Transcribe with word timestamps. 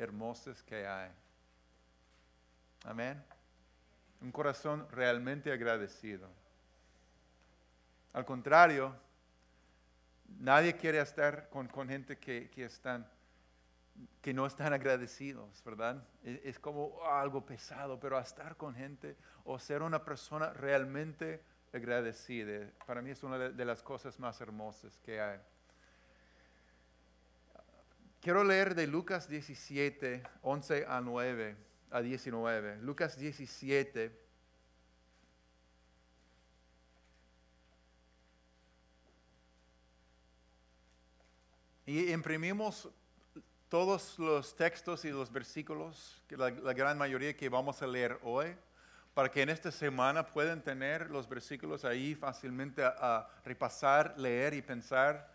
hermosas 0.00 0.62
que 0.62 0.86
hay. 0.86 1.10
Amén. 2.84 3.22
Un 4.20 4.32
corazón 4.32 4.86
realmente 4.90 5.52
agradecido. 5.52 6.28
Al 8.12 8.24
contrario, 8.24 8.94
nadie 10.38 10.74
quiere 10.76 11.00
estar 11.00 11.48
con, 11.50 11.68
gente 11.88 12.18
que, 12.18 12.50
están, 12.56 13.06
que 14.20 14.32
no 14.32 14.46
están 14.46 14.72
agradecidos, 14.72 15.62
¿verdad? 15.64 16.02
Es, 16.22 16.58
como 16.58 17.04
algo 17.04 17.44
pesado, 17.44 18.00
pero 18.00 18.18
estar 18.18 18.56
con 18.56 18.74
gente 18.74 19.16
o 19.44 19.58
ser 19.58 19.82
una 19.82 20.04
persona 20.04 20.52
realmente 20.52 21.42
agradecida, 21.72 22.70
para 22.86 23.00
mí 23.00 23.10
es 23.10 23.22
una 23.22 23.38
de 23.38 23.64
las 23.64 23.82
cosas 23.82 24.18
más 24.18 24.40
hermosas 24.40 24.98
que 24.98 25.20
hay. 25.20 25.40
Quiero 28.20 28.44
leer 28.44 28.74
de 28.74 28.86
Lucas 28.86 29.30
17, 29.30 30.22
11 30.42 30.84
a 30.86 31.00
9, 31.00 31.56
a 31.90 32.02
19. 32.02 32.76
Lucas 32.82 33.18
17. 33.18 34.12
Y 41.86 42.12
imprimimos 42.12 42.90
todos 43.70 44.18
los 44.18 44.54
textos 44.54 45.06
y 45.06 45.10
los 45.10 45.32
versículos, 45.32 46.22
que 46.28 46.36
la, 46.36 46.50
gran 46.50 46.98
mayoría 46.98 47.34
que 47.34 47.48
vamos 47.48 47.80
a 47.80 47.86
leer 47.86 48.18
hoy, 48.22 48.54
para 49.14 49.30
que 49.30 49.40
en 49.40 49.48
esta 49.48 49.72
semana 49.72 50.26
puedan 50.26 50.60
tener 50.62 51.08
los 51.08 51.26
versículos 51.26 51.86
ahí 51.86 52.14
fácilmente 52.14 52.84
a 52.84 53.26
repasar, 53.46 54.12
leer 54.18 54.52
y 54.52 54.60
pensar 54.60 55.29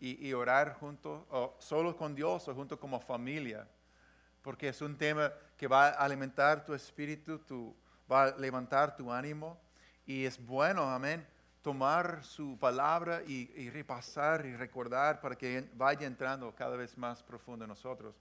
y, 0.00 0.32
orar 0.32 0.74
junto, 0.74 1.26
o 1.30 1.56
solo 1.58 1.96
con 1.96 2.14
Dios 2.14 2.46
o 2.48 2.54
junto 2.54 2.78
como 2.78 3.00
familia, 3.00 3.66
porque 4.42 4.68
es 4.68 4.80
un 4.80 4.96
tema 4.96 5.32
que 5.56 5.66
va 5.66 5.88
a 5.88 6.04
alimentar 6.04 6.64
tu 6.64 6.72
espíritu, 6.72 7.38
tu, 7.40 7.74
va 8.10 8.24
a 8.24 8.36
levantar 8.36 8.96
tu 8.96 9.12
ánimo 9.12 9.58
y 10.06 10.24
es 10.24 10.38
bueno, 10.44 10.88
amén, 10.88 11.26
tomar 11.62 12.24
su 12.24 12.56
palabra 12.58 13.22
y, 13.26 13.50
y, 13.56 13.70
repasar 13.70 14.46
y 14.46 14.54
recordar 14.54 15.20
para 15.20 15.36
que 15.36 15.68
vaya 15.74 16.06
entrando 16.06 16.54
cada 16.54 16.76
vez 16.76 16.96
más 16.96 17.22
profundo 17.22 17.64
en 17.64 17.68
nosotros. 17.68 18.14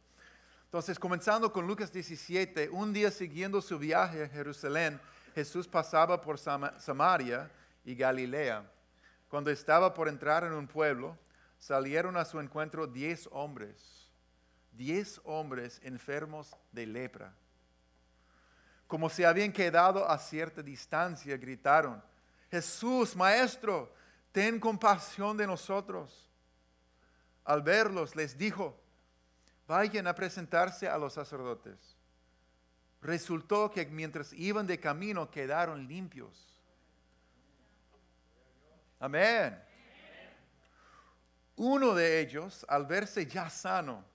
Entonces, 0.65 0.99
comenzando 0.99 1.53
con 1.53 1.65
Lucas 1.65 1.93
17, 1.93 2.69
un 2.69 2.91
día 2.91 3.11
siguiendo 3.11 3.61
su 3.61 3.77
viaje 3.79 4.23
a 4.23 4.27
Jerusalén, 4.27 4.99
Jesús 5.33 5.67
pasaba 5.67 6.19
por 6.19 6.39
Samaria 6.39 7.49
y 7.85 7.95
Galilea. 7.95 8.65
Cuando 9.29 9.51
estaba 9.51 9.93
por 9.93 10.09
entrar 10.09 10.43
en 10.43 10.53
un 10.53 10.67
pueblo, 10.67 11.15
salieron 11.57 12.17
a 12.17 12.25
su 12.25 12.39
encuentro 12.39 12.87
diez 12.87 13.27
hombres, 13.31 14.09
diez 14.71 15.19
hombres 15.23 15.79
enfermos 15.83 16.55
de 16.71 16.85
lepra. 16.85 17.33
Como 18.87 19.09
se 19.09 19.25
habían 19.25 19.51
quedado 19.51 20.09
a 20.09 20.17
cierta 20.17 20.61
distancia, 20.63 21.35
gritaron, 21.37 22.01
Jesús, 22.49 23.15
Maestro, 23.15 23.93
ten 24.31 24.59
compasión 24.59 25.35
de 25.35 25.45
nosotros. 25.45 26.29
Al 27.43 27.61
verlos, 27.61 28.15
les 28.15 28.37
dijo, 28.37 28.79
vayan 29.67 30.07
a 30.07 30.15
presentarse 30.15 30.87
a 30.87 30.97
los 30.97 31.13
sacerdotes. 31.13 31.97
Resultó 33.01 33.69
que 33.69 33.85
mientras 33.85 34.33
iban 34.33 34.65
de 34.65 34.79
camino 34.79 35.29
quedaron 35.29 35.87
limpios. 35.87 36.45
Amén. 38.99 39.66
Uno 41.57 41.95
de 41.95 42.19
ellos, 42.19 42.63
al 42.69 42.85
verse 42.85 43.25
ya 43.25 43.49
sano, 43.49 44.05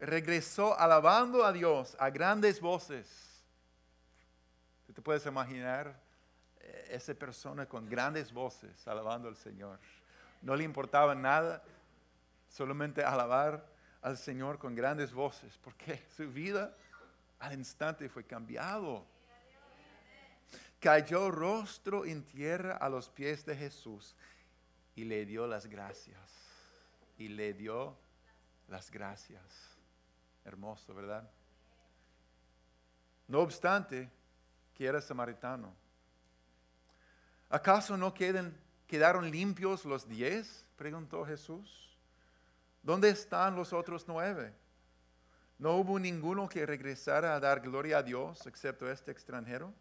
regresó 0.00 0.78
alabando 0.78 1.44
a 1.44 1.52
Dios 1.52 1.94
a 2.00 2.08
grandes 2.08 2.58
voces. 2.58 3.44
¿Tú 4.86 4.94
te 4.94 5.02
puedes 5.02 5.26
imaginar 5.26 5.94
eh, 6.58 6.88
esa 6.92 7.12
persona 7.12 7.66
con 7.66 7.86
grandes 7.86 8.32
voces 8.32 8.88
alabando 8.88 9.28
al 9.28 9.36
Señor? 9.36 9.78
No 10.40 10.56
le 10.56 10.64
importaba 10.64 11.14
nada, 11.14 11.62
solamente 12.48 13.04
alabar 13.04 13.66
al 14.00 14.16
Señor 14.16 14.58
con 14.58 14.74
grandes 14.74 15.12
voces, 15.12 15.58
porque 15.62 16.02
su 16.16 16.32
vida 16.32 16.74
al 17.38 17.52
instante 17.52 18.08
fue 18.08 18.24
cambiado. 18.24 19.04
Cayó 20.80 21.30
rostro 21.30 22.06
en 22.06 22.24
tierra 22.24 22.78
a 22.78 22.88
los 22.88 23.10
pies 23.10 23.44
de 23.44 23.54
Jesús 23.54 24.16
y 24.94 25.04
le 25.04 25.26
dio 25.26 25.46
las 25.46 25.66
gracias 25.66 26.45
y 27.18 27.28
le 27.28 27.54
dio 27.54 27.96
las 28.68 28.90
gracias. 28.90 29.42
Hermoso, 30.44 30.94
¿verdad? 30.94 31.28
No 33.26 33.40
obstante, 33.40 34.10
que 34.74 34.86
era 34.86 35.00
samaritano. 35.00 35.74
¿Acaso 37.48 37.96
no 37.96 38.14
quedaron 38.14 39.30
limpios 39.30 39.84
los 39.84 40.08
diez? 40.08 40.64
Preguntó 40.76 41.24
Jesús. 41.24 41.96
¿Dónde 42.82 43.08
están 43.08 43.56
los 43.56 43.72
otros 43.72 44.04
nueve? 44.06 44.54
¿No 45.58 45.76
hubo 45.76 45.98
ninguno 45.98 46.48
que 46.48 46.66
regresara 46.66 47.34
a 47.34 47.40
dar 47.40 47.60
gloria 47.60 47.98
a 47.98 48.02
Dios 48.02 48.46
excepto 48.46 48.90
este 48.90 49.10
extranjero? 49.10 49.72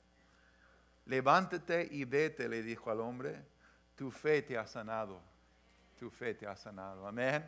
Levántate 1.05 1.87
y 1.91 2.05
vete, 2.05 2.49
le 2.49 2.63
dijo 2.63 2.89
al 2.89 3.01
hombre, 3.01 3.45
tu 3.95 4.09
fe 4.09 4.41
te 4.41 4.57
ha 4.57 4.65
sanado 4.65 5.21
tu 5.99 6.09
fe 6.09 6.33
te 6.33 6.45
ha 6.45 6.55
sanado. 6.55 7.07
Amén. 7.07 7.43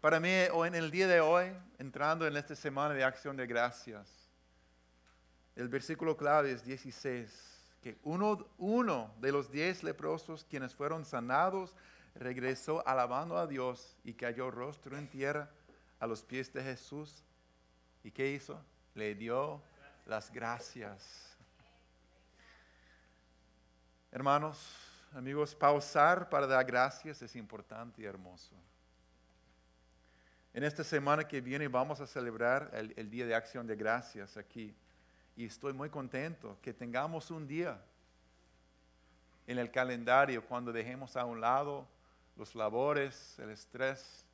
Para 0.00 0.18
mí, 0.18 0.30
en 0.30 0.74
el 0.74 0.90
día 0.90 1.06
de 1.06 1.20
hoy, 1.20 1.52
entrando 1.78 2.26
en 2.26 2.36
esta 2.36 2.54
semana 2.54 2.94
de 2.94 3.04
acción 3.04 3.36
de 3.36 3.46
gracias, 3.46 4.08
el 5.56 5.68
versículo 5.68 6.16
clave 6.16 6.52
es 6.52 6.64
16, 6.64 7.76
que 7.82 7.98
uno, 8.04 8.46
uno 8.56 9.12
de 9.20 9.32
los 9.32 9.50
diez 9.50 9.82
leprosos 9.82 10.44
quienes 10.44 10.74
fueron 10.74 11.04
sanados 11.04 11.76
regresó 12.14 12.86
alabando 12.86 13.36
a 13.36 13.46
Dios 13.46 13.96
y 14.04 14.14
cayó 14.14 14.50
rostro 14.50 14.96
en 14.96 15.08
tierra 15.08 15.50
a 15.98 16.06
los 16.06 16.22
pies 16.22 16.52
de 16.52 16.62
Jesús. 16.62 17.22
¿Y 18.02 18.10
qué 18.10 18.30
hizo? 18.30 18.58
Le 18.94 19.14
dio 19.14 19.62
las 20.06 20.32
gracias. 20.32 21.36
Hermanos, 24.10 24.89
amigos, 25.12 25.54
pausar 25.54 26.28
para 26.28 26.46
dar 26.46 26.64
gracias 26.64 27.20
es 27.22 27.36
importante 27.36 28.02
y 28.02 28.04
hermoso. 28.04 28.54
En 30.52 30.64
esta 30.64 30.82
semana 30.82 31.26
que 31.26 31.40
viene 31.40 31.68
vamos 31.68 32.00
a 32.00 32.06
celebrar 32.06 32.70
el, 32.72 33.10
Día 33.10 33.26
de 33.26 33.34
Acción 33.34 33.66
de 33.66 33.76
Gracias 33.76 34.36
aquí. 34.36 34.74
Y 35.36 35.46
estoy 35.46 35.72
muy 35.72 35.90
contento 35.90 36.58
que 36.60 36.72
tengamos 36.72 37.30
un 37.30 37.46
día 37.46 37.80
en 39.46 39.58
el 39.58 39.70
calendario 39.70 40.44
cuando 40.44 40.72
dejemos 40.72 41.16
a 41.16 41.24
un 41.24 41.40
lado 41.40 41.86
los 42.36 42.54
labores, 42.54 43.38
el 43.38 43.50
estrés, 43.50 44.26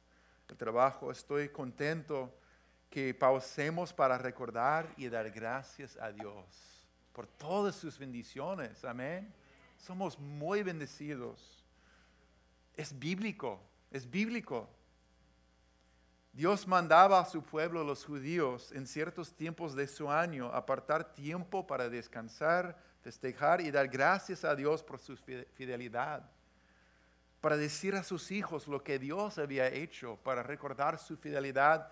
el 0.48 0.56
trabajo. 0.56 1.10
Estoy 1.10 1.50
contento 1.50 2.32
que 2.88 3.12
pausemos 3.12 3.93
para 3.93 4.16
recordar 4.16 4.93
y 4.97 5.08
dar 5.08 5.31
gracias 5.31 5.97
a 5.98 6.10
Dios 6.10 6.44
por 7.12 7.26
todas 7.26 7.76
sus 7.76 7.98
bendiciones. 7.98 8.84
Amén. 8.84 9.32
Somos 9.78 10.19
muy 10.19 10.62
bendecidos. 10.62 11.64
Es 12.75 12.98
bíblico, 12.98 13.60
es 13.91 14.09
bíblico. 14.09 14.69
Dios 16.32 16.66
mandaba 16.66 17.20
a 17.20 17.25
su 17.25 17.42
pueblo, 17.42 17.82
los 17.82 18.04
judíos, 18.04 18.70
en 18.72 18.87
ciertos 18.87 19.34
tiempos 19.34 19.75
de 19.75 19.87
su 19.87 20.10
año, 20.10 20.53
apartar 20.53 21.14
tiempo 21.14 21.66
para 21.66 21.88
descansar, 21.88 22.78
festejar 23.00 23.62
y 23.62 23.70
dar 23.70 23.88
gracias 23.88 24.44
a 24.44 24.54
Dios 24.54 24.82
por 24.82 24.98
su 24.98 25.16
fidelidad. 25.16 26.31
Para 27.41 27.56
decir 27.56 27.94
a 27.94 28.03
sus 28.03 28.31
hijos 28.31 28.69
lo 28.69 28.82
que 28.82 28.98
Dios 28.98 29.38
había 29.38 29.69
hecho, 29.69 30.16
para 30.22 30.43
recordar 30.43 30.98
su 30.98 31.16
fidelidad 31.16 31.91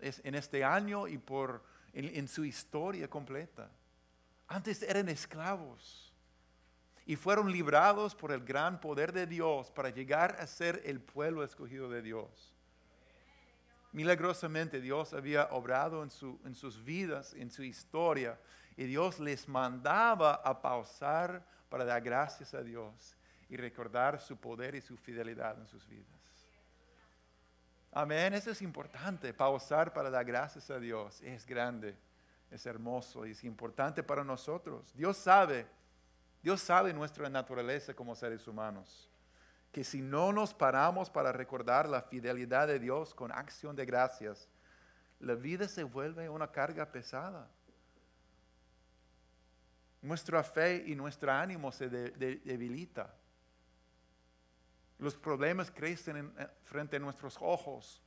en 0.00 0.34
este 0.34 0.64
año 0.64 1.06
y 1.06 1.18
por, 1.18 1.62
en 1.92 2.28
su 2.28 2.46
historia 2.46 3.08
completa. 3.10 3.70
Antes 4.48 4.82
eran 4.82 5.10
esclavos 5.10 6.09
y 7.06 7.16
fueron 7.16 7.50
librados 7.50 8.14
por 8.14 8.32
el 8.32 8.44
gran 8.44 8.80
poder 8.80 9.12
de 9.12 9.26
Dios 9.26 9.70
para 9.70 9.90
llegar 9.90 10.36
a 10.38 10.46
ser 10.46 10.82
el 10.84 11.00
pueblo 11.00 11.42
escogido 11.42 11.88
de 11.88 12.02
Dios. 12.02 12.54
Milagrosamente 13.92 14.80
Dios 14.80 15.12
había 15.12 15.46
obrado 15.50 16.02
en, 16.04 16.10
en 16.44 16.54
sus 16.54 16.84
vidas, 16.84 17.34
en 17.34 17.50
su 17.50 17.62
historia, 17.64 18.38
y 18.76 18.84
Dios 18.84 19.18
les 19.18 19.48
mandaba 19.48 20.34
a 20.34 20.62
pausar 20.62 21.44
para 21.68 21.84
dar 21.84 22.00
gracias 22.00 22.54
a 22.54 22.62
Dios 22.62 23.16
y 23.48 23.56
recordar 23.56 24.20
su 24.20 24.36
poder 24.36 24.76
y 24.76 24.80
su 24.80 24.96
fidelidad 24.96 25.58
en 25.58 25.66
sus 25.66 25.86
vidas. 25.88 26.20
Amén, 27.92 28.34
eso 28.34 28.52
es 28.52 28.62
importante, 28.62 29.34
pausar 29.34 29.92
para 29.92 30.10
dar 30.10 30.24
gracias 30.24 30.70
a 30.70 30.78
Dios. 30.78 31.20
Es 31.22 31.44
grande, 31.44 31.98
es 32.48 32.64
hermoso 32.64 33.26
y 33.26 33.32
es 33.32 33.42
importante 33.42 34.04
para 34.04 34.22
nosotros. 34.22 34.94
Dios 34.94 35.16
sabe 35.16 35.66
Dios 36.42 36.60
sabe 36.60 36.92
nuestra 36.92 37.28
naturaleza 37.28 37.94
como 37.94 38.14
seres 38.14 38.46
humanos. 38.46 39.06
que 39.72 39.84
si 39.84 40.02
no 40.02 40.32
nos 40.32 40.52
paramos 40.52 41.08
para 41.08 41.30
recordar 41.30 41.88
la 41.88 42.02
fidelidad 42.02 42.66
de 42.66 42.80
Dios 42.80 43.14
con 43.14 43.30
acción 43.30 43.76
de 43.76 43.86
gracias, 43.86 44.48
la 45.20 45.34
vida 45.34 45.68
se 45.68 45.84
vuelve 45.84 46.28
una 46.28 46.50
carga 46.50 46.90
pesada. 46.90 47.48
Nuestra 50.02 50.42
fe 50.42 50.82
y 50.86 50.96
nuestro 50.96 51.30
ánimo 51.30 51.70
se 51.70 51.88
debilita. 51.88 53.14
Los 54.98 55.14
problemas 55.14 55.70
crecen 55.70 56.34
frente 56.64 56.96
a 56.96 56.98
nuestros 57.00 57.36
ojos 57.40 58.02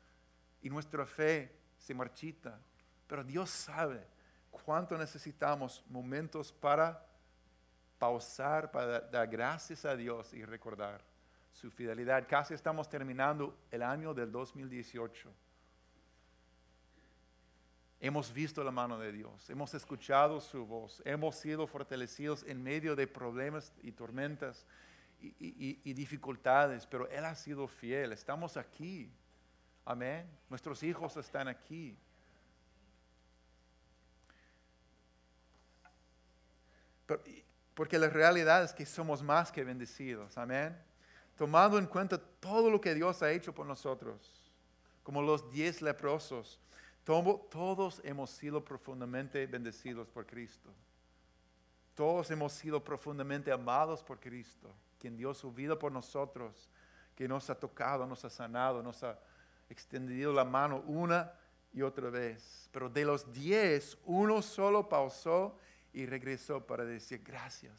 y 0.61 0.69
nuestra 0.69 1.05
fe 1.05 1.55
se 1.77 1.93
marchita. 1.93 2.59
Pero 3.07 3.23
Dios 3.23 3.49
sabe 3.49 4.05
cuánto 4.51 4.97
necesitamos 4.97 5.83
momentos 5.87 6.51
para 6.51 7.12
pausar, 8.03 8.69
para 8.69 8.99
dar 8.99 9.29
gracias 9.29 9.85
a 9.85 9.95
Dios 9.95 10.33
y 10.33 10.43
recordar 10.43 11.01
su 11.53 11.71
fidelidad. 11.71 12.27
Casi 12.27 12.53
estamos 12.53 12.89
terminando 12.89 13.57
el 13.71 13.81
año 13.81 14.13
del 14.13 14.29
2018. 14.29 15.31
Hemos 18.01 18.33
visto 18.33 18.61
la 18.61 18.71
mano 18.71 18.99
de 18.99 19.13
Dios, 19.13 19.49
hemos 19.49 19.73
escuchado 19.73 20.41
su 20.41 20.65
voz, 20.65 21.01
hemos 21.05 21.37
sido 21.37 21.65
fortalecidos 21.65 22.43
en 22.43 22.61
medio 22.61 22.93
de 22.93 23.07
problemas 23.07 23.71
y 23.81 23.93
tormentas 23.93 24.65
y, 25.21 25.93
dificultades, 25.93 26.85
pero 26.85 27.07
Él 27.07 27.23
ha 27.23 27.35
sido 27.35 27.69
fiel. 27.69 28.11
Estamos 28.11 28.57
aquí. 28.57 29.09
Amén. 29.85 30.29
Nuestros 30.49 30.83
hijos 30.83 31.15
están 31.15 31.47
aquí. 31.47 31.97
Porque 37.73 37.97
la 37.97 38.09
realidad 38.09 38.63
es 38.63 38.73
que 38.73 38.85
somos 38.85 39.21
más 39.21 39.51
que 39.51 39.63
bendecidos. 39.63 40.37
Amén. 40.37 40.77
Tomando 41.35 41.77
en 41.77 41.87
cuenta 41.87 42.17
todo 42.17 42.69
lo 42.69 42.79
que 42.79 42.93
Dios 42.93 43.23
ha 43.23 43.31
hecho 43.31 43.53
por 43.53 43.65
nosotros, 43.65 44.51
como 45.03 45.21
los 45.21 45.51
diez 45.51 45.81
leprosos 45.81 46.59
todos 47.03 48.01
hemos 48.03 48.29
sido 48.29 48.63
profundamente 48.63 49.45
bendecidos 49.45 50.09
por 50.09 50.25
Cristo. 50.25 50.69
Todos 51.95 52.31
hemos 52.31 52.53
sido 52.53 52.83
profundamente 52.83 53.51
amados 53.51 54.01
por 54.01 54.19
Cristo, 54.19 54.69
quien 54.99 55.17
dio 55.17 55.33
su 55.33 55.51
vida 55.51 55.77
por 55.77 55.91
nosotros, 55.91 56.69
que 57.15 57.27
nos 57.27 57.49
ha 57.49 57.55
tocado, 57.55 58.07
nos 58.07 58.23
ha 58.23 58.29
sanado, 58.29 58.81
nos 58.81 59.03
ha 59.03 59.19
extendido 59.69 60.31
la 60.31 60.45
mano 60.45 60.81
una 60.87 61.33
y 61.73 61.81
otra 61.81 62.09
vez. 62.09 62.69
Pero 62.71 62.89
de 62.89 63.05
los 63.05 63.31
diez, 63.33 63.97
uno 64.05 64.41
solo 64.41 64.87
pausó 64.87 65.57
y 65.93 66.05
regresó 66.05 66.65
para 66.65 66.83
decir 66.83 67.21
gracias. 67.23 67.73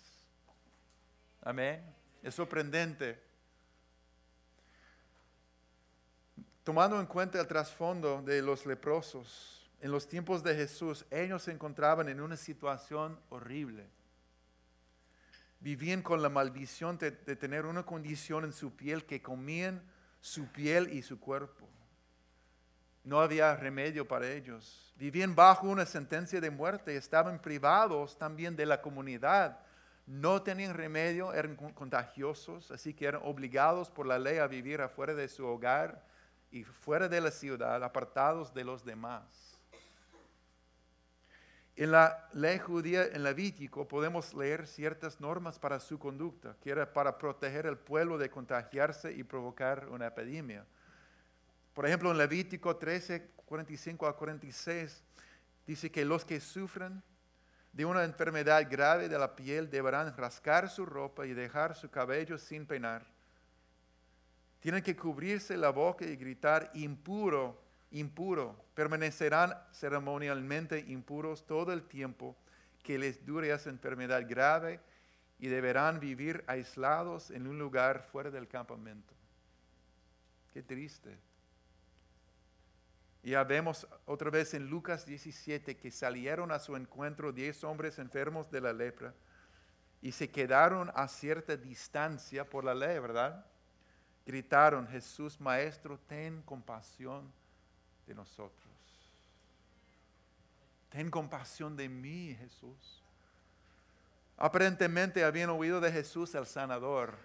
Amén. 1.42 1.84
Es 2.22 2.34
sorprendente. 2.34 3.20
Tomando 6.62 6.98
en 6.98 7.06
cuenta 7.06 7.38
el 7.38 7.46
trasfondo 7.46 8.22
de 8.22 8.40
los 8.40 8.64
leprosos, 8.64 9.70
en 9.80 9.90
los 9.90 10.06
tiempos 10.08 10.42
de 10.42 10.54
Jesús, 10.54 11.04
ellos 11.10 11.42
se 11.42 11.52
encontraban 11.52 12.08
en 12.08 12.22
una 12.22 12.38
situación 12.38 13.20
horrible. 13.28 13.86
Vivían 15.60 16.00
con 16.00 16.22
la 16.22 16.30
maldición 16.30 16.96
de, 16.96 17.10
tener 17.10 17.66
una 17.66 17.84
condición 17.84 18.44
en 18.44 18.54
su 18.54 18.74
piel 18.74 19.04
que 19.04 19.20
comían 19.20 19.82
su 20.22 20.46
piel 20.46 20.90
y 20.90 21.02
su 21.02 21.20
cuerpo. 21.20 21.68
No 23.04 23.20
había 23.20 23.54
remedio 23.54 24.08
para 24.08 24.30
ellos. 24.30 24.92
Vivían 24.96 25.34
bajo 25.34 25.68
una 25.68 25.84
sentencia 25.84 26.40
de 26.40 26.50
muerte, 26.50 26.96
estaban 26.96 27.38
privados 27.40 28.16
también 28.16 28.56
de 28.56 28.64
la 28.64 28.80
comunidad. 28.80 29.58
No 30.06 30.42
tenían 30.42 30.74
remedio, 30.74 31.32
eran 31.32 31.56
contagiosos, 31.56 32.70
así 32.70 32.94
que 32.94 33.06
eran 33.06 33.22
obligados 33.24 33.90
por 33.90 34.06
la 34.06 34.18
ley 34.18 34.38
a 34.38 34.46
vivir 34.46 34.80
afuera 34.80 35.14
de 35.14 35.28
su 35.28 35.46
hogar 35.46 36.02
y 36.50 36.64
fuera 36.64 37.08
de 37.08 37.20
la 37.20 37.30
ciudad, 37.30 37.82
apartados 37.82 38.54
de 38.54 38.64
los 38.64 38.84
demás. 38.84 39.54
En 41.76 41.90
la 41.90 42.28
ley 42.32 42.58
judía, 42.58 43.04
en 43.04 43.24
Levítico, 43.24 43.88
podemos 43.88 44.32
leer 44.32 44.66
ciertas 44.68 45.20
normas 45.20 45.58
para 45.58 45.80
su 45.80 45.98
conducta, 45.98 46.56
que 46.62 46.70
era 46.70 46.92
para 46.92 47.18
proteger 47.18 47.66
al 47.66 47.78
pueblo 47.78 48.16
de 48.16 48.30
contagiarse 48.30 49.12
y 49.12 49.24
provocar 49.24 49.88
una 49.88 50.06
epidemia. 50.06 50.64
Por 51.74 51.86
ejemplo, 51.86 52.10
en 52.10 52.18
Levítico 52.18 52.76
13, 52.76 53.30
45 53.44 54.06
a 54.06 54.16
46, 54.16 55.02
dice 55.66 55.90
que 55.90 56.04
los 56.04 56.24
que 56.24 56.40
sufren 56.40 57.02
de 57.72 57.84
una 57.84 58.04
enfermedad 58.04 58.66
grave 58.70 59.08
de 59.08 59.18
la 59.18 59.36
piel 59.36 59.68
deberán 59.68 60.16
rascar 60.16 60.70
su 60.70 60.86
ropa 60.86 61.26
y 61.26 61.34
dejar 61.34 61.74
su 61.74 61.90
cabello 61.90 62.38
sin 62.38 62.64
peinar 62.66 63.14
tienen 64.64 64.82
que 64.82 64.96
cubrirse 64.96 65.58
la 65.58 65.68
boca 65.68 66.06
y 66.06 66.16
gritar 66.16 66.70
impuro, 66.72 67.60
impuro. 67.90 68.64
Permanecerán 68.72 69.52
ceremonialmente 69.74 70.78
impuros 70.88 71.46
todo 71.46 71.70
el 71.74 71.82
tiempo 71.82 72.34
que 72.82 72.96
les 72.96 73.26
dure 73.26 73.52
esa 73.52 73.68
enfermedad 73.68 74.24
grave 74.26 74.80
y 75.38 75.48
deberán 75.48 76.00
vivir 76.00 76.44
aislados 76.46 77.30
en 77.30 77.46
un 77.46 77.58
lugar 77.58 78.08
fuera 78.10 78.30
del 78.30 78.48
campamento. 78.48 79.12
Qué 80.54 80.62
triste. 80.62 81.14
Ya 83.24 83.42
vemos 83.42 83.88
otra 84.04 84.30
vez 84.30 84.54
en 84.54 84.68
Lucas 84.68 85.06
17 85.06 85.76
que 85.76 85.90
salieron 85.90 86.52
a 86.52 86.58
su 86.58 86.76
encuentro 86.76 87.32
diez 87.32 87.64
hombres 87.64 87.98
enfermos 87.98 88.50
de 88.50 88.60
la 88.60 88.72
lepra 88.72 89.14
y 90.02 90.12
se 90.12 90.30
quedaron 90.30 90.92
a 90.94 91.08
cierta 91.08 91.56
distancia 91.56 92.48
por 92.48 92.64
la 92.64 92.74
ley, 92.74 92.98
¿verdad? 92.98 93.46
gritaron, 94.26 94.86
Jesús 94.88 95.40
Maestro, 95.40 95.98
ten 95.98 96.42
compasión 96.42 97.32
de 98.06 98.14
nosotros. 98.14 98.72
Ten 100.88 101.10
compasión 101.10 101.76
de 101.76 101.88
mí, 101.88 102.36
Jesús. 102.38 103.02
Aparentemente 104.36 105.24
habían 105.24 105.50
oído 105.50 105.80
de 105.80 105.92
Jesús 105.92 106.34
el 106.34 106.46
sanador. 106.46 107.16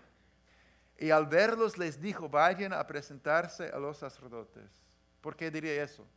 Y 0.98 1.12
al 1.12 1.28
verlos 1.28 1.78
les 1.78 2.02
dijo, 2.02 2.28
vayan 2.28 2.74
a 2.74 2.86
presentarse 2.86 3.70
a 3.70 3.78
los 3.78 3.98
sacerdotes. 3.98 4.89
¿Por 5.22 5.36
qué 5.36 5.52
diría 5.52 5.84
eso? 5.84 6.08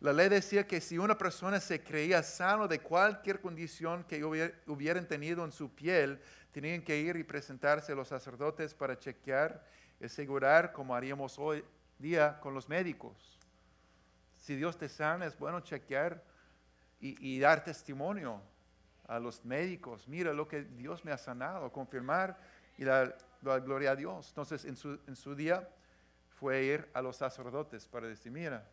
La 0.00 0.12
ley 0.14 0.30
decía 0.30 0.66
que 0.66 0.80
si 0.80 0.96
una 0.96 1.18
persona 1.18 1.60
se 1.60 1.82
creía 1.82 2.22
sano 2.22 2.66
de 2.66 2.80
cualquier 2.80 3.40
condición 3.40 4.04
que 4.04 4.24
hubieran 4.66 5.06
tenido 5.06 5.44
en 5.44 5.52
su 5.52 5.74
piel, 5.74 6.20
tenían 6.52 6.82
que 6.82 6.98
ir 6.98 7.16
y 7.16 7.24
presentarse 7.24 7.92
a 7.92 7.94
los 7.94 8.08
sacerdotes 8.08 8.72
para 8.74 8.98
chequear 8.98 9.62
asegurar 10.04 10.72
como 10.72 10.94
haríamos 10.94 11.38
hoy 11.38 11.64
día 11.98 12.40
con 12.40 12.54
los 12.54 12.68
médicos. 12.68 13.38
Si 14.38 14.56
Dios 14.56 14.78
te 14.78 14.88
sana, 14.88 15.26
es 15.26 15.38
bueno 15.38 15.60
chequear 15.60 16.24
y, 16.98 17.38
dar 17.38 17.64
testimonio 17.64 18.42
a 19.06 19.18
los 19.18 19.44
médicos. 19.44 20.06
Mira 20.08 20.32
lo 20.32 20.48
que 20.48 20.62
Dios 20.62 21.04
me 21.04 21.12
ha 21.12 21.18
sanado, 21.18 21.70
confirmar 21.72 22.38
y 22.78 22.84
dar, 22.84 23.16
gloria 23.42 23.92
a 23.92 23.96
Dios. 23.96 24.28
Entonces, 24.28 24.64
en 24.64 24.76
su, 24.76 24.98
en 25.06 25.16
su 25.16 25.34
día 25.34 25.68
fue 26.40 26.64
ir 26.64 26.88
a 26.94 27.02
los 27.02 27.16
sacerdotes 27.16 27.86
para 27.86 28.08
decir, 28.08 28.32
mira, 28.32 28.66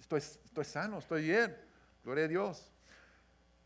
estoy, 0.00 0.18
estoy 0.18 0.64
sano, 0.64 0.98
estoy 0.98 1.24
bien, 1.24 1.54
gloria 2.02 2.24
a 2.24 2.28
Dios. 2.28 2.72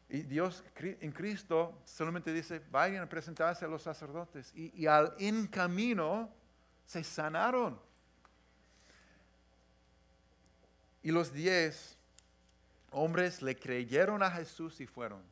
Y 0.09 0.23
Dios 0.23 0.65
en 0.81 1.13
Cristo 1.13 1.81
solamente 1.85 2.33
dice, 2.33 2.61
vayan 2.71 3.05
a 3.05 3.09
presentarse 3.09 3.65
a 3.65 3.69
los 3.69 3.83
sacerdotes. 3.83 4.53
Y, 4.55 4.87
al 4.87 5.15
en 5.19 5.47
camino 5.47 6.29
se 6.85 7.05
sanaron. 7.05 7.81
Y 11.03 11.13
los 11.13 11.33
diez 11.33 11.97
hombres 12.91 13.43
le 13.43 13.57
creyeron 13.57 14.23
a 14.23 14.31
Jesús 14.31 14.81
y 14.81 14.87
fueron. 14.87 15.23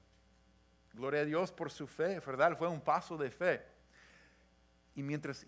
Gloria 0.94 1.22
a 1.22 1.24
Dios 1.24 1.50
por 1.50 1.70
su 1.70 1.86
fe, 1.86 2.20
¿verdad? 2.20 2.56
Fue 2.56 2.68
un 2.68 2.80
paso 2.80 3.16
de 3.16 3.30
fe. 3.30 3.62
Y 4.94 5.02
mientras 5.02 5.44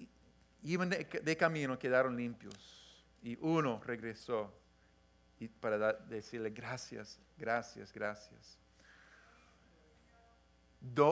iban 0.65 0.91
de, 0.91 1.37
camino 1.37 1.79
quedaron 1.79 2.17
limpios. 2.17 2.55
Y 3.23 3.39
uno 3.41 3.81
regresó 3.85 4.53
y 5.39 5.49
para 5.49 5.93
decirle 5.95 6.51
gracias, 6.51 7.19
gracias, 7.39 7.93
gracias 7.93 8.59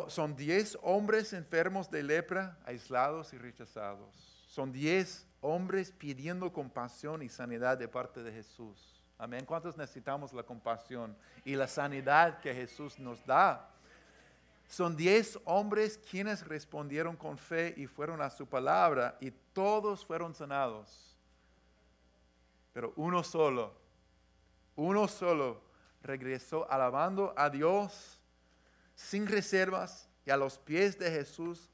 son 0.09 0.37
diez 0.37 0.79
hombres 0.83 1.33
enfermos 1.33 1.91
de 1.91 2.03
lepra, 2.03 2.59
aislados 2.65 3.33
y 3.33 3.39
rechazados. 3.39 4.45
Son 4.47 4.73
diez 4.73 5.27
hombres 5.41 5.93
pidiendo 5.93 6.53
compasión 6.53 7.23
y 7.23 7.29
sanidad 7.29 7.79
de 7.79 7.89
parte 7.89 8.23
de 8.23 8.33
Jesús. 8.33 9.01
Amén. 9.19 9.45
¿Cuántos 9.47 9.77
necesitamos 9.77 10.33
la 10.33 10.43
compasión 10.43 11.17
y 11.45 11.55
la 11.55 11.67
sanidad 11.67 12.41
que 12.41 12.55
Jesús 12.55 12.99
nos 12.99 13.25
da? 13.25 13.69
Son 14.69 14.97
diez 14.97 15.39
hombres 15.45 15.99
quienes 16.11 16.47
respondieron 16.47 17.17
con 17.17 17.39
fe 17.39 17.75
y 17.77 17.87
fueron 17.87 18.21
a 18.21 18.31
su 18.31 18.47
palabra 18.47 19.17
y 19.21 19.33
todos 19.53 20.05
fueron 20.05 20.35
sanados. 20.35 21.17
Pero 22.73 22.93
uno 22.97 23.23
solo, 23.23 23.75
uno 24.77 25.07
solo 25.09 25.63
regresó 26.03 26.71
alabando 26.71 27.35
a 27.37 27.51
Dios 27.51 28.19
sin 28.95 29.27
reservas 29.27 30.09
y 30.25 30.31
a 30.31 30.37
los 30.37 30.59
pies 30.59 30.99
de 30.99 31.11
Jesús 31.11 31.69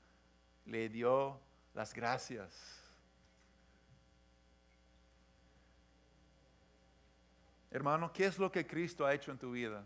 le 0.64 0.88
dio 0.88 1.40
las 1.74 1.94
gracias. 1.94 2.78
Hermano, 7.70 8.12
¿qué 8.12 8.26
es 8.26 8.38
lo 8.38 8.50
que 8.50 8.66
Cristo 8.66 9.04
ha 9.04 9.14
hecho 9.14 9.30
en 9.30 9.38
tu 9.38 9.52
vida? 9.52 9.84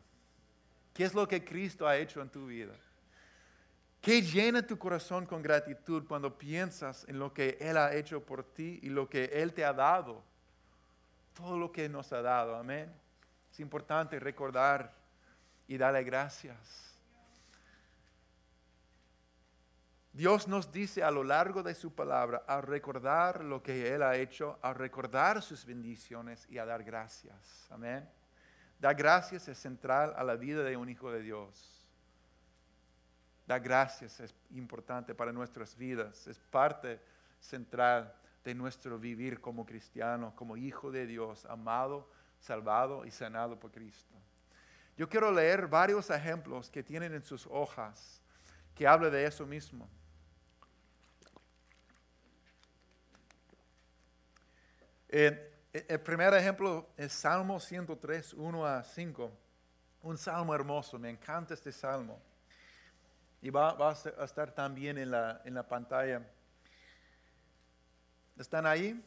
¿Qué 0.94 1.04
es 1.04 1.14
lo 1.14 1.26
que 1.26 1.44
Cristo 1.44 1.86
ha 1.86 1.96
hecho 1.96 2.22
en 2.22 2.30
tu 2.30 2.46
vida? 2.46 2.74
¿Qué 4.02 4.20
llena 4.20 4.66
tu 4.66 4.76
corazón 4.76 5.26
con 5.26 5.42
gratitud 5.42 6.04
cuando 6.08 6.36
piensas 6.36 7.04
en 7.08 7.20
lo 7.20 7.32
que 7.32 7.56
Él 7.60 7.76
ha 7.76 7.94
hecho 7.94 8.20
por 8.20 8.42
ti 8.42 8.80
y 8.82 8.88
lo 8.88 9.08
que 9.08 9.26
Él 9.26 9.54
te 9.54 9.64
ha 9.64 9.72
dado? 9.72 10.24
Todo 11.34 11.56
lo 11.56 11.70
que 11.70 11.88
nos 11.88 12.12
ha 12.12 12.20
dado, 12.20 12.56
amén. 12.56 12.92
Es 13.52 13.60
importante 13.60 14.18
recordar 14.18 14.92
y 15.68 15.78
darle 15.78 16.02
gracias. 16.02 16.98
Dios 20.12 20.48
nos 20.48 20.72
dice 20.72 21.04
a 21.04 21.12
lo 21.12 21.22
largo 21.22 21.62
de 21.62 21.76
su 21.76 21.94
palabra 21.94 22.42
a 22.48 22.60
recordar 22.60 23.44
lo 23.44 23.62
que 23.62 23.94
Él 23.94 24.02
ha 24.02 24.16
hecho, 24.16 24.58
a 24.62 24.74
recordar 24.74 25.40
sus 25.42 25.64
bendiciones 25.64 26.44
y 26.50 26.58
a 26.58 26.66
dar 26.66 26.82
gracias. 26.82 27.68
Amén. 27.70 28.10
Dar 28.80 28.96
gracias 28.96 29.46
es 29.46 29.58
central 29.58 30.12
a 30.16 30.24
la 30.24 30.34
vida 30.34 30.64
de 30.64 30.76
un 30.76 30.88
hijo 30.88 31.12
de 31.12 31.22
Dios. 31.22 31.81
Gracias 33.58 34.20
es 34.20 34.34
importante 34.50 35.14
para 35.14 35.32
nuestras 35.32 35.76
vidas, 35.76 36.26
es 36.26 36.38
parte 36.38 37.00
central 37.40 38.14
de 38.44 38.54
nuestro 38.54 38.98
vivir 38.98 39.40
como 39.40 39.64
cristiano, 39.64 40.34
como 40.36 40.56
hijo 40.56 40.90
de 40.90 41.06
Dios, 41.06 41.44
amado, 41.46 42.08
salvado 42.40 43.04
y 43.04 43.10
sanado 43.10 43.58
por 43.58 43.70
Cristo. 43.70 44.14
Yo 44.96 45.08
quiero 45.08 45.30
leer 45.30 45.66
varios 45.66 46.10
ejemplos 46.10 46.70
que 46.70 46.82
tienen 46.82 47.14
en 47.14 47.22
sus 47.22 47.46
hojas 47.46 48.20
que 48.74 48.86
habla 48.86 49.10
de 49.10 49.24
eso 49.24 49.46
mismo. 49.46 49.88
el 55.08 56.00
primer 56.00 56.32
ejemplo 56.32 56.88
es 56.96 57.12
Salmo 57.12 57.60
103, 57.60 58.32
1 58.32 58.66
a 58.66 58.82
5. 58.82 59.30
Un 60.04 60.16
salmo 60.16 60.54
hermoso, 60.54 60.98
me 60.98 61.10
encanta 61.10 61.52
este 61.52 61.70
salmo. 61.70 62.18
Y 63.42 63.50
va, 63.50 63.76
a 63.76 64.24
estar 64.24 64.52
también 64.54 64.96
en 64.96 65.10
la, 65.10 65.42
en 65.44 65.54
la 65.54 65.66
pantalla. 65.66 66.22
¿Están 68.38 68.64
ahí? 68.64 69.04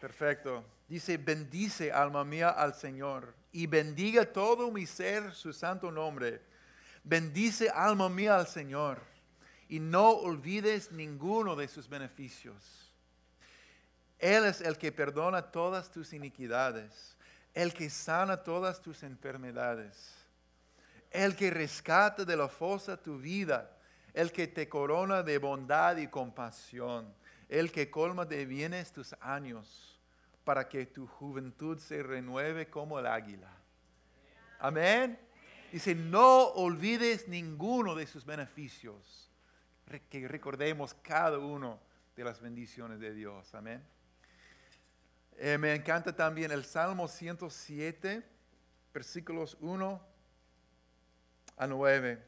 Perfecto. 0.00 0.64
Dice, 0.88 1.18
bendice 1.18 1.92
alma 1.92 2.24
mía 2.24 2.50
al 2.50 2.72
Señor 2.74 3.34
y 3.52 3.66
bendiga 3.66 4.24
todo 4.24 4.70
mi 4.70 4.86
ser 4.86 5.34
su 5.34 5.52
santo 5.52 5.90
nombre. 5.90 6.40
Bendice 7.02 7.68
alma 7.68 8.08
mía 8.08 8.36
al 8.36 8.46
Señor 8.46 9.02
y 9.68 9.80
no 9.80 10.10
olvides 10.10 10.92
ninguno 10.92 11.56
de 11.56 11.66
sus 11.68 11.88
beneficios 11.88 12.86
él 14.18 14.44
es 14.44 14.60
el 14.60 14.78
que 14.78 14.92
perdona 14.92 15.42
todas 15.42 15.90
tus 15.90 16.12
iniquidades, 16.12 17.16
el 17.54 17.72
que 17.74 17.90
sana 17.90 18.42
todas 18.42 18.80
tus 18.80 19.02
enfermedades, 19.02 20.14
el 21.16 21.34
que 21.34 21.50
rescata 21.50 22.24
de 22.26 22.36
la 22.36 22.46
fosa 22.46 23.00
tu 23.00 23.18
vida, 23.18 23.74
el 24.12 24.30
que 24.32 24.46
te 24.46 24.68
corona 24.68 25.22
de 25.22 25.38
bondad 25.38 25.96
y 25.96 26.08
compasión, 26.08 27.12
el 27.48 27.72
que 27.72 27.90
colma 27.90 28.26
de 28.26 28.44
bienes 28.44 28.92
tus 28.92 29.14
años, 29.20 29.98
para 30.44 30.68
que 30.68 30.84
tu 30.84 31.06
juventud 31.06 31.78
se 31.78 32.02
renueve 32.02 32.68
como 32.68 32.98
el 32.98 33.06
águila. 33.06 33.50
Amén. 34.58 35.18
Dice, 35.72 35.94
no 35.94 36.48
olvides 36.48 37.28
ninguno 37.28 37.94
de 37.94 38.06
sus 38.06 38.24
beneficios, 38.24 39.30
que 40.10 40.28
recordemos 40.28 40.92
cada 40.94 41.38
uno 41.38 41.80
de 42.14 42.24
las 42.24 42.40
bendiciones 42.40 43.00
de 43.00 43.14
Dios. 43.14 43.54
Amén. 43.54 43.82
Eh, 45.38 45.56
me 45.56 45.74
encanta 45.74 46.14
también 46.14 46.50
el 46.50 46.64
Salmo 46.64 47.08
107, 47.08 48.22
versículos 48.92 49.56
1 49.60 50.15
a 51.56 51.66
9. 51.66 52.22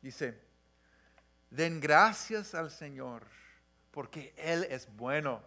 Dice, 0.00 0.40
den 1.50 1.80
gracias 1.80 2.54
al 2.54 2.70
Señor, 2.70 3.24
porque 3.90 4.34
Él 4.36 4.66
es 4.70 4.88
bueno, 4.96 5.42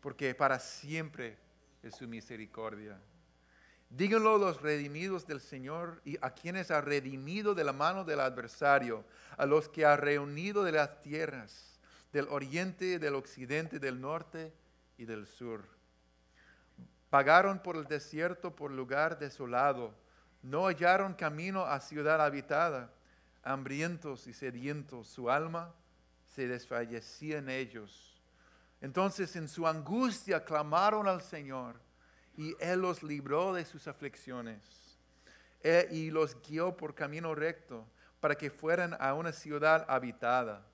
porque 0.00 0.34
para 0.34 0.58
siempre 0.58 1.38
es 1.82 1.96
su 1.96 2.06
misericordia. 2.06 3.00
Díganlo 3.90 4.36
los 4.36 4.60
redimidos 4.60 5.26
del 5.26 5.40
Señor 5.40 6.02
y 6.04 6.18
a 6.20 6.34
quienes 6.34 6.70
ha 6.70 6.80
redimido 6.80 7.54
de 7.54 7.64
la 7.64 7.72
mano 7.72 8.04
del 8.04 8.20
adversario, 8.20 9.04
a 9.36 9.46
los 9.46 9.68
que 9.68 9.86
ha 9.86 9.96
reunido 9.96 10.62
de 10.62 10.72
las 10.72 11.00
tierras, 11.00 11.80
del 12.12 12.28
oriente, 12.28 12.98
del 12.98 13.14
occidente, 13.14 13.78
del 13.78 14.00
norte 14.00 14.52
y 14.98 15.06
del 15.06 15.26
sur 15.26 15.78
Pagaron 17.10 17.60
por 17.60 17.76
el 17.76 17.86
desierto 17.86 18.54
por 18.54 18.70
lugar 18.70 19.18
desolado. 19.18 19.94
No 20.42 20.66
hallaron 20.66 21.14
camino 21.14 21.64
a 21.64 21.80
ciudad 21.80 22.20
habitada. 22.20 22.92
Hambrientos 23.42 24.26
y 24.26 24.32
sedientos, 24.32 25.08
su 25.08 25.30
alma 25.30 25.74
se 26.34 26.46
desfallecía 26.46 27.38
en 27.38 27.48
ellos. 27.48 28.20
Entonces 28.80 29.34
en 29.36 29.48
su 29.48 29.66
angustia 29.66 30.44
clamaron 30.44 31.08
al 31.08 31.22
Señor 31.22 31.80
y 32.36 32.54
Él 32.60 32.80
los 32.80 33.02
libró 33.02 33.52
de 33.52 33.64
sus 33.64 33.88
aflicciones 33.88 34.62
e, 35.60 35.88
y 35.90 36.10
los 36.10 36.40
guió 36.42 36.76
por 36.76 36.94
camino 36.94 37.34
recto 37.34 37.86
para 38.20 38.36
que 38.36 38.50
fueran 38.50 38.96
a 39.00 39.14
una 39.14 39.32
ciudad 39.32 39.84
habitada. 39.88 40.64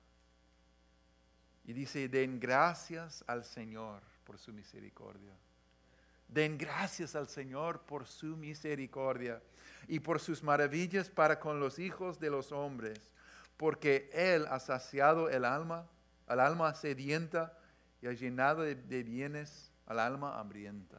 Y 1.63 1.73
dice, 1.73 2.07
den 2.07 2.39
gracias 2.39 3.23
al 3.25 3.43
Señor 3.43 4.03
por 4.23 4.37
su 4.37 4.53
misericordia. 4.53 5.33
Den 6.27 6.57
gracias 6.57 7.15
al 7.15 7.27
Señor 7.27 7.81
por 7.81 8.05
su 8.05 8.37
misericordia 8.37 9.41
y 9.87 9.99
por 9.99 10.19
sus 10.19 10.43
maravillas 10.43 11.09
para 11.09 11.39
con 11.39 11.59
los 11.59 11.79
hijos 11.79 12.19
de 12.19 12.29
los 12.29 12.51
hombres, 12.51 13.13
porque 13.57 14.09
Él 14.13 14.45
ha 14.49 14.59
saciado 14.59 15.29
el 15.29 15.45
alma, 15.45 15.87
al 16.27 16.39
alma 16.39 16.73
sedienta 16.73 17.57
y 18.01 18.07
ha 18.07 18.13
llenado 18.13 18.63
de, 18.63 19.03
bienes 19.03 19.71
al 19.85 19.99
alma 19.99 20.39
hambrienta. 20.39 20.97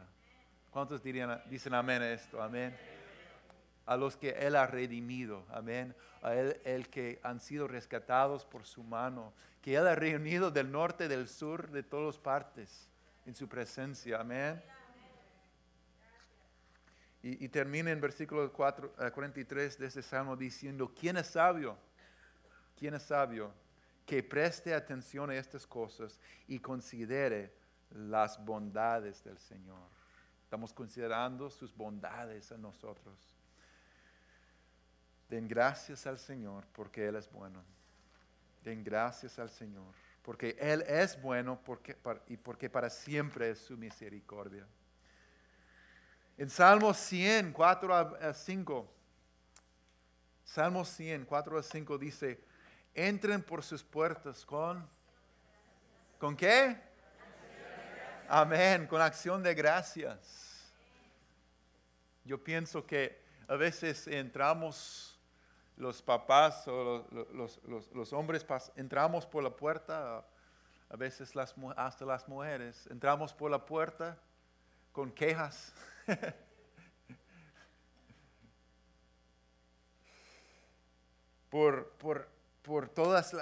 ¿Cuántos 0.70 1.02
dirían, 1.02 1.42
dicen 1.48 1.74
amén 1.74 2.02
a 2.02 2.12
esto? 2.12 2.42
Amén. 2.42 2.76
A 3.86 3.96
los 3.96 4.16
que 4.16 4.30
Él 4.30 4.56
ha 4.56 4.66
redimido, 4.66 5.44
amén. 5.50 5.94
A 6.22 6.34
Él 6.34 6.60
el 6.64 6.88
que 6.88 7.20
han 7.22 7.40
sido 7.40 7.68
rescatados 7.68 8.44
por 8.44 8.64
su 8.64 8.82
mano, 8.82 9.32
que 9.62 9.76
Él 9.76 9.86
ha 9.86 9.94
reunido 9.94 10.50
del 10.50 10.70
norte, 10.70 11.08
del 11.08 11.28
sur, 11.28 11.70
de 11.70 11.82
todas 11.82 12.18
partes 12.18 12.88
en 13.26 13.34
su 13.34 13.48
presencia, 13.48 14.20
amén. 14.20 14.62
Y, 17.22 17.48
termina 17.48 17.90
en 17.90 18.00
versículo 18.00 18.52
4, 18.52 18.94
43 19.12 19.78
de 19.78 19.86
este 19.86 20.02
salmo 20.02 20.36
diciendo, 20.36 20.92
¿quién 20.94 21.16
es 21.16 21.26
sabio? 21.26 21.76
¿Quién 22.78 22.94
es 22.94 23.02
sabio? 23.02 23.52
Que 24.04 24.22
preste 24.22 24.72
atención 24.72 25.30
a 25.30 25.34
estas 25.34 25.66
cosas 25.66 26.20
y 26.46 26.60
considere 26.60 27.52
las 27.90 28.44
bondades 28.44 29.24
del 29.24 29.38
Señor. 29.38 29.88
Estamos 30.44 30.72
considerando 30.72 31.50
sus 31.50 31.74
bondades 31.74 32.52
a 32.52 32.58
nosotros. 32.58 33.18
Den 35.28 35.48
gracias 35.48 36.06
al 36.06 36.20
Señor 36.20 36.64
porque 36.72 37.08
Él 37.08 37.16
es 37.16 37.28
bueno. 37.32 37.64
Den 38.62 38.84
gracias 38.84 39.40
al 39.40 39.50
Señor 39.50 39.92
porque 40.26 40.56
Él 40.58 40.82
es 40.88 41.22
bueno 41.22 41.60
porque, 41.64 41.96
y 42.26 42.36
porque 42.36 42.68
para 42.68 42.90
siempre 42.90 43.50
es 43.50 43.60
su 43.60 43.76
misericordia. 43.76 44.66
En 46.38 46.50
Salmo 46.50 46.92
100, 46.92 47.52
4 47.52 47.94
a 47.94 48.34
5, 48.34 48.92
Salmo 50.44 50.84
100, 50.84 51.24
4 51.24 51.58
a 51.58 51.62
5 51.62 51.96
dice, 51.96 52.44
entren 52.94 53.42
por 53.42 53.62
sus 53.62 53.82
puertas 53.82 54.44
con, 54.44 54.86
¿con 56.18 56.36
qué? 56.36 56.78
Amén, 58.28 58.86
con 58.86 59.00
acción 59.00 59.42
de 59.42 59.54
gracias. 59.54 60.70
Yo 62.22 62.42
pienso 62.44 62.84
que 62.84 63.18
a 63.48 63.56
veces 63.56 64.06
entramos, 64.06 65.18
los 65.78 66.02
papás 66.02 66.68
o 66.68 67.06
los, 67.32 68.12
hombres 68.12 68.44
entramos 68.76 69.24
por 69.24 69.42
la 69.42 69.56
puerta, 69.56 70.22
a 70.90 70.96
veces 70.96 71.34
las, 71.34 71.54
hasta 71.76 72.04
las 72.04 72.28
mujeres, 72.28 72.86
entramos 72.90 73.32
por 73.32 73.50
la 73.50 73.64
puerta 73.64 74.18
con 74.92 75.10
quejas 75.10 75.72
por, 81.50 81.90
por, 81.98 82.28
por 82.62 82.88
todas 82.88 83.34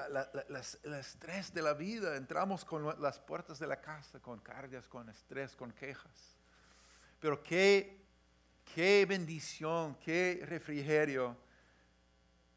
las, 0.49 0.79
el 0.83 0.95
estrés 0.95 1.53
de 1.53 1.63
la 1.63 1.75
vida, 1.75 2.17
entramos 2.17 2.65
con 2.65 3.01
las 3.01 3.19
puertas 3.19 3.59
de 3.59 3.67
la 3.67 3.81
casa 3.81 4.21
con 4.21 4.41
cargas, 4.41 4.89
con 4.89 5.09
estrés, 5.09 5.57
con 5.57 5.73
quejas. 5.73 6.37
Pero 7.21 7.43
qué, 7.43 8.05
qué 8.75 9.07
bendición, 9.07 9.97
qué 9.97 10.43
refrigerio, 10.47 11.37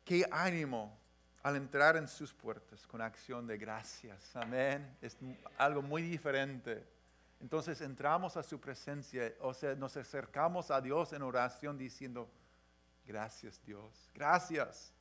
qué 0.03 0.27
ánimo 0.31 0.97
al 1.43 1.55
entrar 1.55 1.95
en 1.95 2.07
sus 2.07 2.33
puertas 2.33 2.85
con 2.85 3.01
acción 3.01 3.47
de 3.47 3.57
gracias. 3.57 4.35
Amén. 4.35 4.97
Es 5.01 5.17
algo 5.57 5.81
muy 5.81 6.01
diferente. 6.01 6.96
Entonces 7.39 7.81
entramos 7.81 8.35
a 8.35 8.43
su 8.43 8.59
presencia, 8.59 9.33
o 9.41 9.53
sea, 9.53 9.75
nos 9.75 9.95
acercamos 9.95 10.71
a 10.71 10.81
Dios 10.81 11.13
en 11.13 11.21
oración 11.21 11.77
diciendo, 11.77 12.29
gracias 13.05 13.61
Dios, 13.63 14.09
gracias. 14.13 14.93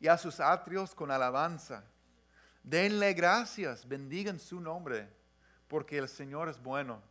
Y 0.00 0.08
a 0.08 0.16
sus 0.16 0.40
atrios 0.40 0.94
con 0.94 1.10
alabanza. 1.10 1.84
Denle 2.62 3.12
gracias, 3.12 3.86
bendigan 3.86 4.38
su 4.38 4.58
nombre, 4.58 5.08
porque 5.68 5.98
el 5.98 6.08
Señor 6.08 6.48
es 6.48 6.62
bueno, 6.62 7.02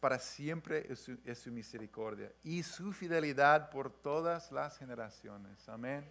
para 0.00 0.18
siempre 0.18 0.86
es 0.90 1.00
su, 1.38 1.50
misericordia 1.50 2.32
y 2.42 2.62
su 2.62 2.92
fidelidad 2.92 3.68
por 3.68 3.92
todas 3.92 4.50
las 4.50 4.78
generaciones. 4.78 5.68
Amén 5.68 6.10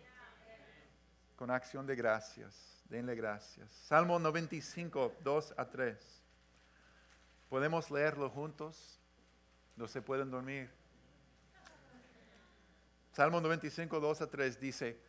con 1.39 1.51
acción 1.51 1.87
de 1.87 1.95
gracias. 1.95 2.83
Denle 2.89 3.15
gracias. 3.15 3.71
Salmo 3.71 4.19
95, 4.19 5.13
2 5.23 5.53
a 5.55 5.69
3. 5.69 6.18
¿Podemos 7.49 7.89
leerlo 7.89 8.29
juntos? 8.29 8.99
No 9.75 9.87
se 9.87 10.01
pueden 10.01 10.29
dormir. 10.29 10.69
Salmo 13.11 13.41
95, 13.41 13.99
2 13.99 14.21
a 14.21 14.27
3 14.27 14.59
dice, 14.59 14.99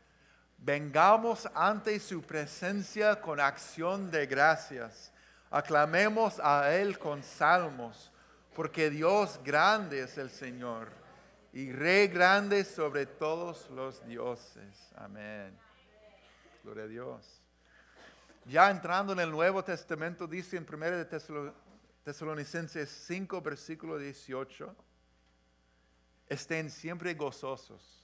vengamos 0.57 1.49
ante 1.55 2.01
su 2.01 2.23
presencia 2.23 3.21
con 3.21 3.41
acción 3.41 4.11
de 4.11 4.27
gracias. 4.27 5.13
Aclamemos 5.51 6.41
a 6.41 6.75
Él 6.75 6.99
con 6.99 7.23
salmos, 7.23 8.11
porque 8.55 8.89
Dios 8.89 9.39
grande 9.45 10.01
es 10.03 10.17
el 10.17 10.31
Señor 10.31 10.89
y 11.53 11.73
Rey 11.73 12.09
grande 12.09 12.65
sobre 12.65 13.07
todos 13.07 13.69
los 13.71 14.05
dioses. 14.07 14.93
Amén. 14.97 15.57
Gloria 16.63 16.85
a 16.85 16.89
Dios. 16.89 17.43
Ya 18.47 18.71
entrando 18.71 19.13
en 19.13 19.21
el 19.21 19.31
Nuevo 19.31 19.63
Testamento, 19.63 20.27
dice 20.27 20.57
en 20.57 20.67
1 20.71 20.91
de 20.91 21.05
Tesalonicenses 22.05 22.89
5, 22.89 23.43
versículo 23.43 23.99
18, 23.99 24.75
estén 26.29 26.71
siempre 26.71 27.13
gozosos, 27.13 28.03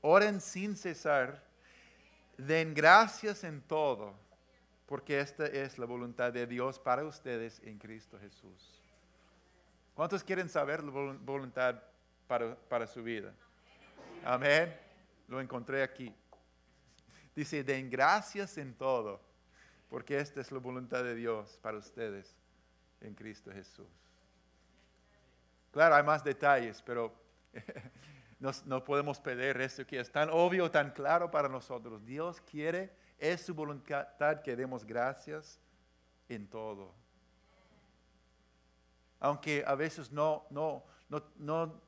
oren 0.00 0.40
sin 0.40 0.76
cesar, 0.76 1.42
den 2.36 2.72
gracias 2.72 3.42
en 3.42 3.60
todo, 3.60 4.14
porque 4.86 5.18
esta 5.18 5.46
es 5.46 5.76
la 5.76 5.86
voluntad 5.86 6.32
de 6.32 6.46
Dios 6.46 6.78
para 6.78 7.04
ustedes 7.04 7.60
en 7.64 7.78
Cristo 7.78 8.16
Jesús. 8.20 8.80
¿Cuántos 9.94 10.22
quieren 10.22 10.48
saber 10.48 10.84
la 10.84 10.92
voluntad 10.92 11.82
para, 12.28 12.54
para 12.54 12.86
su 12.86 13.02
vida? 13.02 13.34
Amén. 14.24 14.72
Lo 15.26 15.40
encontré 15.40 15.82
aquí. 15.82 16.14
Dice, 17.34 17.64
den 17.64 17.90
gracias 17.90 18.56
en 18.56 18.72
todo, 18.74 19.20
porque 19.90 20.18
esta 20.18 20.40
es 20.40 20.52
la 20.52 20.60
voluntad 20.60 21.02
de 21.02 21.16
Dios 21.16 21.58
para 21.60 21.78
ustedes 21.78 22.36
en 23.02 23.14
Cristo 23.14 23.50
Jesús. 23.52 23.86
Claro, 25.70 25.94
hay 25.94 26.02
más 26.02 26.22
detalles, 26.22 26.82
pero 26.82 27.12
no, 28.66 28.84
podemos 28.84 29.20
pedir 29.20 29.60
eso 29.60 29.86
que 29.86 30.00
es 30.00 30.10
tan 30.10 30.30
obvio, 30.30 30.70
tan 30.70 30.90
claro 30.90 31.30
para 31.30 31.48
nosotros. 31.48 32.04
Dios 32.04 32.40
quiere, 32.40 32.92
es 33.18 33.42
su 33.42 33.54
voluntad 33.54 34.42
que 34.42 34.56
demos 34.56 34.84
gracias 34.84 35.60
en 36.28 36.48
todo. 36.48 36.94
Aunque 39.20 39.64
a 39.66 39.74
veces 39.74 40.10
no, 40.10 40.46
no, 40.50 40.84
no, 41.08 41.22
no, 41.36 41.80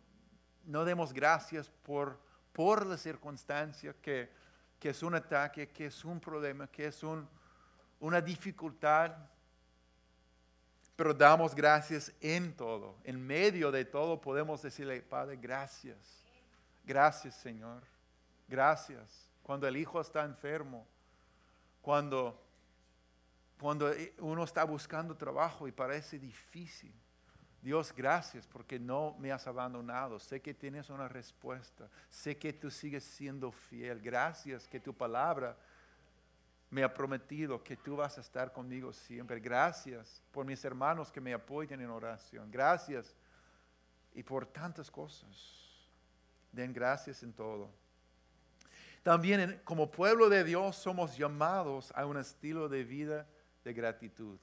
no 0.65 0.85
demos 0.85 1.13
gracias 1.13 1.69
por, 1.69 2.19
por 2.53 2.87
la 2.87 2.97
circunstancia 2.97 3.95
que 4.01 4.31
que 4.85 4.91
es 4.91 5.03
un 5.03 5.15
ataque, 5.15 5.71
que 5.71 5.87
es 5.87 6.05
un 6.05 6.21
problema, 6.21 6.67
que 6.67 6.89
es 6.89 7.03
una 8.01 8.21
dificultad. 8.21 9.17
Pero 10.97 11.13
damos 11.13 11.55
gracias 11.55 12.13
en 12.21 12.55
todo. 12.55 12.97
En 13.03 13.25
medio 13.25 13.73
de 13.73 13.85
todo 13.85 14.21
podemos 14.21 14.63
decirle, 14.63 15.03
Padre, 15.03 15.37
gracias. 15.37 16.25
Gracias, 16.85 17.35
Señor. 17.37 17.83
Gracias. 18.47 19.29
Cuando 19.43 19.67
el 19.67 19.77
hijo 19.77 20.01
está 20.01 20.25
enfermo, 20.25 20.87
cuando, 21.83 22.41
cuando 23.59 23.91
uno 24.19 24.45
está 24.45 24.65
buscando 24.65 25.17
trabajo 25.17 25.67
y 25.67 25.73
parece 25.73 26.19
difícil. 26.19 26.95
Dios, 27.61 27.93
gracias 27.97 28.47
porque 28.47 28.79
no 28.79 29.17
me 29.19 29.33
has 29.33 29.47
abandonado. 29.47 30.21
Sé 30.21 30.41
que 30.41 30.55
tienes 30.55 30.91
una 30.91 31.09
respuesta. 31.09 31.89
Sé 32.09 32.37
que 32.37 32.53
tú 32.53 32.71
sigues 32.71 33.03
siendo 33.03 33.51
fiel. 33.51 34.01
Gracias 34.01 34.69
que 34.69 34.79
tu 34.79 34.95
palabra 34.95 35.57
me 36.75 36.83
ha 36.83 36.93
prometido 36.93 37.63
que 37.63 37.77
tú 37.77 37.95
vas 37.95 38.19
a 38.19 38.21
estar 38.21 38.53
conmigo 38.53 38.93
siempre. 38.93 39.39
Gracias 39.39 40.21
por 40.33 40.45
mis 40.45 40.65
hermanos 40.65 41.13
que 41.13 41.21
me 41.21 41.33
apoyan 41.33 41.81
en 41.81 41.89
oración. 41.89 42.51
Gracias 42.51 43.15
y 44.13 44.25
por 44.25 44.45
tantas 44.45 44.91
cosas. 44.91 45.31
Den 46.51 46.73
gracias 46.73 47.23
en 47.23 47.33
todo. 47.33 47.71
También 49.05 49.61
como 49.63 49.89
pueblo 49.89 50.29
de 50.29 50.43
Dios 50.43 50.75
somos 50.75 51.17
llamados 51.17 51.93
a 51.95 52.07
un 52.07 52.17
estilo 52.17 52.69
de 52.69 52.83
vida 52.83 53.29
de 53.63 53.73
gratitud. 53.73 54.41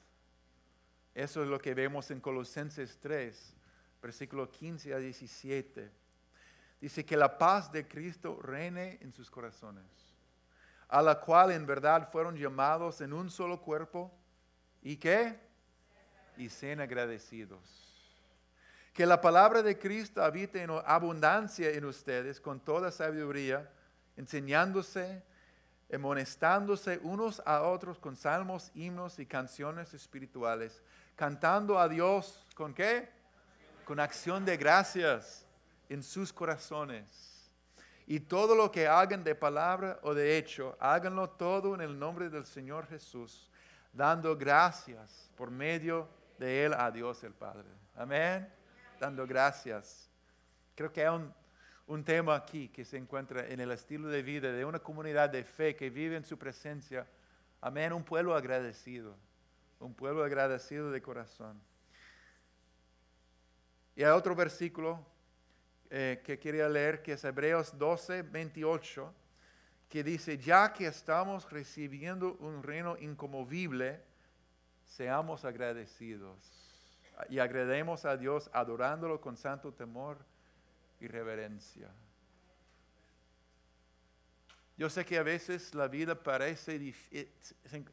Eso 1.14 1.44
es 1.44 1.50
lo 1.50 1.60
que 1.60 1.74
vemos 1.74 2.12
en 2.12 2.22
Colosenses 2.22 2.98
3, 3.02 3.58
versículo 4.02 4.50
15 4.50 4.94
a 4.94 5.00
17. 5.00 5.92
Dice 6.80 7.04
que 7.06 7.18
la 7.18 7.38
paz 7.38 7.70
de 7.74 7.86
Cristo 7.90 8.40
reine 8.42 9.00
en 9.02 9.12
sus 9.12 9.30
corazones, 9.30 10.11
a 10.92 11.02
la 11.02 11.20
cual 11.20 11.52
en 11.52 11.66
verdad 11.66 12.08
fueron 12.12 12.36
llamados 12.36 13.02
en 13.02 13.14
un 13.14 13.32
solo 13.32 13.60
cuerpo 13.60 14.12
y 14.84 14.98
que 14.98 15.40
y 16.38 16.50
sean 16.50 16.82
agradecidos. 16.82 17.60
Que 18.94 19.06
la 19.08 19.20
palabra 19.20 19.64
de 19.64 19.80
Cristo 19.80 20.24
habite 20.24 20.62
en 20.62 20.70
abundancia 20.86 21.72
en 21.72 21.86
ustedes 21.86 22.40
con 22.40 22.60
toda 22.60 22.92
sabiduría, 22.92 23.72
enseñándose, 24.18 25.24
amonestándose 25.92 27.00
unos 27.02 27.42
a 27.46 27.64
otros 27.64 27.98
con 27.98 28.16
salmos, 28.16 28.70
himnos 28.76 29.18
y 29.18 29.26
canciones 29.26 29.94
espirituales 29.96 30.84
cantando 31.16 31.78
a 31.78 31.88
Dios 31.88 32.44
con 32.56 32.74
qué? 32.74 33.08
Con 33.86 34.00
acción 34.00 34.44
de 34.44 34.58
gracias 34.58 35.46
en 35.88 36.02
sus 36.02 36.34
corazones. 36.34 37.31
Y 38.12 38.20
todo 38.20 38.56
lo 38.56 38.70
que 38.70 38.90
hagan 38.90 39.24
de 39.24 39.34
palabra 39.36 39.98
o 40.02 40.14
de 40.14 40.38
hecho, 40.38 40.76
háganlo 40.82 41.30
todo 41.30 41.76
en 41.76 41.80
el 41.80 41.98
nombre 41.98 42.30
del 42.30 42.46
Señor 42.46 42.86
Jesús, 42.88 43.50
dando 43.94 44.36
gracias 44.36 45.32
por 45.38 45.50
medio 45.50 46.10
de 46.38 46.66
Él 46.66 46.74
a 46.74 46.92
Dios 46.92 47.24
el 47.24 47.34
Padre. 47.34 47.70
Amén. 47.96 48.52
Dando 49.00 49.26
gracias. 49.26 50.12
Creo 50.76 50.92
que 50.92 51.08
hay 51.08 51.16
un, 51.16 51.34
un 51.88 52.04
tema 52.04 52.36
aquí 52.36 52.68
que 52.68 52.84
se 52.84 52.98
encuentra 52.98 53.48
en 53.48 53.62
el 53.62 53.72
estilo 53.72 54.10
de 54.10 54.22
vida 54.22 54.52
de 54.52 54.66
una 54.66 54.80
comunidad 54.80 55.30
de 55.30 55.46
fe 55.46 55.78
que 55.78 55.90
vive 55.90 56.18
en 56.18 56.26
su 56.26 56.38
presencia. 56.38 57.08
Amén. 57.62 57.94
Un 57.94 58.04
pueblo 58.04 58.36
agradecido 58.36 59.16
un 59.80 59.94
pueblo 59.94 60.26
agradecido 60.26 60.92
de 60.92 61.02
corazón. 61.02 61.62
Y 63.96 64.04
hay 64.04 64.12
otro 64.12 64.36
versículo 64.36 65.00
eh, 65.94 66.22
que 66.24 66.40
quería 66.40 66.70
leer, 66.70 67.04
que 67.04 67.12
es 67.12 67.24
Hebreos 67.26 67.78
12, 67.78 68.22
28, 68.22 69.14
que 69.90 70.06
dice, 70.06 70.38
ya 70.38 70.72
que 70.72 70.88
estamos 70.88 71.52
recibiendo 71.52 72.38
un 72.40 72.64
reino 72.64 72.98
incomovible, 72.98 74.02
seamos 74.86 75.44
agradecidos 75.44 76.38
y 77.28 77.40
agrademos 77.40 78.06
a 78.06 78.16
Dios 78.16 78.50
adorándolo 78.54 79.20
con 79.20 79.36
santo 79.36 79.74
temor 79.74 80.18
y 81.02 81.08
reverencia. 81.08 81.90
Yo 84.78 84.90
sé 84.90 85.06
que 85.06 85.18
a 85.18 85.24
veces 85.24 85.76
la 85.76 85.90
vida 85.90 86.16
parece, 86.16 86.96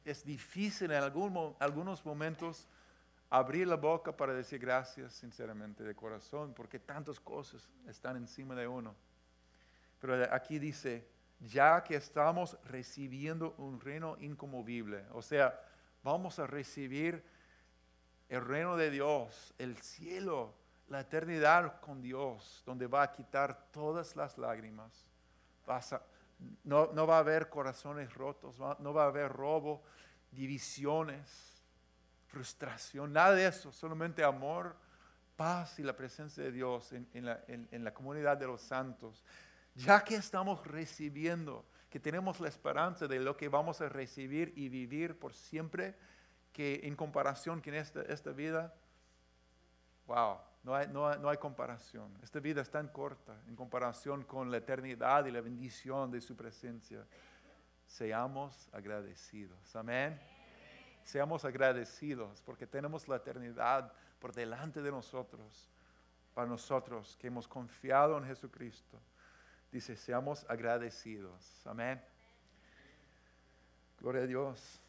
es 0.04 0.24
difícil 0.24 0.92
en 0.92 1.02
algunos 1.02 2.04
momentos 2.04 2.68
abrir 3.30 3.66
la 3.66 3.76
boca 3.76 4.16
para 4.16 4.32
decir 4.32 4.58
gracias 4.58 5.12
sinceramente 5.12 5.84
de 5.84 5.94
corazón, 5.94 6.54
porque 6.54 6.78
tantas 6.78 7.20
cosas 7.20 7.68
están 7.86 8.16
encima 8.16 8.54
de 8.54 8.66
uno. 8.66 8.94
Pero 10.00 10.32
aquí 10.32 10.58
dice, 10.58 11.06
ya 11.40 11.82
que 11.84 11.96
estamos 11.96 12.58
recibiendo 12.64 13.54
un 13.58 13.80
reino 13.80 14.16
incomovible, 14.20 15.04
o 15.12 15.22
sea, 15.22 15.60
vamos 16.02 16.38
a 16.38 16.46
recibir 16.46 17.22
el 18.28 18.44
reino 18.44 18.76
de 18.76 18.90
Dios, 18.90 19.54
el 19.58 19.76
cielo, 19.78 20.54
la 20.88 21.00
eternidad 21.00 21.80
con 21.80 22.00
Dios, 22.00 22.62
donde 22.64 22.86
va 22.86 23.02
a 23.02 23.12
quitar 23.12 23.70
todas 23.70 24.16
las 24.16 24.38
lágrimas. 24.38 25.06
No, 26.64 27.06
va 27.06 27.16
a 27.16 27.20
haber 27.20 27.50
corazones 27.50 28.14
rotos, 28.14 28.58
no 28.58 28.94
va 28.94 29.04
a 29.04 29.08
haber 29.08 29.30
robo, 29.30 29.82
divisiones, 30.30 31.57
frustración, 32.28 33.12
nada 33.12 33.34
de 33.34 33.46
eso, 33.46 33.72
solamente 33.72 34.24
amor, 34.24 34.76
paz 35.36 35.78
y 35.78 35.82
la 35.82 35.96
presencia 35.96 36.42
de 36.42 36.52
Dios 36.52 36.92
en, 36.92 37.24
la, 37.24 37.40
en 37.46 37.84
la 37.84 37.92
comunidad 37.92 38.36
de 38.36 38.46
los 38.46 38.62
santos. 38.62 39.24
Ya 39.74 40.02
que 40.02 40.16
estamos 40.16 40.66
recibiendo 40.66 41.64
que 41.90 42.00
tenemos 42.00 42.40
la 42.40 42.48
esperanza 42.48 43.06
de 43.06 43.18
lo 43.18 43.36
que 43.36 43.48
vamos 43.48 43.80
a 43.80 43.88
recibir 43.88 44.52
y 44.56 44.68
vivir 44.68 45.18
por 45.18 45.32
siempre, 45.32 45.94
que 46.52 46.80
en 46.84 46.96
comparación 46.96 47.60
con 47.60 47.74
esta, 47.74 48.02
esta 48.02 48.30
vida, 48.32 48.74
wow, 50.06 50.38
no 50.64 50.74
hay, 50.74 50.88
no, 50.88 51.14
no 51.16 51.28
hay 51.30 51.38
comparación. 51.38 52.12
Esta 52.22 52.40
vida 52.40 52.60
es 52.60 52.70
tan 52.70 52.88
corta 52.88 53.40
en 53.46 53.56
comparación 53.56 54.24
con 54.24 54.50
la 54.50 54.58
eternidad 54.58 55.24
y 55.26 55.30
la 55.30 55.40
bendición 55.40 56.10
de 56.10 56.20
su 56.20 56.36
presencia. 56.36 57.06
Seamos 57.86 58.68
agradecidos. 58.72 59.74
Amén. 59.76 60.37
Seamos 61.08 61.42
agradecidos 61.46 62.42
porque 62.42 62.66
tenemos 62.66 63.08
la 63.08 63.16
eternidad 63.16 63.90
por 64.20 64.34
delante 64.34 64.82
de 64.82 64.90
nosotros, 64.90 65.66
para 66.34 66.46
nosotros 66.46 67.16
que 67.18 67.28
hemos 67.28 67.48
confiado 67.48 68.18
en 68.18 68.26
Jesucristo. 68.26 69.00
Dice, 69.72 69.96
seamos 69.96 70.44
agradecidos. 70.50 71.66
Amén. 71.66 71.98
Gloria 73.98 74.24
a 74.24 74.26
Dios. 74.26 74.82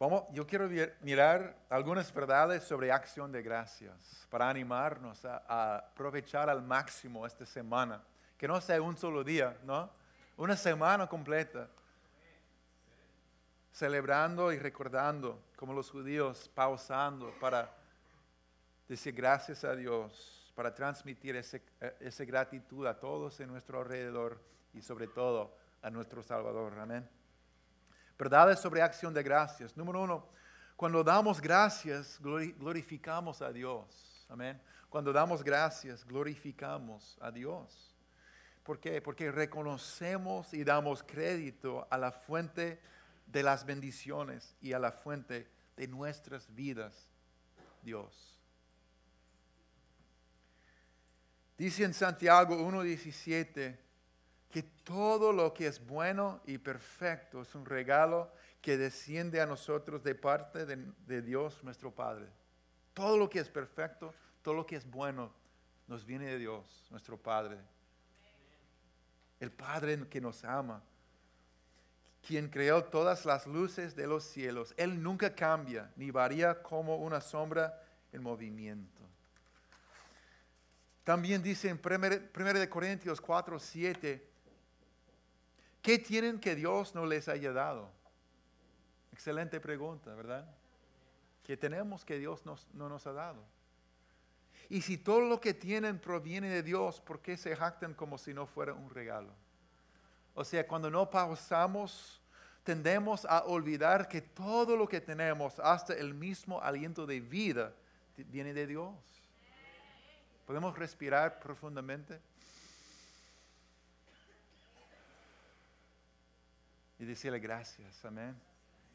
Vamos, 0.00 0.24
yo 0.32 0.44
quiero 0.44 0.68
mirar 1.02 1.56
algunas 1.70 2.12
verdades 2.12 2.64
sobre 2.64 2.90
acción 2.90 3.30
de 3.30 3.44
gracias 3.44 4.26
para 4.28 4.48
animarnos 4.48 5.24
a, 5.24 5.40
a, 5.46 5.76
aprovechar 5.76 6.50
al 6.50 6.62
máximo 6.62 7.24
esta 7.24 7.46
semana. 7.46 8.02
Que 8.36 8.48
no 8.48 8.60
sea 8.60 8.82
un 8.82 8.96
solo 8.96 9.22
día, 9.22 9.56
¿no? 9.62 9.88
Una 10.36 10.56
semana 10.56 11.06
completa. 11.06 11.68
Celebrando 13.74 14.52
y 14.52 14.58
recordando, 14.60 15.42
como 15.56 15.72
los 15.72 15.90
judíos, 15.90 16.48
pausando 16.54 17.34
para 17.40 17.76
decir 18.86 19.12
gracias 19.12 19.64
a 19.64 19.74
Dios, 19.74 20.52
para 20.54 20.72
transmitir 20.72 21.34
esa 21.34 22.24
gratitud 22.24 22.86
a 22.86 23.00
todos 23.00 23.40
en 23.40 23.48
nuestro 23.48 23.80
alrededor 23.80 24.40
y 24.72 24.80
sobre 24.80 25.08
todo 25.08 25.58
a 25.82 25.90
nuestro 25.90 26.22
Salvador. 26.22 26.78
Amén. 26.78 27.10
Verdades 28.16 28.60
sobre 28.60 28.80
acción 28.80 29.12
de 29.12 29.24
gracias. 29.24 29.76
Número 29.76 30.02
uno, 30.02 30.28
cuando 30.76 31.02
damos 31.02 31.40
gracias, 31.40 32.20
glorificamos 32.20 33.42
a 33.42 33.50
Dios. 33.50 34.24
Amén. 34.28 34.62
Cuando 34.88 35.12
damos 35.12 35.42
gracias, 35.42 36.04
glorificamos 36.04 37.18
a 37.20 37.32
Dios. 37.32 37.92
¿Por 38.62 38.78
qué? 38.78 39.02
Porque 39.02 39.32
reconocemos 39.32 40.54
y 40.54 40.62
damos 40.62 41.02
crédito 41.02 41.88
a 41.90 41.98
la 41.98 42.12
fuente 42.12 42.62
de 42.62 42.93
las 43.32 43.66
bendiciones 43.66 44.56
y 44.60 44.72
a 44.72 44.78
la 44.78 44.92
fuente 44.92 45.48
de 45.76 45.88
nuestras 45.88 46.54
vidas, 46.54 47.08
Dios. 47.82 48.40
Dice 51.56 51.84
en 51.84 51.94
Santiago 51.94 52.56
1.17, 52.56 53.78
que 54.54 54.62
todo 54.62 55.32
lo 55.32 55.52
que 55.52 55.66
es 55.66 55.84
bueno 55.84 56.40
y 56.46 56.58
perfecto 56.58 57.42
es 57.42 57.52
un 57.56 57.66
regalo 57.66 58.30
que 58.60 58.76
desciende 58.76 59.40
a 59.40 59.46
nosotros 59.46 60.04
de 60.04 60.14
parte 60.14 60.64
de, 60.64 61.22
Dios 61.22 61.64
nuestro 61.64 61.92
Padre. 61.92 62.28
Todo 62.92 63.18
lo 63.18 63.28
que 63.28 63.40
es 63.40 63.48
perfecto, 63.48 64.14
todo 64.42 64.54
lo 64.54 64.64
que 64.64 64.76
es 64.76 64.88
bueno, 64.88 65.32
nos 65.88 66.06
viene 66.06 66.26
de 66.26 66.38
Dios, 66.38 66.86
nuestro 66.90 67.18
Padre. 67.18 67.58
El 69.40 69.50
Padre 69.50 70.08
que 70.08 70.20
nos 70.20 70.44
ama, 70.44 70.80
quien 72.26 72.48
creó 72.48 72.84
todas 72.84 73.24
las 73.24 73.46
luces 73.46 73.94
de 73.94 74.06
los 74.06 74.24
cielos. 74.24 74.74
Él 74.76 75.02
nunca 75.02 75.34
cambia 75.34 75.92
ni 75.96 76.10
varía 76.10 76.62
como 76.62 76.96
una 76.96 77.20
sombra 77.20 77.82
en 78.12 78.22
movimiento. 78.22 79.02
También 81.04 81.42
dice 81.42 81.68
en 81.68 81.80
1 81.84 82.70
Corintios 82.70 83.20
4, 83.20 83.58
7, 83.58 84.28
¿Qué 85.82 85.98
tienen 85.98 86.40
que 86.40 86.54
Dios 86.54 86.94
no 86.94 87.04
les 87.04 87.28
haya 87.28 87.52
dado? 87.52 87.90
Excelente 89.12 89.60
pregunta, 89.60 90.14
¿verdad? 90.14 90.46
¿Qué 91.42 91.58
tenemos 91.58 92.06
que 92.06 92.18
Dios 92.18 92.42
no 92.46 92.88
nos 92.88 93.06
ha 93.06 93.12
dado? 93.12 93.44
Y 94.70 94.80
si 94.80 94.96
todo 94.96 95.20
lo 95.20 95.40
que 95.42 95.52
tienen 95.52 95.98
proviene 95.98 96.48
de 96.48 96.62
Dios, 96.62 97.02
¿por 97.02 97.20
qué 97.20 97.36
se 97.36 97.54
jactan 97.54 97.92
como 97.92 98.16
si 98.16 98.32
no 98.32 98.46
fuera 98.46 98.72
un 98.72 98.88
regalo? 98.88 99.43
O 100.34 100.44
sea, 100.44 100.66
cuando 100.66 100.90
no 100.90 101.08
pausamos, 101.08 102.20
tendemos 102.62 103.24
a 103.24 103.44
olvidar 103.44 104.08
que 104.08 104.20
todo 104.20 104.76
lo 104.76 104.88
que 104.88 105.00
tenemos, 105.00 105.58
hasta 105.60 105.94
el 105.94 106.12
mismo 106.12 106.60
aliento 106.60 107.06
de 107.06 107.20
vida, 107.20 107.72
viene 108.16 108.52
de 108.52 108.66
Dios. 108.66 108.94
¿Podemos 110.46 110.76
respirar 110.76 111.38
profundamente? 111.38 112.20
y 116.98 117.04
decirle 117.04 117.38
gracias, 117.38 118.04
amén. 118.04 118.34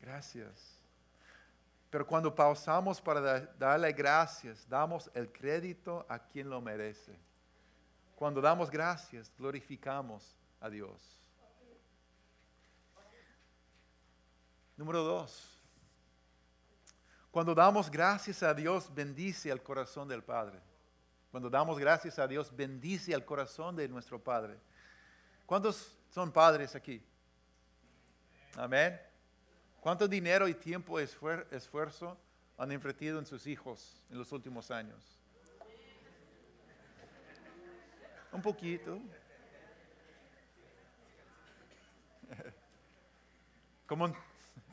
Gracias. 0.02 0.78
Pero 1.90 2.06
cuando 2.06 2.34
pausamos 2.34 3.02
para 3.02 3.42
darle 3.58 3.92
gracias, 3.92 4.68
damos 4.68 5.10
el 5.14 5.32
crédito 5.32 6.06
a 6.08 6.20
quien 6.20 6.50
lo 6.50 6.62
merece. 6.62 7.18
Cuando 8.16 8.42
damos 8.42 8.70
gracias, 8.70 9.32
glorificamos 9.38 10.36
a 10.60 10.70
Dios. 10.70 11.19
Número 14.80 15.04
dos. 15.04 15.60
Cuando 17.32 17.54
damos 17.54 17.92
gracias 17.92 18.42
a 18.44 18.54
Dios, 18.54 18.90
bendice 18.96 19.52
el 19.52 19.62
corazón 19.62 20.08
del 20.08 20.24
Padre. 20.24 20.58
Cuando 21.32 21.50
damos 21.50 21.78
gracias 21.78 22.18
a 22.18 22.26
Dios, 22.26 22.56
bendice 22.56 23.12
el 23.12 23.26
corazón 23.26 23.76
de 23.76 23.90
nuestro 23.90 24.24
Padre. 24.24 24.58
¿Cuántos 25.46 25.98
son 26.10 26.32
padres 26.32 26.76
aquí? 26.76 27.04
Amén. 28.56 28.98
¿Cuánto 29.82 30.08
dinero 30.08 30.48
y 30.48 30.54
tiempo 30.54 30.98
y 30.98 31.04
esfuerzo 31.04 32.18
han 32.58 32.72
invertido 32.72 33.20
en 33.20 33.26
sus 33.26 33.48
hijos 33.48 34.02
en 34.10 34.18
los 34.18 34.32
últimos 34.32 34.72
años? 34.72 35.20
Un 38.32 38.42
poquito. 38.42 38.98
Como, 43.86 44.16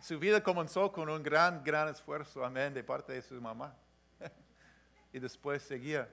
su 0.06 0.18
vida 0.18 0.42
comenzó 0.42 0.92
con 0.92 1.08
un 1.08 1.22
gran, 1.22 1.64
gran 1.64 1.88
esfuerzo, 1.88 2.44
amén, 2.44 2.72
de 2.72 2.84
parte 2.84 3.12
de 3.12 3.22
su 3.22 3.40
mamá. 3.40 3.74
y 5.12 5.18
después 5.18 5.62
seguía, 5.62 6.08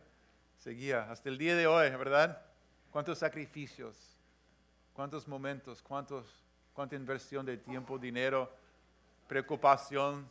seguía, 0.58 1.12
hasta 1.12 1.30
el 1.30 1.38
día 1.38 1.56
de 1.56 1.68
hoy, 1.68 1.90
¿verdad? 1.92 2.42
¿Cuántos 2.90 3.20
sacrificios? 3.20 4.18
¿Cuántos 4.94 5.28
momentos? 5.28 5.82
¿Cuántos 5.84 6.44
cuánta 6.74 6.96
inversión 6.96 7.46
de 7.46 7.58
tiempo, 7.58 8.00
dinero, 8.00 8.52
preocupación, 9.28 10.28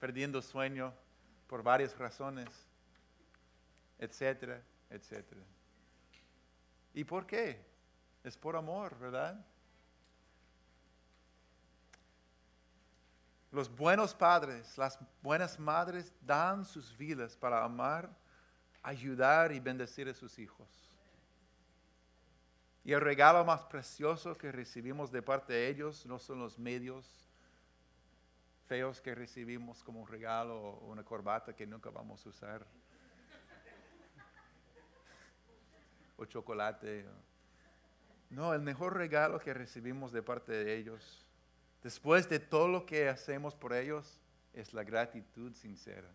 perdiendo 0.00 0.42
sueño 0.42 0.92
por 1.46 1.62
varias 1.62 1.96
razones, 1.96 2.48
etcétera, 3.98 4.60
etcétera. 4.90 5.40
¿Y 6.92 7.04
por 7.04 7.26
qué? 7.26 7.64
Es 8.24 8.36
por 8.36 8.56
amor, 8.56 8.98
¿verdad? 8.98 9.44
Los 13.54 13.72
buenos 13.72 14.12
padres, 14.12 14.76
las 14.76 14.98
buenas 15.22 15.60
madres 15.60 16.12
dan 16.20 16.64
sus 16.64 16.96
vidas 16.96 17.36
para 17.36 17.62
amar, 17.62 18.10
ayudar 18.82 19.52
y 19.52 19.60
bendecir 19.60 20.08
a 20.08 20.14
sus 20.14 20.40
hijos. 20.40 20.90
Y 22.82 22.92
el 22.92 23.00
regalo 23.00 23.44
más 23.44 23.62
precioso 23.62 24.34
que 24.36 24.50
recibimos 24.50 25.12
de 25.12 25.22
parte 25.22 25.52
de 25.52 25.68
ellos 25.68 26.04
no 26.04 26.18
son 26.18 26.40
los 26.40 26.58
medios 26.58 27.30
feos 28.66 29.00
que 29.00 29.14
recibimos 29.14 29.84
como 29.84 30.00
un 30.00 30.08
regalo 30.08 30.60
o 30.60 30.88
una 30.88 31.04
corbata 31.04 31.54
que 31.54 31.64
nunca 31.64 31.90
vamos 31.90 32.26
a 32.26 32.30
usar. 32.30 32.66
o 36.16 36.24
chocolate. 36.24 37.06
No, 38.30 38.52
el 38.52 38.62
mejor 38.62 38.96
regalo 38.96 39.38
que 39.38 39.54
recibimos 39.54 40.10
de 40.10 40.24
parte 40.24 40.50
de 40.50 40.76
ellos, 40.76 41.23
después 41.84 42.28
de 42.28 42.40
todo 42.40 42.66
lo 42.66 42.86
que 42.86 43.08
hacemos 43.08 43.54
por 43.54 43.74
ellos, 43.74 44.18
es 44.54 44.72
la 44.72 44.82
gratitud 44.82 45.54
sincera. 45.54 46.08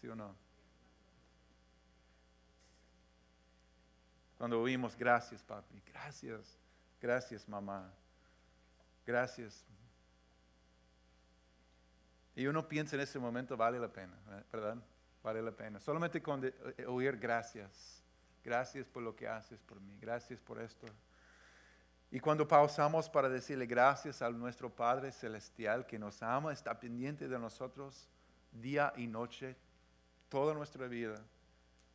¿Sí 0.00 0.08
o 0.08 0.16
no? 0.16 0.34
Cuando 4.36 4.60
oímos, 4.60 4.94
gracias 4.96 5.42
papi, 5.42 5.80
gracias, 5.86 6.58
gracias 7.00 7.48
mamá, 7.48 7.90
gracias. 9.06 9.64
Y 12.34 12.46
uno 12.46 12.68
piensa 12.68 12.96
en 12.96 13.02
ese 13.02 13.18
momento, 13.18 13.56
vale 13.56 13.78
la 13.78 13.88
pena, 13.88 14.12
¿verdad? 14.52 14.76
Vale 15.22 15.40
la 15.40 15.52
pena. 15.52 15.80
Solamente 15.80 16.20
con 16.20 16.44
eh, 16.44 16.84
oír 16.86 17.16
gracias, 17.16 18.02
gracias 18.44 18.86
por 18.86 19.02
lo 19.02 19.16
que 19.16 19.26
haces 19.26 19.58
por 19.62 19.80
mí, 19.80 19.96
gracias 20.00 20.38
por 20.40 20.60
esto. 20.60 20.86
Y 22.10 22.20
cuando 22.20 22.46
pausamos 22.46 23.08
para 23.08 23.28
decirle 23.28 23.66
gracias 23.66 24.22
a 24.22 24.30
nuestro 24.30 24.70
Padre 24.70 25.10
Celestial 25.10 25.86
que 25.86 25.98
nos 25.98 26.22
ama, 26.22 26.52
está 26.52 26.78
pendiente 26.78 27.28
de 27.28 27.38
nosotros 27.38 28.08
día 28.52 28.92
y 28.96 29.06
noche, 29.06 29.56
toda 30.28 30.54
nuestra 30.54 30.86
vida, 30.86 31.16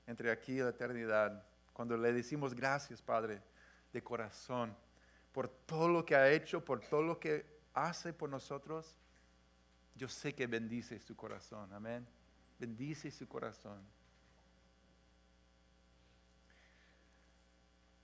entre 0.08 0.32
aquí 0.32 0.54
y 0.54 0.60
la 0.60 0.70
eternidad 0.70 1.46
Cuando 1.74 1.96
le 1.96 2.12
decimos 2.12 2.54
gracias, 2.54 3.02
Padre, 3.02 3.42
de 3.94 4.04
corazón, 4.04 4.76
por 5.32 5.48
todo 5.48 5.88
lo 5.88 6.06
que 6.06 6.16
ha 6.16 6.30
hecho, 6.30 6.64
por 6.64 6.82
todo 6.82 7.02
lo 7.02 7.20
que 7.20 7.46
hace 7.74 8.12
por 8.14 8.30
nosotros, 8.30 8.98
yo 9.96 10.08
sé 10.08 10.34
que 10.36 10.48
bendice 10.48 11.00
su 11.00 11.16
corazón. 11.16 11.72
Amén. 11.74 12.06
Bendice 12.60 13.10
su 13.10 13.28
corazón. 13.28 13.82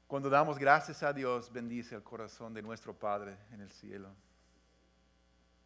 Cuando 0.08 0.30
damos 0.30 0.58
gracias 0.58 1.04
a 1.04 1.12
Dios, 1.12 1.52
bendice 1.52 1.93
el 1.93 2.02
corazón 2.02 2.54
de 2.54 2.62
nuestro 2.62 2.93
Padre 2.93 3.38
en 3.52 3.60
el 3.60 3.70
cielo. 3.70 4.10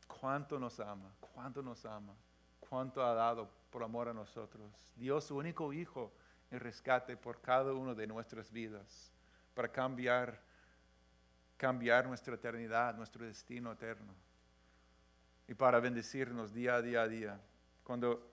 Cuánto 0.07 0.59
nos 0.59 0.79
ama, 0.79 1.13
cuánto 1.19 1.61
nos 1.61 1.85
ama, 1.85 2.15
cuánto 2.59 3.05
ha 3.05 3.13
dado 3.13 3.51
por 3.69 3.83
amor 3.83 4.09
a 4.09 4.13
nosotros. 4.15 4.71
Dios, 4.95 5.25
su 5.25 5.37
único 5.37 5.71
Hijo, 5.71 6.11
en 6.49 6.59
rescate 6.59 7.15
por 7.15 7.39
cada 7.39 7.71
uno 7.71 7.93
de 7.93 8.07
nuestras 8.07 8.51
vidas, 8.51 9.13
para 9.53 9.71
cambiar, 9.71 10.41
cambiar 11.55 12.07
nuestra 12.07 12.33
eternidad, 12.33 12.95
nuestro 12.95 13.23
destino 13.23 13.71
eterno, 13.71 14.11
y 15.47 15.53
para 15.53 15.79
bendecirnos 15.79 16.51
día 16.51 16.75
a 16.75 16.81
día 16.81 17.03
a 17.03 17.07
día. 17.07 17.39
Cuando 17.83 18.27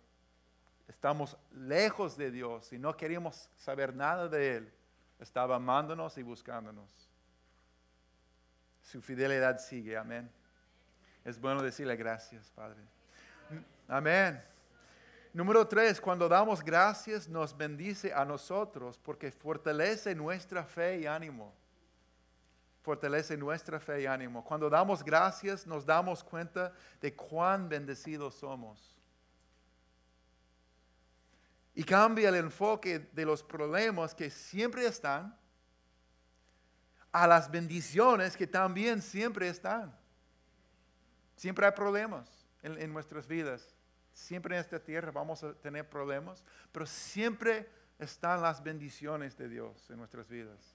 estamos 0.88 1.36
lejos 1.50 2.16
de 2.16 2.30
Dios 2.30 2.72
y 2.72 2.78
no 2.78 2.96
queremos 2.96 3.50
saber 3.56 3.94
nada 3.94 4.26
de 4.26 4.56
Él, 4.56 4.72
estaba 5.18 5.56
amándonos 5.56 6.16
y 6.18 6.22
buscándonos. 6.22 6.88
Su 8.82 9.02
fidelidad 9.02 9.58
sigue, 9.58 9.96
amén. 9.96 10.30
Es 11.24 11.40
bueno 11.40 11.62
decirle 11.62 11.96
gracias, 11.96 12.50
Padre. 12.50 12.80
Amén. 13.86 14.42
Número 15.32 15.66
tres, 15.66 16.00
cuando 16.00 16.28
damos 16.28 16.62
gracias 16.62 17.28
nos 17.28 17.56
bendice 17.56 18.12
a 18.12 18.24
nosotros 18.24 18.98
porque 18.98 19.30
fortalece 19.30 20.14
nuestra 20.14 20.64
fe 20.64 21.00
y 21.00 21.06
ánimo. 21.06 21.54
Fortalece 22.82 23.36
nuestra 23.36 23.78
fe 23.78 24.02
y 24.02 24.06
ánimo. 24.06 24.42
Cuando 24.42 24.70
damos 24.70 25.04
gracias 25.04 25.66
nos 25.66 25.84
damos 25.84 26.24
cuenta 26.24 26.72
de 27.00 27.14
cuán 27.14 27.68
bendecidos 27.68 28.34
somos. 28.34 28.97
Y 31.78 31.84
cambia 31.84 32.30
el 32.30 32.34
enfoque 32.34 32.98
de 32.98 33.24
los 33.24 33.40
problemas 33.40 34.12
que 34.12 34.30
siempre 34.30 34.84
están 34.84 35.38
a 37.12 37.24
las 37.24 37.48
bendiciones 37.48 38.36
que 38.36 38.48
también 38.48 39.00
siempre 39.00 39.48
están. 39.48 39.96
Siempre 41.36 41.66
hay 41.66 41.70
problemas 41.70 42.28
en, 42.64 42.92
nuestras 42.92 43.28
vidas. 43.28 43.76
Siempre 44.12 44.56
en 44.56 44.60
esta 44.60 44.80
tierra 44.80 45.12
vamos 45.12 45.44
a 45.44 45.54
tener 45.54 45.88
problemas, 45.88 46.42
pero 46.72 46.84
siempre 46.84 47.70
están 48.00 48.42
las 48.42 48.60
bendiciones 48.60 49.36
de 49.36 49.48
Dios 49.48 49.88
en 49.88 49.98
nuestras 49.98 50.28
vidas. 50.28 50.74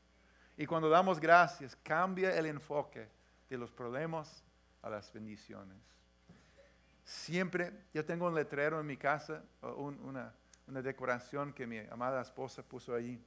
Y 0.56 0.66
cuando 0.66 0.90
damos 0.90 1.20
gracias, 1.20 1.76
cambia 1.84 2.34
el 2.34 2.46
enfoque 2.46 3.10
de 3.50 3.58
los 3.58 3.74
problemas 3.74 4.42
a 4.82 4.90
las 4.90 5.12
bendiciones. 5.12 5.80
Siempre, 7.04 7.74
yo 7.94 8.06
tengo 8.06 8.28
un 8.28 8.36
letrero 8.36 8.80
en 8.80 8.86
mi 8.86 8.96
casa, 8.96 9.44
una, 9.62 10.34
una 10.68 10.82
decoración 10.82 11.54
que 11.54 11.68
mi 11.68 11.80
amada 11.80 12.22
esposa 12.22 12.64
puso 12.64 12.96
allí, 12.96 13.22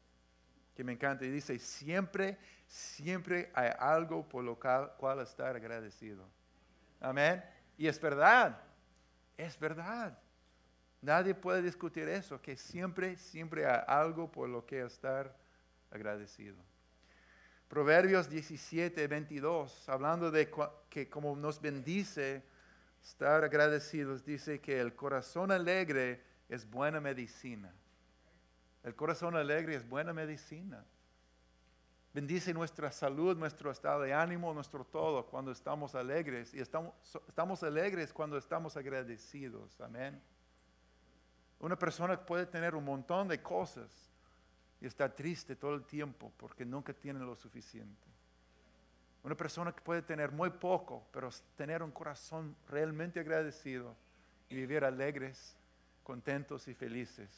que 0.74 0.84
me 0.84 0.92
encanta, 0.92 1.24
y 1.24 1.30
dice, 1.30 1.58
siempre, 1.58 2.38
siempre 2.66 3.50
hay 3.54 3.70
algo 3.78 4.28
por 4.28 4.44
lo 4.44 4.58
cual 4.58 5.20
estar 5.20 5.56
agradecido. 5.56 6.28
Amén. 7.00 7.42
Y 7.78 7.86
es 7.86 8.00
verdad, 8.00 8.60
es 9.36 9.58
verdad. 9.58 10.18
Nadie 11.02 11.34
puede 11.34 11.62
discutir 11.62 12.08
eso, 12.08 12.40
que 12.40 12.56
siempre, 12.56 13.16
siempre 13.16 13.66
hay 13.66 13.80
algo 13.86 14.30
por 14.30 14.48
lo 14.48 14.64
que 14.64 14.82
estar 14.82 15.34
agradecido. 15.90 16.56
Proverbios 17.68 18.28
17, 18.30 19.06
22, 19.06 19.88
hablando 19.88 20.30
de 20.30 20.50
que 20.88 21.08
como 21.08 21.34
nos 21.36 21.60
bendice 21.60 22.42
estar 23.02 23.44
agradecidos, 23.44 24.24
dice 24.24 24.60
que 24.60 24.80
el 24.80 24.94
corazón 24.94 25.50
alegre 25.50 26.22
es 26.48 26.68
buena 26.68 27.00
medicina. 27.00 27.72
El 28.82 28.94
corazón 28.94 29.36
alegre 29.36 29.74
es 29.74 29.88
buena 29.88 30.12
medicina. 30.12 30.84
Bendice 32.14 32.54
nuestra 32.54 32.90
salud, 32.92 33.36
nuestro 33.36 33.70
estado 33.70 34.02
de 34.02 34.14
ánimo, 34.14 34.54
nuestro 34.54 34.84
todo 34.84 35.26
cuando 35.26 35.50
estamos 35.50 35.94
alegres. 35.94 36.54
Y 36.54 36.60
estamos, 36.60 37.62
alegres 37.62 38.12
cuando 38.12 38.38
estamos 38.38 38.76
agradecidos. 38.76 39.78
Amén. 39.80 40.22
Una 41.58 41.76
persona 41.76 42.18
puede 42.24 42.46
tener 42.46 42.74
un 42.74 42.84
montón 42.84 43.28
de 43.28 43.42
cosas 43.42 43.90
y 44.80 44.86
estar 44.86 45.12
triste 45.14 45.56
todo 45.56 45.74
el 45.74 45.84
tiempo 45.84 46.32
porque 46.36 46.64
nunca 46.64 46.92
tiene 46.92 47.20
lo 47.20 47.34
suficiente. 47.34 48.06
Una 49.22 49.34
persona 49.34 49.72
que 49.72 49.80
puede 49.80 50.02
tener 50.02 50.30
muy 50.30 50.50
poco, 50.50 51.06
pero 51.10 51.28
tener 51.56 51.82
un 51.82 51.90
corazón 51.90 52.56
realmente 52.68 53.18
agradecido 53.18 53.96
y 54.48 54.54
vivir 54.54 54.84
alegres 54.84 55.55
contentos 56.06 56.68
y 56.68 56.74
felices, 56.74 57.28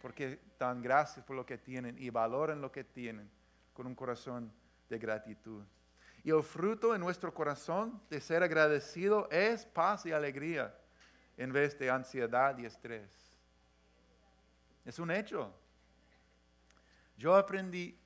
porque 0.00 0.40
dan 0.58 0.82
gracias 0.82 1.24
por 1.24 1.36
lo 1.36 1.46
que 1.46 1.56
tienen 1.56 1.96
y 1.96 2.10
valoran 2.10 2.60
lo 2.60 2.72
que 2.72 2.82
tienen 2.82 3.30
con 3.72 3.86
un 3.86 3.94
corazón 3.94 4.52
de 4.88 4.98
gratitud. 4.98 5.62
Y 6.24 6.30
el 6.30 6.42
fruto 6.42 6.96
en 6.96 7.00
nuestro 7.00 7.32
corazón 7.32 8.02
de 8.10 8.20
ser 8.20 8.42
agradecido 8.42 9.28
es 9.30 9.64
paz 9.64 10.04
y 10.04 10.10
alegría 10.10 10.76
en 11.36 11.52
vez 11.52 11.78
de 11.78 11.90
ansiedad 11.90 12.58
y 12.58 12.66
estrés. 12.66 13.08
Es 14.84 14.98
un 14.98 15.12
hecho. 15.12 15.54
Yo 17.16 17.36
aprendí, 17.36 17.96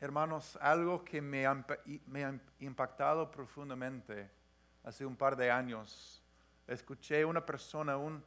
hermanos, 0.00 0.58
algo 0.60 1.04
que 1.04 1.22
me 1.22 1.46
ha, 1.46 1.64
me 2.06 2.24
ha 2.24 2.40
impactado 2.58 3.30
profundamente 3.30 4.28
hace 4.82 5.06
un 5.06 5.14
par 5.14 5.36
de 5.36 5.48
años. 5.48 6.20
Escuché 6.66 7.24
una 7.24 7.46
persona, 7.46 7.96
un, 7.96 8.20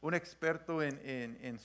un 0.00 0.14
experto 0.14 0.80
en, 0.80 1.58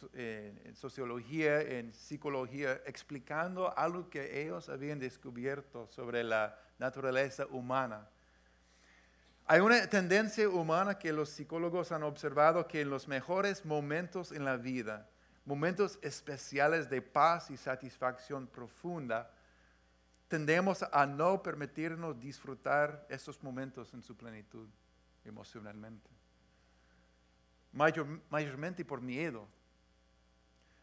sociología, 0.74 1.62
en 1.62 1.94
psicología, 1.94 2.82
explicando 2.86 3.76
algo 3.78 4.10
que 4.10 4.42
ellos 4.42 4.70
habían 4.70 5.00
descubierto 5.00 5.88
sobre 5.88 6.24
la 6.24 6.58
naturaleza 6.80 7.46
humana. 7.48 8.08
Hay 9.46 9.60
una 9.60 9.88
tendencia 9.88 10.50
humana 10.50 10.98
que 10.98 11.14
los 11.14 11.30
psicólogos 11.30 11.92
han 11.92 12.04
observado 12.04 12.68
que 12.68 12.82
en 12.82 12.90
los 12.90 13.08
mejores 13.08 13.66
momentos 13.66 14.32
en 14.32 14.46
la 14.46 14.58
vida, 14.58 15.08
momentos 15.46 16.00
especiales 16.02 16.90
de 16.90 17.02
paz 17.02 17.52
y 17.52 17.58
satisfacción 17.58 18.48
profunda, 18.48 19.30
tendemos 20.28 20.82
a 20.82 21.06
no 21.06 21.44
permitirnos 21.44 22.20
disfrutar 22.20 23.06
esos 23.10 23.44
momentos 23.44 23.94
en 23.94 24.02
su 24.02 24.16
plenitud 24.16 24.68
emocionalmente 25.24 26.13
mayormente 27.74 28.86
por 28.86 29.02
miedo. 29.02 29.48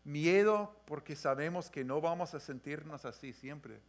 Miedo 0.04 0.76
porque 0.86 1.14
sabemos 1.14 1.70
que 1.70 1.84
no 1.84 2.00
vamos 2.00 2.34
a 2.34 2.40
sentirnos 2.40 3.04
así 3.04 3.32
siempre. 3.32 3.80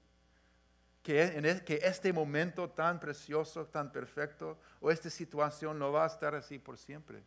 Que, 1.04 1.24
en 1.24 1.66
que 1.66 1.80
este 1.84 2.14
momento 2.14 2.70
tan 2.70 3.00
precioso, 3.00 3.66
tan 3.66 3.92
perfecto, 3.92 4.60
o 4.80 4.92
esta 4.92 5.10
situación 5.10 5.80
no 5.80 5.92
va 5.92 6.04
a 6.04 6.08
estar 6.08 6.36
así 6.36 6.60
por 6.60 6.78
siempre. 6.78 7.24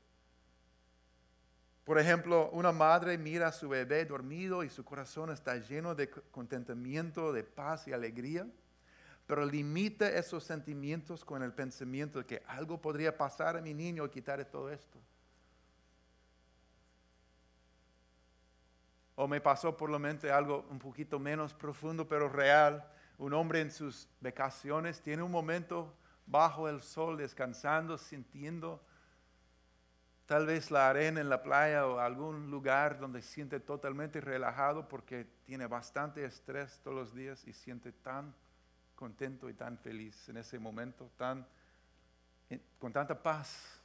Por 1.85 1.99
ejemplo, 1.99 2.49
una 2.53 2.73
madre 2.73 3.19
mira 3.19 3.49
a 3.49 3.53
su 3.53 3.69
bebé 3.69 4.05
dormido 4.07 4.65
y 4.65 4.71
su 4.71 4.85
corazón 4.85 5.31
está 5.31 5.57
lleno 5.57 5.95
de 5.95 6.09
contentamiento, 6.09 7.33
de 7.33 7.43
paz 7.43 7.89
y 7.89 7.93
alegría, 7.93 8.47
pero 9.27 9.45
limita 9.45 10.09
esos 10.09 10.45
sentimientos 10.45 11.25
con 11.25 11.43
el 11.43 11.53
pensamiento 11.53 12.21
de 12.21 12.27
que 12.27 12.43
algo 12.47 12.81
podría 12.81 13.19
pasar 13.19 13.57
a 13.57 13.61
mi 13.61 13.75
niño 13.75 14.07
y 14.07 14.11
quitar 14.11 14.43
todo 14.47 14.71
esto. 14.71 14.99
O 19.17 19.29
me 19.29 19.41
pasó 19.41 19.77
por 19.77 19.91
la 19.91 19.99
mente 19.99 20.31
algo 20.31 20.67
un 20.71 20.79
poquito 20.79 21.19
menos 21.19 21.55
profundo 21.55 22.09
pero 22.09 22.29
real. 22.29 22.85
Un 23.19 23.33
hombre 23.33 23.61
en 23.61 23.71
sus 23.71 24.09
vacaciones 24.21 25.01
tiene 25.01 25.23
un 25.23 25.31
momento 25.31 25.95
bajo 26.27 26.69
el 26.69 26.83
sol 26.83 27.17
descansando, 27.17 27.97
sintiendo 27.97 28.85
tal 30.27 30.47
vez 30.47 30.71
la 30.71 30.89
arena 30.89 31.21
en 31.21 31.29
la 31.29 31.43
playa 31.43 31.87
o 31.87 31.99
algún 31.99 32.51
lugar 32.51 32.99
donde 32.99 33.23
siente 33.23 33.61
totalmente 33.61 34.21
relajado 34.21 34.89
porque 34.89 35.27
tiene 35.45 35.67
bastante 35.67 36.25
estrés 36.25 36.81
todos 36.83 36.97
los 36.97 37.15
días 37.15 37.47
y 37.47 37.53
siente 37.53 37.93
tan 37.93 38.35
contento 38.95 39.51
y 39.51 39.55
tan 39.55 39.77
feliz 39.79 40.29
en 40.29 40.39
ese 40.39 40.59
momento, 40.59 41.11
tan, 41.17 41.47
con 42.79 42.93
tanta 42.93 43.23
paz. 43.23 43.81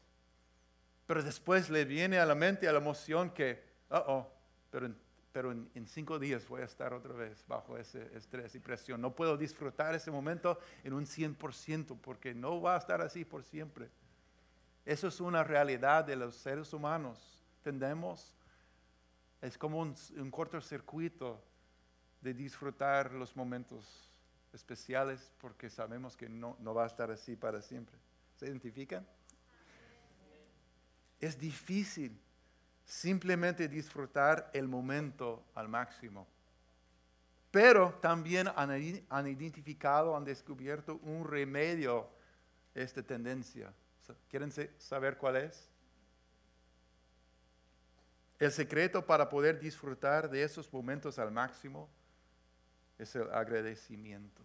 Pero 1.06 1.24
después 1.24 1.70
le 1.70 1.86
viene 1.86 2.20
a 2.20 2.26
la 2.26 2.36
mente, 2.36 2.68
a 2.68 2.72
la 2.72 2.80
emoción 2.80 3.32
que, 3.32 3.62
oh, 3.90 4.04
oh, 4.08 4.34
pero 4.72 4.90
pero 5.32 5.52
en, 5.52 5.88
cinco 5.88 6.18
días 6.18 6.48
voy 6.48 6.62
a 6.62 6.66
estar 6.66 6.94
otra 6.94 7.14
vez 7.14 7.46
bajo 7.48 7.78
ese 7.78 8.16
estrés 8.18 8.56
y 8.56 8.60
presión. 8.60 9.00
No 9.00 9.16
puedo 9.16 9.38
disfrutar 9.38 9.94
ese 9.94 10.12
momento 10.12 10.60
en 10.84 10.94
un 10.94 11.06
100% 11.06 12.00
porque 12.02 12.34
no 12.34 12.62
va 12.62 12.76
a 12.76 12.80
estar 12.80 13.02
así 13.02 13.26
por 13.26 13.44
siempre. 13.44 13.90
Eso 14.86 15.08
es 15.08 15.20
una 15.20 15.44
realidad 15.44 16.04
de 16.04 16.16
los 16.16 16.36
seres 16.36 16.74
humanos. 16.74 17.44
Tendemos, 17.62 18.36
es 19.42 19.58
como 19.58 19.80
un, 19.80 19.96
un 20.18 20.32
cortocircuito 20.32 21.44
de 22.22 22.34
disfrutar 22.34 23.14
los 23.14 23.36
momentos 23.36 24.12
especiales 24.52 25.32
porque 25.38 25.70
sabemos 25.70 26.18
que 26.18 26.28
no, 26.28 26.58
no 26.60 26.74
va 26.74 26.86
a 26.86 26.88
estar 26.88 27.12
así 27.12 27.36
para 27.36 27.62
siempre. 27.62 27.98
¿Se 28.38 28.48
identifican? 28.48 29.06
Es 31.20 31.38
difícil 31.38 32.20
simplemente 32.90 33.68
disfrutar 33.68 34.50
el 34.52 34.68
momento 34.68 35.46
al 35.54 35.70
máximo. 35.70 36.28
Pero 37.52 37.94
también 38.02 38.48
han, 38.56 39.28
identificado, 39.28 40.18
han 40.18 40.26
descubierto 40.26 41.00
un 41.04 41.24
remedio 41.24 42.10
a 42.76 42.80
esta 42.80 43.04
tendencia. 43.04 43.72
¿Quieren 44.28 44.52
saber 44.80 45.18
cuál 45.18 45.36
es? 45.36 45.70
El 48.40 48.52
secreto 48.52 49.06
para 49.06 49.30
poder 49.30 49.60
disfrutar 49.60 50.28
de 50.28 50.42
esos 50.42 50.74
momentos 50.74 51.20
al 51.20 51.32
máximo 51.32 51.88
es 52.98 53.16
el 53.16 53.32
agradecimiento. 53.32 54.42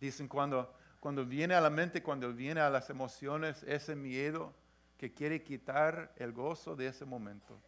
Dicen 0.00 0.26
cuando, 0.26 0.74
cuando 0.98 1.24
viene 1.24 1.54
a 1.54 1.60
la 1.60 1.70
mente, 1.70 2.02
cuando 2.02 2.32
viene 2.32 2.60
a 2.60 2.68
las 2.68 2.90
emociones, 2.90 3.62
ese 3.62 3.94
miedo 3.94 4.52
que 4.96 5.12
quiere 5.12 5.42
quitar 5.42 6.12
el 6.16 6.32
gozo 6.32 6.74
de 6.74 6.88
ese 6.88 7.04
momento. 7.04 7.60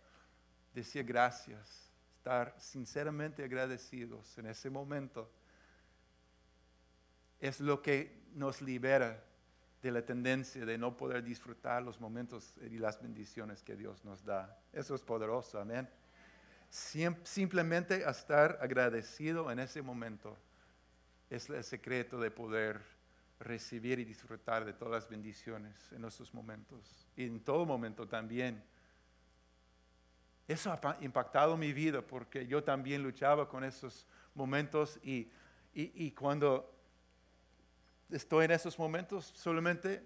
Decir 0.74 1.04
gracias, 1.04 1.90
estar 2.16 2.54
sinceramente 2.58 3.44
agradecidos 3.44 4.36
en 4.38 4.46
ese 4.46 4.70
momento 4.70 5.30
es 7.40 7.60
lo 7.60 7.80
que 7.82 8.26
nos 8.34 8.60
libera 8.62 9.24
de 9.82 9.90
la 9.92 10.02
tendencia 10.02 10.66
de 10.66 10.76
no 10.76 10.96
poder 10.96 11.22
disfrutar 11.22 11.82
los 11.82 12.00
momentos 12.00 12.54
y 12.60 12.78
las 12.78 13.00
bendiciones 13.00 13.62
que 13.62 13.76
Dios 13.76 14.04
nos 14.04 14.24
da. 14.24 14.60
Eso 14.72 14.94
es 14.94 15.02
poderoso, 15.02 15.60
amén. 15.60 15.88
Simplemente 16.68 18.08
estar 18.08 18.58
agradecido 18.60 19.50
en 19.50 19.60
ese 19.60 19.80
momento 19.80 20.36
es 21.30 21.48
el 21.48 21.62
secreto 21.62 22.18
de 22.18 22.30
poder 22.30 22.97
recibir 23.40 23.98
y 23.98 24.04
disfrutar 24.04 24.64
de 24.64 24.72
todas 24.72 25.02
las 25.02 25.10
bendiciones 25.10 25.74
en 25.92 26.04
esos 26.04 26.34
momentos 26.34 27.08
y 27.16 27.24
en 27.24 27.40
todo 27.40 27.64
momento 27.64 28.06
también. 28.06 28.62
Eso 30.46 30.72
ha 30.72 30.96
impactado 31.00 31.56
mi 31.56 31.72
vida 31.72 32.02
porque 32.02 32.46
yo 32.46 32.64
también 32.64 33.02
luchaba 33.02 33.48
con 33.48 33.64
esos 33.64 34.06
momentos 34.34 34.98
y, 35.02 35.30
y 35.74 36.10
cuando 36.12 36.74
estoy 38.10 38.46
en 38.46 38.52
esos 38.52 38.78
momentos, 38.78 39.32
solamente 39.34 40.02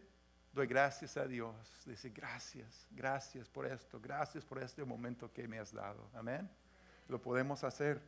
doy 0.53 0.67
gracias 0.67 1.17
a 1.17 1.27
Dios. 1.27 1.55
Dice, 1.87 2.11
gracias, 2.11 2.87
gracias 2.91 3.49
por 3.49 3.67
esto, 3.67 4.01
gracias 4.01 4.45
por 4.45 4.63
este 4.63 4.85
momento 4.85 5.33
que 5.33 5.49
me 5.49 5.59
has 5.59 5.73
dado. 5.73 6.09
Amén. 6.15 6.49
Lo 7.09 7.21
podemos 7.21 7.65
hacer. 7.65 8.01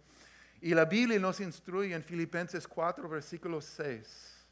Y 0.61 0.75
la 0.75 0.85
Biblia 0.85 1.19
nos 1.19 1.41
instruye 1.41 1.95
en 1.95 2.03
Filipenses 2.03 2.67
4, 2.67 3.09
versículo 3.09 3.61
6. 3.61 4.44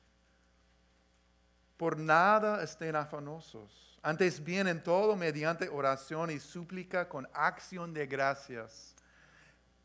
Por 1.76 1.98
nada 1.98 2.62
estén 2.62 2.96
afanosos. 2.96 3.98
Antes 4.02 4.42
bien 4.42 4.66
en 4.66 4.82
todo, 4.82 5.16
mediante 5.16 5.68
oración 5.68 6.30
y 6.30 6.40
súplica 6.40 7.08
con 7.08 7.28
acción 7.32 7.94
de 7.94 8.06
gracias 8.06 8.94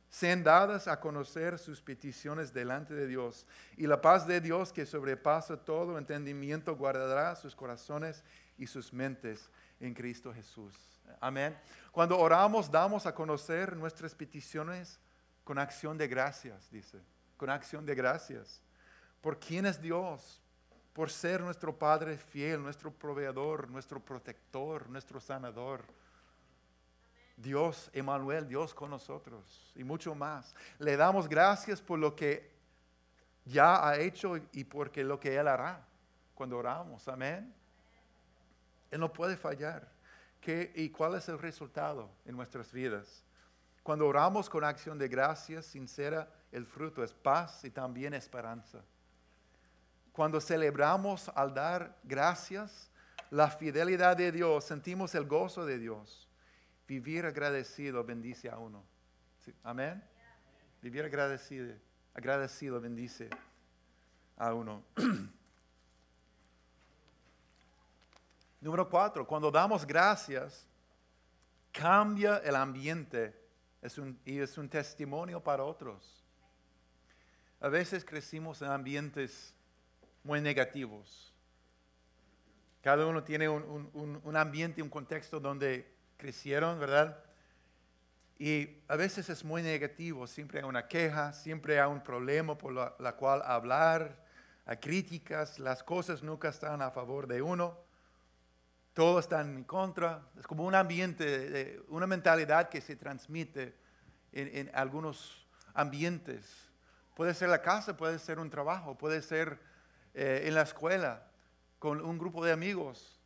sean 0.09 0.43
dadas 0.43 0.87
a 0.87 0.99
conocer 0.99 1.59
sus 1.59 1.81
peticiones 1.81 2.53
delante 2.53 2.93
de 2.93 3.07
Dios. 3.07 3.45
Y 3.75 3.87
la 3.87 4.01
paz 4.01 4.25
de 4.25 4.41
Dios 4.41 4.71
que 4.71 4.85
sobrepasa 4.85 5.57
todo 5.57 5.97
entendimiento 5.97 6.75
guardará 6.75 7.35
sus 7.35 7.55
corazones 7.55 8.23
y 8.57 8.67
sus 8.67 8.93
mentes 8.93 9.49
en 9.79 9.93
Cristo 9.93 10.33
Jesús. 10.33 10.73
Amén. 11.19 11.55
Cuando 11.91 12.17
oramos, 12.17 12.71
damos 12.71 13.05
a 13.05 13.13
conocer 13.13 13.75
nuestras 13.75 14.15
peticiones 14.15 14.99
con 15.43 15.59
acción 15.59 15.97
de 15.97 16.07
gracias, 16.07 16.69
dice. 16.71 16.99
Con 17.37 17.49
acción 17.49 17.85
de 17.85 17.95
gracias. 17.95 18.61
¿Por 19.21 19.39
quién 19.39 19.65
es 19.65 19.81
Dios? 19.81 20.41
Por 20.97 21.11
ser 21.11 21.41
nuestro 21.41 21.77
Padre 21.77 22.17
fiel, 22.17 22.59
nuestro 22.59 22.91
proveedor, 22.91 23.69
nuestro 23.69 23.99
protector, 23.99 24.89
nuestro 24.89 25.19
sanador 25.19 25.83
Dios, 27.35 27.91
Emanuel, 27.93 28.47
Dios 28.47 28.73
con 28.73 28.89
nosotros 28.89 29.71
y 29.75 29.83
mucho 29.83 30.15
más. 30.15 30.55
Le 30.79 30.97
damos 30.97 31.29
gracias 31.29 31.79
por 31.79 31.99
lo 31.99 32.15
que 32.15 32.49
ya 33.45 33.87
ha 33.87 33.99
hecho 33.99 34.37
y 34.51 34.63
porque 34.63 35.03
lo 35.03 35.19
que 35.19 35.37
Él 35.37 35.47
hará 35.47 35.85
cuando 36.33 36.57
oramos. 36.57 37.07
Amén. 37.07 37.53
Él 38.89 38.99
no 38.99 39.13
puede 39.13 39.37
fallar. 39.37 39.87
¿Qué, 40.41 40.71
¿Y 40.73 40.89
cuál 40.89 41.13
es 41.13 41.29
el 41.29 41.37
resultado 41.37 42.09
en 42.25 42.35
nuestras 42.35 42.71
vidas? 42.71 43.23
Cuando 43.83 44.07
oramos 44.07 44.49
con 44.49 44.63
acción 44.63 44.97
de 44.97 45.07
gracias 45.07 45.67
sincera, 45.67 46.27
el 46.51 46.65
fruto 46.65 47.03
es 47.03 47.13
paz 47.13 47.63
y 47.65 47.69
también 47.69 48.15
esperanza. 48.15 48.81
Cuando 50.17 50.41
celebramos 50.41 51.29
al 51.35 51.53
dar 51.53 51.95
gracias, 52.03 52.89
la 53.29 53.51
fidelidad 53.51 54.17
de 54.17 54.31
Dios, 54.31 54.63
sentimos 54.63 55.13
el 55.13 55.27
gozo 55.27 55.63
de 55.63 55.77
Dios 55.77 56.27
Vivir 56.87 57.27
agradecido 57.27 58.03
bendice 58.03 58.49
a 58.49 58.57
uno. 58.57 58.83
Amén. 59.61 60.03
Vivir 60.81 61.05
agradecido, 61.05 61.75
agradecido 62.15 62.81
bendice 62.81 63.29
a 64.37 64.55
uno. 64.55 64.83
Número 68.61 68.89
cuatro, 68.89 69.27
cuando 69.27 69.51
damos 69.51 69.85
gracias, 69.85 70.67
cambia 71.71 72.37
el 72.37 72.55
ambiente 72.55 73.39
y 74.25 74.39
es 74.39 74.57
un 74.57 74.67
testimonio 74.67 75.43
para 75.43 75.63
otros. 75.63 76.23
A 77.59 77.69
veces 77.69 78.03
crecimos 78.03 78.63
en 78.63 78.71
ambientes 78.71 79.53
muy 80.27 80.41
negativos. 80.41 81.33
Cada 82.81 83.07
uno 83.07 83.23
tiene 83.23 83.49
un, 83.49 84.21
un 84.23 84.35
ambiente, 84.35 84.83
un 84.83 84.89
contexto 84.89 85.39
donde 85.39 85.91
crecieron, 86.17 86.79
¿verdad? 86.79 87.23
Y 88.39 88.83
a 88.87 88.95
veces 88.95 89.29
es 89.29 89.43
muy 89.43 89.63
negativo, 89.63 90.27
siempre 90.27 90.59
hay 90.59 90.65
una 90.65 90.87
queja, 90.87 91.33
siempre 91.33 91.79
hay 91.79 91.89
un 91.89 92.03
problema 92.03 92.55
por 92.55 92.71
la, 92.73 93.15
cual 93.15 93.41
hablar, 93.43 94.23
hay 94.65 94.77
críticas, 94.77 95.57
las 95.57 95.83
cosas 95.83 96.21
nunca 96.21 96.49
están 96.49 96.83
a 96.83 96.91
favor 96.91 97.25
de 97.25 97.41
uno, 97.41 97.75
todo 98.93 99.17
está 99.17 99.41
en 99.41 99.63
contra, 99.63 100.21
es 100.37 100.45
como 100.45 100.65
un 100.65 100.75
ambiente, 100.75 101.81
una 101.87 102.05
mentalidad 102.05 102.69
que 102.69 102.79
se 102.79 102.95
transmite 102.95 103.75
en, 104.31 104.69
algunos 104.75 105.47
ambientes. 105.73 106.69
Puede 107.15 107.33
ser 107.33 107.49
la 107.49 107.63
casa, 107.63 107.97
puede 107.97 108.19
ser 108.19 108.37
un 108.37 108.51
trabajo, 108.51 108.95
puede 108.95 109.23
ser 109.23 109.59
eh, 110.19 110.47
en 110.47 110.55
la 110.55 110.63
escuela, 110.63 111.27
con 111.77 112.01
un 112.01 112.17
grupo 112.17 112.43
de 112.43 112.51
amigos, 112.51 113.21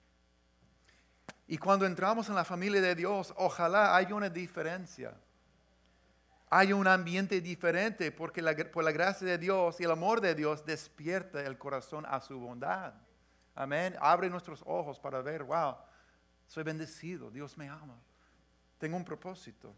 y 1.48 1.58
cuando 1.58 1.86
entramos 1.86 2.28
en 2.28 2.36
la 2.36 2.44
familia 2.44 2.82
de 2.82 2.96
Dios, 2.96 3.34
ojalá 3.38 3.96
haya 3.96 4.14
una 4.14 4.30
diferencia. 4.30 5.14
Hay 6.50 6.74
un 6.74 6.86
ambiente 6.88 7.40
diferente 7.40 8.12
porque 8.12 8.44
por 8.66 8.84
la 8.84 8.92
gracia 8.92 9.26
de 9.26 9.38
Dios 9.38 9.80
y 9.80 9.86
el 9.86 9.92
amor 9.92 10.20
de 10.20 10.36
Dios 10.36 10.66
despierta 10.66 11.42
el 11.42 11.58
corazón 11.58 12.06
a 12.10 12.20
su 12.20 12.38
bondad. 12.38 12.94
Amén. 13.56 13.96
Abre 14.02 14.30
nuestros 14.30 14.62
ojos 14.66 15.00
para 15.00 15.22
ver, 15.22 15.44
wow, 15.44 15.78
soy 16.46 16.64
bendecido, 16.64 17.32
Dios 17.32 17.58
me 17.58 17.70
ama. 17.70 17.98
Tengo 18.78 18.98
un 18.98 19.06
propósito. 19.06 19.74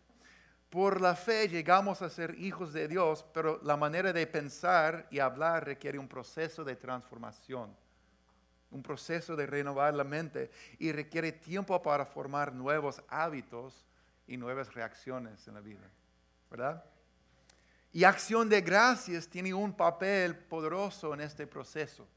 Por 0.74 1.02
la 1.02 1.16
fe 1.16 1.48
llegamos 1.48 2.02
a 2.02 2.10
ser 2.10 2.34
hijos 2.40 2.74
de 2.74 2.88
Dios, 2.88 3.24
pero 3.32 3.60
la 3.62 3.78
manera 3.78 4.12
de 4.12 4.26
pensar 4.26 5.06
y 5.12 5.20
hablar 5.20 5.66
requiere 5.66 6.00
un 6.00 6.08
proceso 6.08 6.64
de 6.64 6.76
transformación 6.76 7.76
un 8.74 8.82
proceso 8.82 9.36
de 9.36 9.46
renovar 9.46 9.94
la 9.94 10.04
mente 10.04 10.50
y 10.80 10.92
requiere 10.92 11.32
tiempo 11.32 11.80
para 11.82 12.06
formar 12.06 12.54
nuevos 12.54 13.02
hábitos 13.08 13.86
y 14.26 14.36
nuevas 14.36 14.74
reacciones 14.74 15.48
en 15.48 15.54
la 15.54 15.62
vida. 15.62 15.90
¿Verdad? 16.50 16.84
Y 17.92 18.04
acción 18.04 18.50
de 18.50 18.62
gracias 18.62 19.28
tiene 19.28 19.54
un 19.54 19.74
papel 19.74 20.36
poderoso 20.36 21.14
en 21.14 21.22
este 21.22 21.46
proceso. 21.46 22.08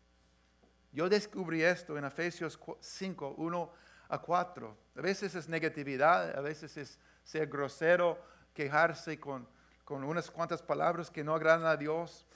Yo 0.93 1.09
descubrí 1.11 1.63
esto 1.63 1.99
en 1.99 2.07
Efesios 2.07 2.59
5, 2.81 3.35
1 3.37 3.73
a 4.09 4.19
4. 4.19 4.77
A 4.97 5.01
veces 5.03 5.35
es 5.35 5.49
negatividad, 5.51 6.39
a 6.39 6.41
veces 6.41 6.75
es 6.79 6.99
ser 7.23 7.49
grosero, 7.49 8.19
quejarse 8.57 9.21
con, 9.21 9.47
con 9.85 10.03
unas 10.03 10.31
cuantas 10.33 10.63
palabras 10.63 11.11
que 11.11 11.23
no 11.23 11.35
agradan 11.35 11.67
a 11.67 11.77
Dios. 11.77 12.27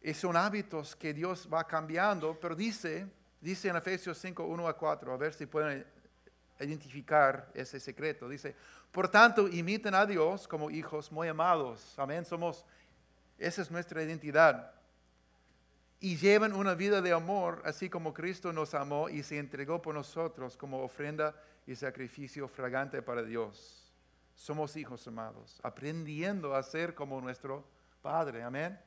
Y 0.00 0.14
son 0.14 0.36
hábitos 0.36 0.96
que 0.96 1.12
Dios 1.12 1.48
va 1.52 1.64
cambiando, 1.64 2.38
pero 2.40 2.54
dice 2.54 3.06
Dice 3.44 3.68
en 3.68 3.76
Efesios 3.76 4.16
5, 4.16 4.42
1 4.42 4.68
a 4.68 4.74
4, 4.74 5.12
a 5.12 5.16
ver 5.18 5.34
si 5.34 5.44
pueden 5.44 5.84
identificar 6.60 7.50
ese 7.52 7.78
secreto. 7.78 8.26
Dice, 8.26 8.56
por 8.90 9.06
tanto, 9.10 9.48
imiten 9.48 9.94
a 9.94 10.06
Dios 10.06 10.48
como 10.48 10.70
hijos 10.70 11.12
muy 11.12 11.28
amados. 11.28 11.92
Amén, 11.98 12.24
somos, 12.24 12.64
esa 13.36 13.60
es 13.60 13.70
nuestra 13.70 14.02
identidad. 14.02 14.72
Y 16.00 16.16
lleven 16.16 16.54
una 16.54 16.74
vida 16.74 17.02
de 17.02 17.12
amor, 17.12 17.60
así 17.66 17.90
como 17.90 18.14
Cristo 18.14 18.50
nos 18.50 18.72
amó 18.72 19.10
y 19.10 19.22
se 19.22 19.36
entregó 19.36 19.82
por 19.82 19.94
nosotros 19.94 20.56
como 20.56 20.82
ofrenda 20.82 21.34
y 21.66 21.76
sacrificio 21.76 22.48
fragante 22.48 23.02
para 23.02 23.22
Dios. 23.22 23.83
Somos 24.34 24.76
hijos 24.76 25.06
amados, 25.06 25.60
aprendiendo 25.62 26.54
a 26.54 26.62
ser 26.62 26.94
como 26.94 27.20
nuestro 27.20 27.64
Padre. 28.02 28.42
Amén. 28.42 28.78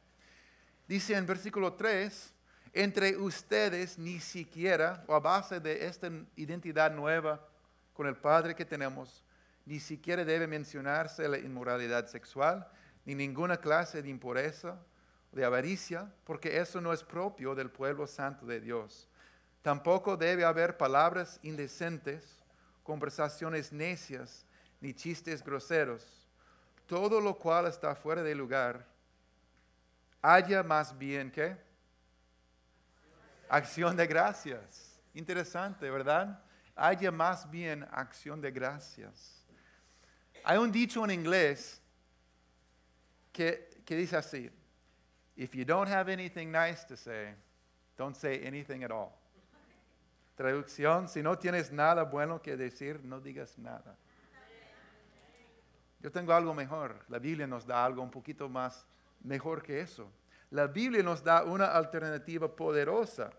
Dice 0.87 1.15
en 1.15 1.25
versículo 1.25 1.73
3, 1.73 2.33
entre 2.73 3.17
ustedes 3.17 3.97
ni 3.97 4.19
siquiera, 4.19 5.03
o 5.07 5.15
a 5.15 5.19
base 5.19 5.59
de 5.59 5.85
esta 5.85 6.09
identidad 6.35 6.91
nueva 6.91 7.45
con 7.93 8.07
el 8.07 8.15
Padre 8.15 8.55
que 8.55 8.65
tenemos, 8.65 9.23
ni 9.65 9.79
siquiera 9.79 10.23
debe 10.23 10.47
mencionarse 10.47 11.27
la 11.27 11.37
inmoralidad 11.37 12.07
sexual, 12.07 12.67
ni 13.05 13.15
ninguna 13.15 13.57
clase 13.57 14.01
de 14.01 14.09
impureza, 14.09 14.77
de 15.31 15.43
avaricia, 15.43 16.11
porque 16.23 16.57
eso 16.57 16.79
no 16.79 16.93
es 16.93 17.03
propio 17.03 17.53
del 17.53 17.69
pueblo 17.69 18.07
santo 18.07 18.45
de 18.45 18.61
Dios. 18.61 19.09
Tampoco 19.61 20.15
debe 20.15 20.45
haber 20.45 20.77
palabras 20.77 21.39
indecentes, 21.43 22.43
conversaciones 22.83 23.73
necias, 23.73 24.45
ni 24.79 24.93
chistes 24.93 25.43
groseros. 25.43 26.27
Todo 26.85 27.19
lo 27.19 27.37
cual 27.37 27.67
está 27.67 27.95
fuera 27.95 28.23
de 28.23 28.33
lugar, 28.33 28.85
haya 30.21 30.63
más 30.63 30.97
bien 30.97 31.31
que 31.31 31.55
acción 33.49 33.95
de 33.95 34.07
gracias. 34.07 34.99
Interesante, 35.13 35.89
¿verdad? 35.89 36.39
Haya 36.75 37.11
más 37.11 37.49
bien 37.49 37.87
acción 37.91 38.39
de 38.39 38.51
gracias. 38.51 39.45
Hay 40.43 40.57
un 40.57 40.71
dicho 40.71 41.03
en 41.03 41.11
inglés 41.11 41.81
que, 43.33 43.83
dice 43.85 44.15
así, 44.15 44.49
if 45.35 45.53
you 45.53 45.65
don't 45.65 45.89
have 45.89 46.11
anything 46.11 46.51
nice 46.51 46.85
to 46.87 46.95
say, 46.95 47.33
don't 47.97 48.15
say 48.15 48.45
anything 48.45 48.83
at 48.83 48.91
all. 48.91 49.11
Traducción, 50.37 51.07
si 51.07 51.21
no 51.21 51.37
tienes 51.37 51.71
nada 51.71 52.03
bueno 52.03 52.41
que 52.41 52.55
decir, 52.55 53.03
no 53.03 53.19
digas 53.19 53.57
nada. 53.57 53.97
Yo 55.99 56.11
tengo 56.11 56.33
algo 56.33 56.53
mejor. 56.53 57.03
La 57.09 57.19
Biblia 57.19 57.47
nos 57.47 57.65
da 57.65 57.83
algo 57.83 58.01
un 58.01 58.11
poquito 58.11 58.47
más 58.47 58.85
mejor 59.21 59.63
que 59.63 59.81
eso. 59.81 60.11
La 60.49 60.67
Biblia 60.67 61.03
nos 61.03 61.23
da 61.23 61.43
una 61.43 61.65
alternativa 61.65 62.53
poderosa. 62.53 63.31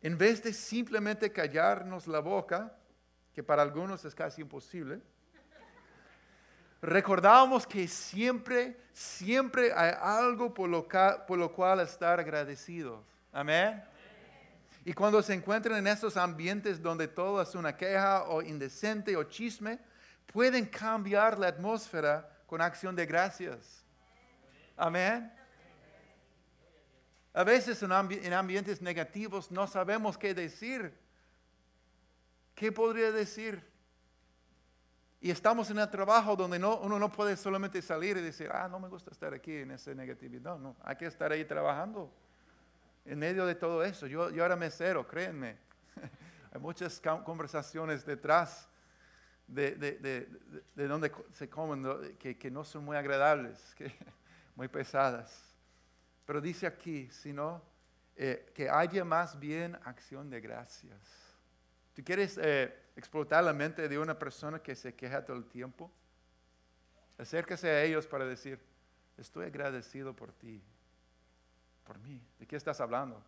En 0.00 0.18
vez 0.18 0.42
de 0.42 0.52
simplemente 0.52 1.32
callarnos 1.32 2.06
la 2.08 2.18
boca, 2.18 2.76
que 3.32 3.42
para 3.42 3.62
algunos 3.62 4.04
es 4.04 4.14
casi 4.14 4.42
imposible, 4.42 5.00
recordamos 6.82 7.66
que 7.66 7.86
siempre, 7.86 8.76
siempre 8.92 9.72
hay 9.72 9.94
algo 10.00 10.52
por 10.52 10.68
lo, 10.68 10.86
por 11.26 11.38
lo 11.38 11.52
cual 11.52 11.80
estar 11.80 12.18
agradecidos. 12.18 13.00
Amén. 13.32 13.82
Y 14.84 14.92
cuando 14.92 15.22
se 15.22 15.32
encuentran 15.32 15.78
en 15.78 15.86
esos 15.86 16.16
ambientes 16.16 16.82
donde 16.82 17.06
todo 17.06 17.40
es 17.40 17.54
una 17.54 17.76
queja 17.76 18.24
o 18.24 18.42
indecente 18.42 19.16
o 19.16 19.22
chisme, 19.22 19.78
pueden 20.26 20.66
cambiar 20.66 21.38
la 21.38 21.48
atmósfera 21.48 22.28
con 22.46 22.60
acción 22.60 22.94
de 22.94 23.06
gracias. 23.06 23.84
Amén. 24.76 25.32
A 27.34 27.44
veces 27.44 27.82
en, 27.82 27.92
ambientes 28.32 28.82
negativos 28.82 29.50
no 29.50 29.66
sabemos 29.66 30.18
qué 30.18 30.34
decir. 30.34 30.92
¿Qué 32.54 32.70
podría 32.70 33.10
decir? 33.10 33.64
Y 35.20 35.30
estamos 35.30 35.70
en 35.70 35.78
el 35.78 35.88
trabajo 35.88 36.36
donde 36.36 36.58
no, 36.58 36.78
uno 36.78 36.98
no 36.98 37.10
puede 37.10 37.36
solamente 37.36 37.80
salir 37.80 38.16
y 38.16 38.20
decir, 38.20 38.50
ah, 38.52 38.68
no 38.68 38.78
me 38.78 38.88
gusta 38.88 39.10
estar 39.12 39.32
aquí 39.32 39.56
en 39.56 39.70
esa 39.70 39.94
negatividad. 39.94 40.58
No, 40.58 40.76
hay 40.82 40.96
que 40.96 41.06
estar 41.06 41.32
ahí 41.32 41.44
trabajando 41.44 42.12
en 43.04 43.18
medio 43.18 43.46
de 43.46 43.54
todo 43.54 43.82
eso. 43.82 44.06
Yo, 44.06 44.30
yo 44.30 44.44
era 44.44 44.56
mesero, 44.56 45.06
créanme. 45.06 45.56
Hay 46.52 46.60
muchas 46.60 47.00
conversaciones 47.24 48.04
detrás 48.04 48.68
de, 49.52 50.28
de, 50.74 50.88
donde 50.88 51.12
se 51.32 51.48
comen 51.48 52.16
que, 52.18 52.38
que, 52.38 52.50
no 52.50 52.64
son 52.64 52.84
muy 52.84 52.96
agradables, 52.96 53.74
que, 53.78 53.92
muy 54.56 54.68
pesadas. 54.68 55.52
Pero 56.24 56.40
dice 56.40 56.66
aquí, 56.66 57.08
sino 57.10 57.62
eh, 58.16 58.50
que 58.54 58.68
haya 58.68 59.04
más 59.04 59.38
bien 59.38 59.76
acción 59.84 60.30
de 60.30 60.40
gracias. 60.40 61.00
¿Tú 61.94 62.02
quieres 62.02 62.38
eh, 62.42 62.74
explotar 62.96 63.44
la 63.44 63.52
mente 63.52 63.88
de 63.88 63.98
una 63.98 64.18
persona 64.18 64.60
que 64.60 64.74
se 64.74 64.94
queja 64.94 65.24
todo 65.24 65.36
el 65.36 65.46
tiempo? 65.46 65.90
Acércase 67.18 67.68
a 67.68 67.82
ellos 67.82 68.06
para 68.06 68.24
decir, 68.24 68.58
estoy 69.18 69.46
agradecido 69.46 70.14
por 70.14 70.32
ti, 70.32 70.62
por 71.84 71.98
mí. 71.98 72.20
¿De 72.38 72.46
qué 72.46 72.56
estás 72.56 72.80
hablando? 72.80 73.22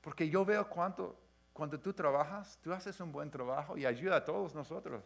Porque 0.00 0.28
yo 0.28 0.44
veo 0.44 0.68
cuánto, 0.68 1.18
cuando 1.54 1.80
tú 1.80 1.94
trabajas, 1.94 2.58
tú 2.60 2.72
haces 2.72 3.00
un 3.00 3.10
buen 3.10 3.30
trabajo 3.30 3.78
y 3.78 3.86
ayuda 3.86 4.16
a 4.16 4.24
todos 4.24 4.54
nosotros. 4.54 5.02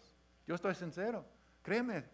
Yo 0.46 0.56
estoy 0.56 0.74
sincero, 0.74 1.24
créeme, 1.62 2.04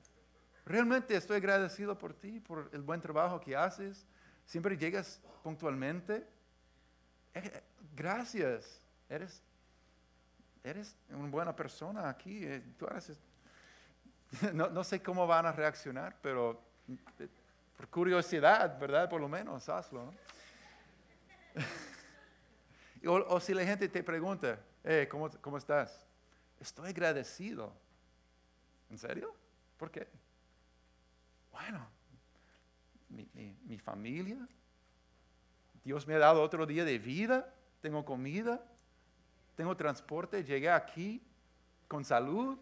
realmente 0.66 1.16
estoy 1.16 1.38
agradecido 1.38 1.96
por 1.96 2.12
ti, 2.12 2.40
por 2.40 2.68
el 2.74 2.82
buen 2.82 3.00
trabajo 3.00 3.40
que 3.40 3.56
haces. 3.56 4.06
Siempre 4.44 4.76
llegas 4.76 5.22
puntualmente. 5.42 6.28
Eh, 7.32 7.62
gracias, 7.94 8.82
eres 9.08 9.42
eres 10.64 10.96
una 11.10 11.28
buena 11.28 11.54
persona 11.54 12.08
aquí, 12.08 12.40
eh, 12.42 12.62
no, 14.54 14.82
sé 14.82 15.02
cómo 15.02 15.26
van 15.26 15.44
a 15.46 15.52
reaccionar, 15.52 16.16
pero 16.22 16.60
eh, 17.18 17.28
por 17.76 17.88
curiosidad, 17.88 18.78
¿verdad? 18.80 19.08
Por 19.08 19.20
lo 19.20 19.28
menos, 19.28 19.68
hazlo. 19.68 20.12
o, 23.06 23.40
si 23.40 23.54
la 23.54 23.64
gente 23.64 23.88
te 23.88 24.02
pregunta, 24.02 24.58
eh, 24.82 25.08
¿cómo, 25.10 25.30
¿cómo 25.40 25.58
estás? 25.58 26.06
Estoy 26.60 26.90
agradecido. 26.90 27.72
¿En 28.90 28.98
serio? 28.98 29.34
¿Por 29.76 29.90
qué? 29.90 30.08
Bueno, 31.52 31.86
mi, 33.08 33.28
mi 33.64 33.78
familia, 33.78 34.46
Dios 35.84 36.06
me 36.06 36.14
ha 36.14 36.18
dado 36.18 36.42
otro 36.42 36.66
día 36.66 36.84
de 36.84 36.98
vida, 36.98 37.52
tengo 37.80 38.04
comida, 38.04 38.64
tengo 39.54 39.76
transporte, 39.76 40.42
llegué 40.42 40.70
aquí 40.70 41.22
con 41.86 42.04
salud. 42.04 42.58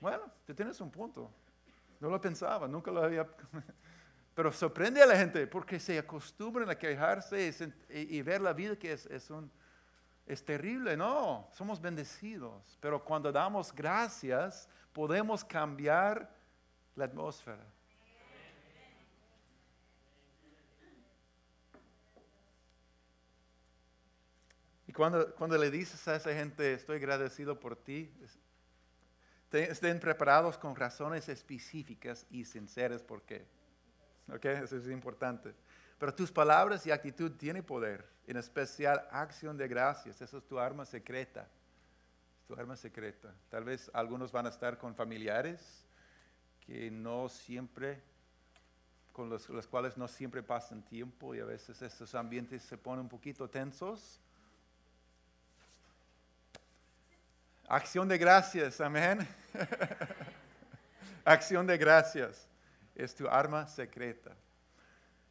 Bueno, 0.00 0.24
tú 0.46 0.54
tienes 0.54 0.80
un 0.80 0.90
punto. 0.90 1.30
No 2.00 2.08
lo 2.10 2.20
pensaba, 2.20 2.66
nunca 2.66 2.90
lo 2.90 3.02
había... 3.02 3.26
Pero 4.34 4.52
sorprende 4.52 5.02
a 5.02 5.06
la 5.06 5.16
gente 5.16 5.46
porque 5.46 5.78
se 5.78 5.98
acostumbran 5.98 6.68
a 6.68 6.76
quejarse 6.76 7.54
y, 7.88 8.22
ver 8.22 8.40
la 8.40 8.52
vida 8.52 8.76
que 8.76 8.92
es, 8.92 9.06
es, 9.06 9.30
un, 9.30 9.50
es 10.26 10.44
terrible. 10.44 10.96
No, 10.96 11.48
somos 11.52 11.80
bendecidos. 11.80 12.76
Pero 12.80 13.04
cuando 13.04 13.30
damos 13.30 13.72
gracias, 13.72 14.68
podemos 14.92 15.44
cambiar 15.44 16.28
la 16.96 17.04
atmósfera. 17.04 17.64
cuando, 24.94 25.58
le 25.58 25.70
dices 25.70 26.06
a 26.08 26.16
esa 26.16 26.32
gente, 26.32 26.72
estoy 26.72 26.96
agradecido 26.96 27.58
por 27.58 27.76
ti, 27.76 28.10
estén 29.50 30.00
preparados 30.00 30.56
con 30.56 30.74
razones 30.74 31.28
específicas 31.28 32.26
y 32.30 32.44
sinceras 32.44 33.02
por 33.02 33.22
qué. 33.22 33.44
¿Ok? 34.32 34.44
Eso 34.44 34.76
es 34.76 34.88
importante. 34.88 35.54
Pero 35.98 36.14
tus 36.14 36.30
palabras 36.30 36.86
y 36.86 36.90
actitud 36.90 37.32
tienen 37.32 37.62
poder, 37.62 38.04
en 38.26 38.36
especial 38.36 39.06
acción 39.10 39.56
de 39.56 39.68
gracias. 39.68 40.20
Eso 40.20 40.38
es 40.38 40.44
tu 40.44 40.58
arma 40.58 40.84
secreta. 40.84 41.48
Tu 42.46 42.54
arma 42.54 42.76
secreta. 42.76 43.34
Tal 43.48 43.64
vez 43.64 43.90
algunos 43.94 44.32
van 44.32 44.46
a 44.46 44.50
estar 44.50 44.76
con 44.76 44.94
familiares 44.94 45.86
que 46.66 46.90
no 46.90 47.28
siempre, 47.28 48.02
con 49.12 49.28
los, 49.28 49.48
los 49.48 49.66
cuales 49.66 49.96
no 49.96 50.08
siempre 50.08 50.42
pasan 50.42 50.82
tiempo 50.82 51.34
y 51.34 51.40
a 51.40 51.44
veces 51.44 51.80
estos 51.80 52.14
ambientes 52.14 52.62
se 52.62 52.76
ponen 52.76 53.00
un 53.00 53.08
poquito 53.08 53.48
tensos 53.48 54.20
Acción 57.66 58.06
de 58.06 58.18
gracias, 58.18 58.78
amén. 58.80 59.26
Acción 61.24 61.66
de 61.66 61.78
gracias 61.78 62.46
es 62.94 63.14
tu 63.14 63.28
arma 63.28 63.66
secreta. 63.66 64.36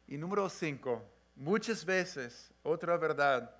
Y 0.06 0.16
número 0.16 0.48
cinco, 0.48 1.02
muchas 1.34 1.84
veces, 1.84 2.52
otra 2.62 2.96
verdad, 2.96 3.54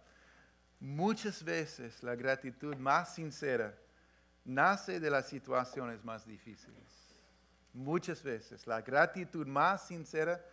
muchas 0.80 1.42
veces 1.42 2.02
la 2.02 2.14
gratitud 2.14 2.76
más 2.76 3.14
sincera 3.14 3.74
nace 4.44 5.00
de 5.00 5.10
las 5.10 5.26
situaciones 5.28 6.04
más 6.04 6.26
difíciles. 6.26 7.16
Muchas 7.72 8.22
veces 8.22 8.66
la 8.66 8.82
gratitud 8.82 9.46
más 9.46 9.86
sincera 9.86 10.44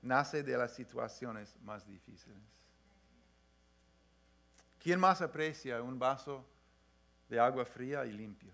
nace 0.00 0.42
de 0.42 0.56
las 0.56 0.72
situaciones 0.72 1.56
más 1.62 1.86
difíciles. 1.86 2.38
¿Quién 4.78 5.00
más 5.00 5.20
aprecia 5.20 5.82
un 5.82 5.98
vaso 5.98 6.46
de 7.28 7.40
agua 7.40 7.64
fría 7.64 8.04
y 8.06 8.12
limpia. 8.12 8.52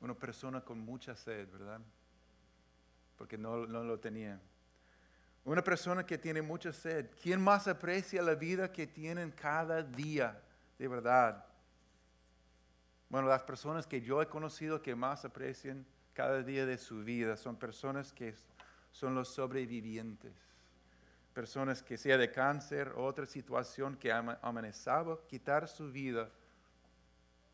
Una 0.00 0.14
persona 0.14 0.60
con 0.60 0.78
mucha 0.78 1.14
sed, 1.16 1.48
¿verdad? 1.50 1.80
Porque 3.18 3.36
no, 3.36 3.66
no 3.66 3.84
lo 3.84 3.98
tenía. 4.00 4.40
Una 5.44 5.62
persona 5.62 6.06
que 6.06 6.18
tiene 6.18 6.40
mucha 6.40 6.72
sed. 6.72 7.10
¿Quién 7.20 7.40
más 7.40 7.68
aprecia 7.68 8.22
la 8.22 8.34
vida 8.34 8.70
que 8.70 8.86
tienen 8.86 9.30
cada 9.32 9.82
día, 9.82 10.40
de 10.78 10.88
verdad? 10.88 11.44
Bueno, 13.08 13.28
las 13.28 13.42
personas 13.42 13.86
que 13.86 14.00
yo 14.00 14.20
he 14.20 14.26
conocido 14.26 14.82
que 14.82 14.94
más 14.94 15.24
aprecian 15.24 15.86
cada 16.12 16.42
día 16.42 16.66
de 16.66 16.76
su 16.76 17.02
vida 17.02 17.36
son 17.36 17.56
personas 17.56 18.12
que 18.12 18.34
son 18.92 19.14
los 19.14 19.28
sobrevivientes. 19.28 20.32
Personas 21.32 21.82
que 21.82 21.96
sea 21.96 22.18
de 22.18 22.30
cáncer 22.30 22.92
o 22.96 23.04
otra 23.04 23.24
situación 23.24 23.96
que 23.96 24.12
amenazaba 24.12 25.18
quitar 25.26 25.68
su 25.68 25.90
vida. 25.90 26.28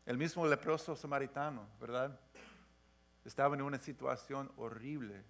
El 0.05 0.17
mismo 0.17 0.45
leproso 0.45 0.95
samaritano, 0.95 1.67
¿verdad? 1.79 2.19
Estaba 3.23 3.55
en 3.55 3.61
una 3.61 3.79
situación 3.79 4.51
horrible 4.57 5.23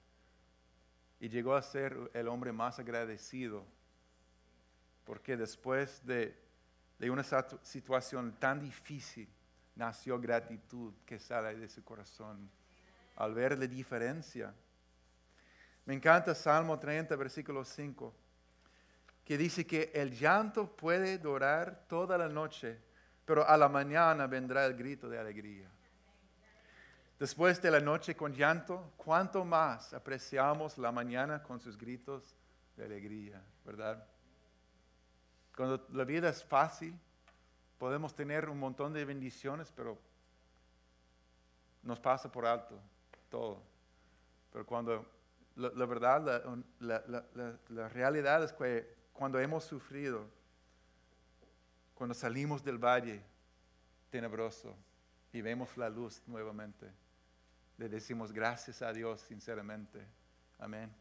y 1.19 1.29
llegó 1.29 1.55
a 1.55 1.61
ser 1.61 2.11
el 2.13 2.27
hombre 2.27 2.51
más 2.51 2.79
agradecido, 2.79 3.65
porque 5.03 5.37
después 5.37 6.05
de, 6.05 6.37
una 7.09 7.23
situación 7.61 8.35
tan 8.39 8.59
difícil 8.59 9.29
nació 9.75 10.19
gratitud 10.19 10.93
que 11.05 11.19
sale 11.19 11.55
de 11.55 11.69
su 11.69 11.83
corazón 11.83 12.49
al 13.15 13.33
ver 13.33 13.57
la 13.57 13.67
diferencia. 13.67 14.53
Me 15.85 15.93
encanta 15.93 16.33
Salmo 16.33 16.79
30, 16.79 17.15
versículo 17.15 17.63
5, 17.63 18.13
que 19.23 19.37
dice 19.37 19.65
que 19.65 19.91
el 19.93 20.11
llanto 20.11 20.75
puede 20.75 21.17
durar 21.17 21.85
toda 21.87 22.17
la 22.17 22.27
noche, 22.27 22.79
pero 23.23 23.47
a 23.47 23.55
la 23.55 23.69
mañana 23.69 24.27
vendrá 24.27 24.65
el 24.65 24.75
grito 24.75 25.07
de 25.07 25.19
alegría. 25.19 25.69
Después 27.19 27.61
de 27.61 27.71
la 27.71 27.79
noche 27.79 28.15
con 28.15 28.33
llanto, 28.33 28.93
¿cuánto 28.97 29.45
más 29.45 29.93
apreciamos 29.93 30.77
la 30.77 30.91
mañana 30.91 31.41
con 31.41 31.59
sus 31.59 31.77
gritos 31.77 32.35
de 32.75 32.85
alegría, 32.85 33.41
verdad? 33.63 34.05
Cuando 35.55 35.87
la 35.93 36.03
vida 36.03 36.27
es 36.27 36.43
fácil, 36.43 36.99
podemos 37.77 38.13
tener 38.13 38.49
un 38.49 38.59
montón 38.59 38.91
de 38.91 39.05
bendiciones, 39.05 39.71
pero 39.73 39.97
nos 41.83 41.99
pasa 41.99 42.29
por 42.29 42.45
alto 42.45 42.77
todo. 43.29 43.61
Pero 44.51 44.65
cuando 44.65 45.05
la, 45.55 45.85
verdad, 45.85 46.43
la, 46.79 47.89
realidad 47.89 48.43
es 48.43 48.51
que 48.51 48.93
cuando 49.13 49.39
hemos 49.39 49.63
sufrido, 49.63 50.27
cuando 51.93 52.13
salimos 52.13 52.63
del 52.63 52.77
valle 52.77 53.21
tenebroso 54.09 54.75
y 55.31 55.41
vemos 55.41 55.77
la 55.77 55.89
luz 55.89 56.21
nuevamente, 56.27 56.91
le 57.77 57.89
decimos 57.89 58.31
gracias 58.31 58.81
a 58.81 58.93
Dios 58.93 59.21
sinceramente. 59.21 60.05
Amén. 60.59 60.93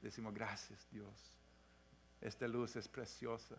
Decimos 0.00 0.32
gracias 0.32 0.86
Dios. 0.90 1.36
Esta 2.20 2.46
luz 2.46 2.76
es 2.76 2.88
preciosa. 2.88 3.56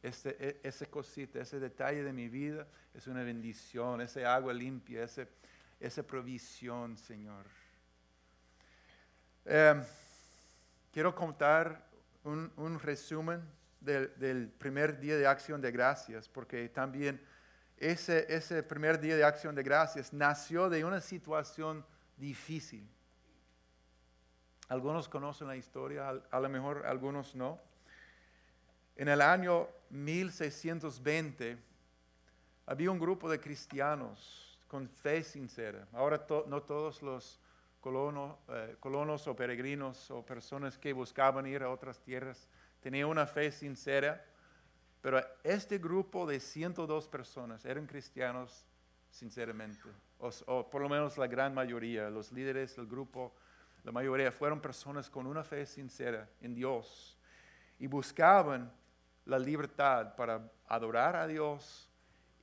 Este, 0.00 0.36
e, 0.38 0.60
ese 0.62 0.86
cosita, 0.88 1.40
ese 1.40 1.58
detalle 1.58 2.04
de 2.04 2.12
mi 2.12 2.28
vida 2.28 2.66
es 2.94 3.06
una 3.08 3.22
bendición. 3.22 4.00
Ese 4.00 4.24
agua 4.24 4.52
limpia, 4.52 5.02
ese, 5.02 5.28
esa 5.80 6.02
provisión, 6.04 6.96
Señor. 6.96 7.46
Em, 9.44 9.82
quiero 10.92 11.14
contar 11.14 11.88
un, 12.24 12.78
resumen 12.78 13.42
del 13.80 14.50
primer 14.58 15.00
día 15.00 15.16
de 15.16 15.26
acción 15.26 15.60
de 15.60 15.72
gracias, 15.72 16.28
porque 16.28 16.68
también 16.68 17.20
ese, 17.80 18.26
ese 18.32 18.62
primer 18.62 19.00
día 19.00 19.16
de 19.16 19.24
acción 19.24 19.54
de 19.54 19.62
gracias 19.62 20.12
nació 20.12 20.68
de 20.68 20.84
una 20.84 21.00
situación 21.00 21.84
difícil. 22.16 22.88
Algunos 24.68 25.08
conocen 25.08 25.48
la 25.48 25.56
historia, 25.56 26.08
a 26.30 26.40
lo 26.40 26.48
mejor 26.48 26.86
algunos 26.86 27.34
no. 27.34 27.58
En 28.96 29.08
el 29.08 29.22
año 29.22 29.68
1620 29.90 31.56
había 32.66 32.90
un 32.90 32.98
grupo 32.98 33.30
de 33.30 33.40
cristianos 33.40 34.60
con 34.68 34.88
fe 34.88 35.22
sincera. 35.22 35.88
Ahora 35.92 36.26
no 36.46 36.62
todos 36.62 37.00
los 37.02 37.40
colonos, 37.80 38.36
eh, 38.48 38.76
colonos 38.80 39.26
o 39.26 39.34
peregrinos 39.34 40.10
o 40.10 40.24
personas 40.24 40.76
que 40.76 40.92
buscaban 40.92 41.46
ir 41.46 41.62
a 41.62 41.70
otras 41.70 42.00
tierras 42.00 42.48
tenían 42.80 43.08
una 43.08 43.26
fe 43.26 43.50
sincera 43.50 44.24
pero 45.00 45.24
este 45.44 45.78
grupo 45.78 46.26
de 46.26 46.40
102 46.40 47.08
personas 47.08 47.64
eran 47.64 47.86
cristianos 47.86 48.66
sinceramente, 49.10 49.82
o, 50.18 50.68
por 50.68 50.82
lo 50.82 50.88
menos 50.88 51.16
la 51.16 51.26
gran 51.26 51.54
mayoría, 51.54 52.10
los 52.10 52.32
líderes 52.32 52.76
del 52.76 52.86
grupo, 52.86 53.34
la 53.84 53.92
mayoría 53.92 54.32
fueron 54.32 54.60
personas 54.60 55.08
con 55.08 55.26
una 55.26 55.44
fe 55.44 55.64
sincera 55.64 56.28
en 56.40 56.54
Dios 56.54 57.16
y 57.78 57.86
buscaban 57.86 58.72
la 59.24 59.38
libertad 59.38 60.14
para 60.16 60.50
adorar 60.66 61.16
a 61.16 61.26
Dios 61.26 61.88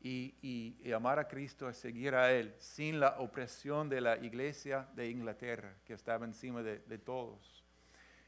y, 0.01 0.91
amar 0.93 1.17
a 1.17 1.27
Cristo, 1.27 1.69
y 1.69 1.73
seguir 1.73 2.13
a 2.13 2.31
Él, 2.31 2.53
sin 2.59 2.99
la 2.99 3.19
opresión 3.19 3.89
de 3.89 4.01
la 4.01 4.17
iglesia 4.17 4.87
de 4.95 5.09
Inglaterra, 5.09 5.73
que 5.83 5.93
estaba 5.93 6.25
encima 6.25 6.61
de, 6.61 6.79
de 6.79 6.97
todos. 6.99 7.63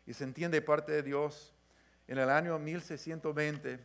Y 0.07 0.13
se 0.13 0.23
entiende 0.23 0.59
parte 0.61 0.91
de 0.91 1.03
Dios. 1.03 1.53
En 2.07 2.17
el 2.17 2.32
año 2.32 2.57
1620, 2.57 3.80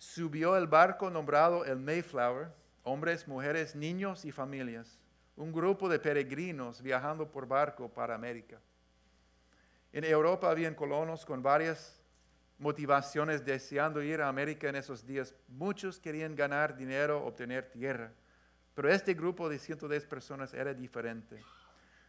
subió 0.00 0.56
el 0.56 0.66
barco 0.66 1.10
nombrado 1.10 1.66
el 1.66 1.78
Mayflower, 1.78 2.48
hombres, 2.84 3.28
mujeres, 3.28 3.76
niños 3.76 4.24
y 4.24 4.32
familias, 4.32 4.98
un 5.36 5.52
grupo 5.52 5.90
de 5.90 5.98
peregrinos 5.98 6.80
viajando 6.80 7.30
por 7.30 7.46
barco 7.46 7.86
para 7.92 8.14
América. 8.14 8.58
En 9.92 10.04
Europa 10.04 10.50
habían 10.50 10.74
colonos 10.74 11.26
con 11.26 11.42
varias 11.42 12.00
motivaciones 12.58 13.44
deseando 13.44 14.02
ir 14.02 14.22
a 14.22 14.28
América 14.28 14.70
en 14.70 14.76
esos 14.76 15.06
días. 15.06 15.34
Muchos 15.48 15.98
querían 15.98 16.34
ganar 16.34 16.78
dinero, 16.78 17.22
obtener 17.22 17.70
tierra, 17.70 18.10
pero 18.74 18.88
este 18.88 19.12
grupo 19.12 19.50
de 19.50 19.58
110 19.58 20.06
personas 20.06 20.54
era 20.54 20.72
diferente. 20.72 21.44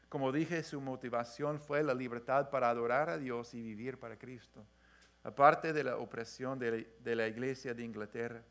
Como 0.07 0.31
dije, 0.31 0.63
su 0.63 0.79
motivación 0.79 1.59
fue 1.59 1.83
la 1.83 1.93
libertad 1.93 2.49
para 2.49 2.69
adorar 2.69 3.09
a 3.09 3.17
Dios 3.17 3.53
y 3.53 3.61
vivir 3.61 3.99
para 3.99 4.17
Cristo 4.17 4.65
aparte 5.23 5.73
de 5.73 5.83
la 5.83 5.97
opresión 5.97 6.57
de 6.57 7.15
la, 7.15 7.27
iglesia 7.27 7.73
de 7.73 7.83
Inglaterra, 7.83 8.43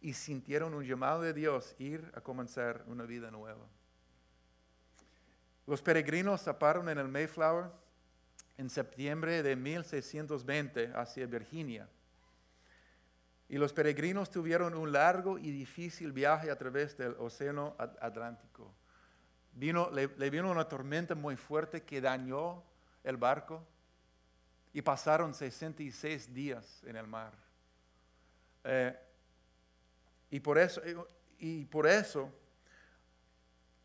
y 0.00 0.12
sintieron 0.12 0.74
un 0.74 0.84
llamado 0.84 1.22
de 1.22 1.32
Dios 1.32 1.74
ir 1.78 2.10
a 2.14 2.20
comenzar 2.20 2.84
una 2.86 3.04
vida 3.04 3.30
nueva. 3.30 3.66
Los 5.66 5.82
peregrinos 5.82 6.42
zaparon 6.42 6.88
en 6.88 6.98
el 6.98 7.08
Mayflower 7.08 7.70
en 8.56 8.70
septiembre 8.70 9.42
de 9.42 9.56
1620 9.56 10.92
hacia 10.94 11.26
Virginia. 11.26 11.88
Y 13.48 13.58
los 13.58 13.72
peregrinos 13.72 14.30
tuvieron 14.30 14.74
un 14.74 14.92
largo 14.92 15.38
y 15.38 15.50
difícil 15.50 16.12
viaje 16.12 16.50
a 16.50 16.56
través 16.58 16.96
del 16.96 17.14
Océano 17.18 17.74
Atlántico. 17.78 18.74
Vino, 19.52 19.90
le 19.90 20.30
vino 20.30 20.50
una 20.50 20.68
tormenta 20.68 21.14
muy 21.14 21.36
fuerte 21.36 21.82
que 21.82 22.00
dañó 22.00 22.62
el 23.02 23.16
barco 23.16 23.66
y 24.76 24.82
pasaron 24.82 25.32
66 25.32 26.34
días 26.34 26.82
en 26.84 26.96
el 26.96 27.06
mar. 27.06 27.32
Eh, 28.62 28.94
y, 30.28 30.38
por 30.38 30.58
eso, 30.58 30.82
y 31.38 31.64
por 31.64 31.86
eso 31.86 32.30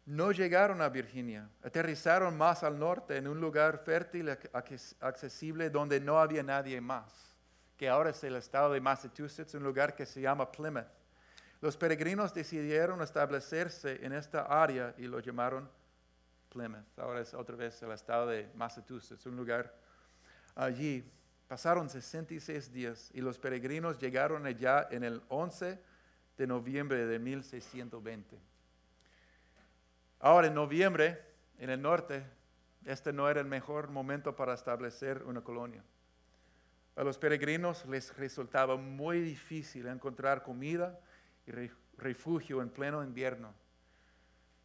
no 0.06 0.34
llegaron 0.34 0.82
a 0.82 0.90
Virginia, 0.90 1.50
aterrizaron 1.64 2.38
más 2.38 2.64
al 2.64 2.78
norte 2.78 3.16
en 3.16 3.30
un 3.30 3.40
lugar 3.40 3.78
fértil, 3.86 4.38
accesible, 5.00 5.70
donde 5.70 6.02
no 6.02 6.20
había 6.20 6.44
nadie 6.44 6.82
más, 6.82 7.38
que 7.78 7.88
ahora 7.88 8.10
es 8.10 8.22
el 8.26 8.36
estado 8.36 8.74
de 8.74 8.82
Massachusetts, 8.82 9.54
un 9.54 9.64
lugar 9.64 9.96
que 9.96 10.06
se 10.06 10.20
llama 10.20 10.52
Plymouth. 10.52 10.92
Los 11.62 11.78
peregrinos 11.78 12.34
decidieron 12.34 13.02
establecerse 13.02 14.06
en 14.06 14.12
esta 14.12 14.42
área 14.42 14.94
y 14.98 15.04
lo 15.04 15.22
llamaron 15.22 15.70
Plymouth. 16.50 17.00
Ahora 17.00 17.22
es 17.22 17.34
otra 17.34 17.56
vez 17.56 17.82
el 17.82 17.94
estado 17.94 18.28
de 18.28 18.50
Massachusetts, 18.56 19.26
un 19.26 19.38
lugar 19.38 19.74
allí. 20.56 21.04
Pasaron 21.48 21.90
66 21.90 22.72
días 22.72 23.12
y 23.14 23.22
los 23.22 23.38
peregrinos 23.38 24.00
llegaron 24.00 24.46
allá 24.46 24.88
en 24.90 25.04
el 25.04 25.22
11 25.28 25.80
de 26.38 26.48
noviembre 26.48 27.06
de 27.06 27.20
1620. 27.20 28.40
Ahora, 30.20 30.48
en 30.48 30.54
noviembre, 30.54 31.20
en 31.58 31.70
el 31.70 31.82
norte, 31.82 32.24
este 32.86 33.12
no 33.12 33.30
era 33.30 33.42
el 33.42 33.48
mejor 33.48 33.90
momento 33.90 34.36
para 34.36 34.54
establecer 34.54 35.24
una 35.24 35.42
colonia. 35.42 35.84
A 36.96 37.04
los 37.04 37.18
peregrinos 37.18 37.86
les 37.86 38.16
resultaba 38.18 38.76
muy 38.76 39.22
difícil 39.22 39.88
encontrar 39.88 40.44
comida 40.44 41.00
y 41.46 41.52
refugio 41.98 42.62
en 42.62 42.70
pleno 42.70 43.04
invierno. 43.04 43.54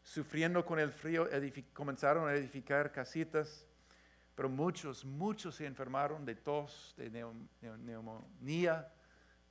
Sufriendo 0.03 0.65
con 0.65 0.79
el 0.79 0.93
frío, 0.93 1.29
comenzaron 1.73 2.29
a 2.29 2.35
edificar 2.35 2.93
casitas 2.93 3.67
pero 4.37 4.51
muchos, 4.51 5.05
muchos 5.05 5.57
se 5.57 5.67
enfermaron 5.67 6.25
de 6.27 6.35
tos, 6.35 6.95
de 6.99 7.11
neumonía, 7.79 8.93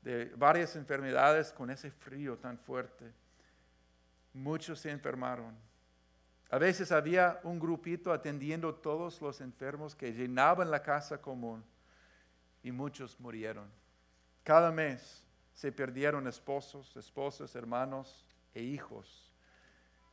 de 0.04 0.26
varias 0.38 0.76
enfermedades 0.76 1.52
con 1.52 1.72
ese 1.72 1.90
frío 1.90 2.38
tan 2.38 2.60
fuerte. 2.60 3.12
Muchos 4.32 4.80
se 4.80 4.92
enfermaron. 4.92 5.58
A 6.52 6.60
veces 6.60 6.92
había 6.92 7.40
un 7.44 7.60
grupito 7.60 8.14
atendiendo 8.14 8.76
todos 8.76 9.20
los 9.22 9.42
enfermos 9.42 9.96
que 9.96 10.14
llenaban 10.14 10.70
la 10.70 10.84
casa 10.84 11.20
común 11.20 11.66
y 12.62 12.72
muchos 12.72 13.20
murieron. 13.20 13.68
Cada 14.44 14.72
mes 14.72 15.24
se 15.56 15.72
perdieron 15.72 16.28
esposos, 16.28 16.96
esposas, 16.96 17.56
hermanos 17.56 18.24
e 18.54 18.62
hijos. 18.62 19.25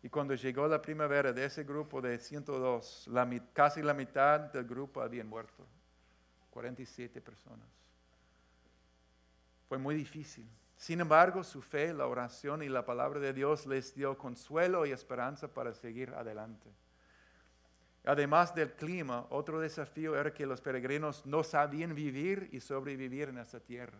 Y 0.02 0.08
cuando 0.08 0.34
llegó 0.34 0.66
la 0.66 0.82
primavera 0.82 1.32
de 1.32 1.44
ese 1.44 1.62
grupo 1.62 2.00
de 2.00 2.18
102, 2.18 3.08
la, 3.08 3.28
casi 3.52 3.82
la 3.82 3.94
mitad 3.94 4.40
del 4.40 4.64
grupo 4.64 5.00
habían 5.00 5.28
muerto. 5.28 5.64
47 6.50 7.20
personas. 7.20 7.68
Fue 9.68 9.78
muy 9.78 9.94
difícil. 9.94 10.48
Sin 10.76 11.00
embargo, 11.00 11.44
su 11.44 11.62
fe, 11.62 11.94
la 11.94 12.06
oración 12.08 12.62
y 12.62 12.68
la 12.68 12.84
palabra 12.84 13.20
de 13.20 13.32
Dios 13.32 13.66
les 13.66 13.94
dio 13.94 14.18
consuelo 14.18 14.84
y 14.84 14.90
esperanza 14.90 15.46
para 15.46 15.72
seguir 15.72 16.10
adelante. 16.10 16.68
Además 18.04 18.52
del 18.54 18.72
clima, 18.72 19.26
otro 19.30 19.60
desafío 19.60 20.16
era 20.18 20.34
que 20.34 20.44
los 20.44 20.60
peregrinos 20.60 21.24
no 21.24 21.44
sabían 21.44 21.94
vivir 21.94 22.48
y 22.50 22.58
sobrevivir 22.58 23.28
en 23.28 23.38
esa 23.38 23.60
tierra. 23.60 23.98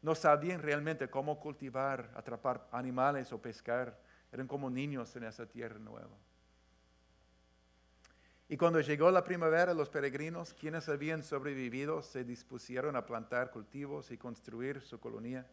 No 0.00 0.14
sabían 0.14 0.62
realmente 0.62 1.08
cómo 1.08 1.38
cultivar, 1.38 2.10
atrapar 2.14 2.66
animales 2.72 3.32
o 3.32 3.40
pescar. 3.40 3.98
Eran 4.34 4.48
como 4.48 4.68
niños 4.68 5.14
en 5.16 5.24
esa 5.24 5.46
tierra 5.46 5.78
nueva. 5.78 6.18
Y 8.48 8.56
cuando 8.56 8.80
llegó 8.80 9.10
la 9.10 9.24
primavera, 9.24 9.72
los 9.72 9.88
peregrinos, 9.88 10.52
quienes 10.52 10.88
habían 10.88 11.22
sobrevivido, 11.22 12.02
se 12.02 12.24
dispusieron 12.24 12.96
a 12.96 13.06
plantar 13.06 13.52
cultivos 13.52 14.10
y 14.10 14.18
construir 14.18 14.82
su 14.82 15.00
colonia. 15.00 15.46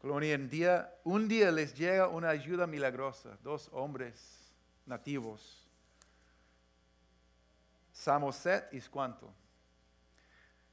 Colonia 0.00 0.34
en 0.34 0.48
día, 0.48 0.94
un 1.02 1.28
día 1.28 1.50
les 1.50 1.74
llega 1.74 2.08
una 2.08 2.28
ayuda 2.28 2.66
milagrosa, 2.66 3.36
dos 3.42 3.68
hombres 3.72 4.54
nativos 4.86 5.68
Samoset 7.98 8.72
y 8.72 8.80
Squanto. 8.80 9.34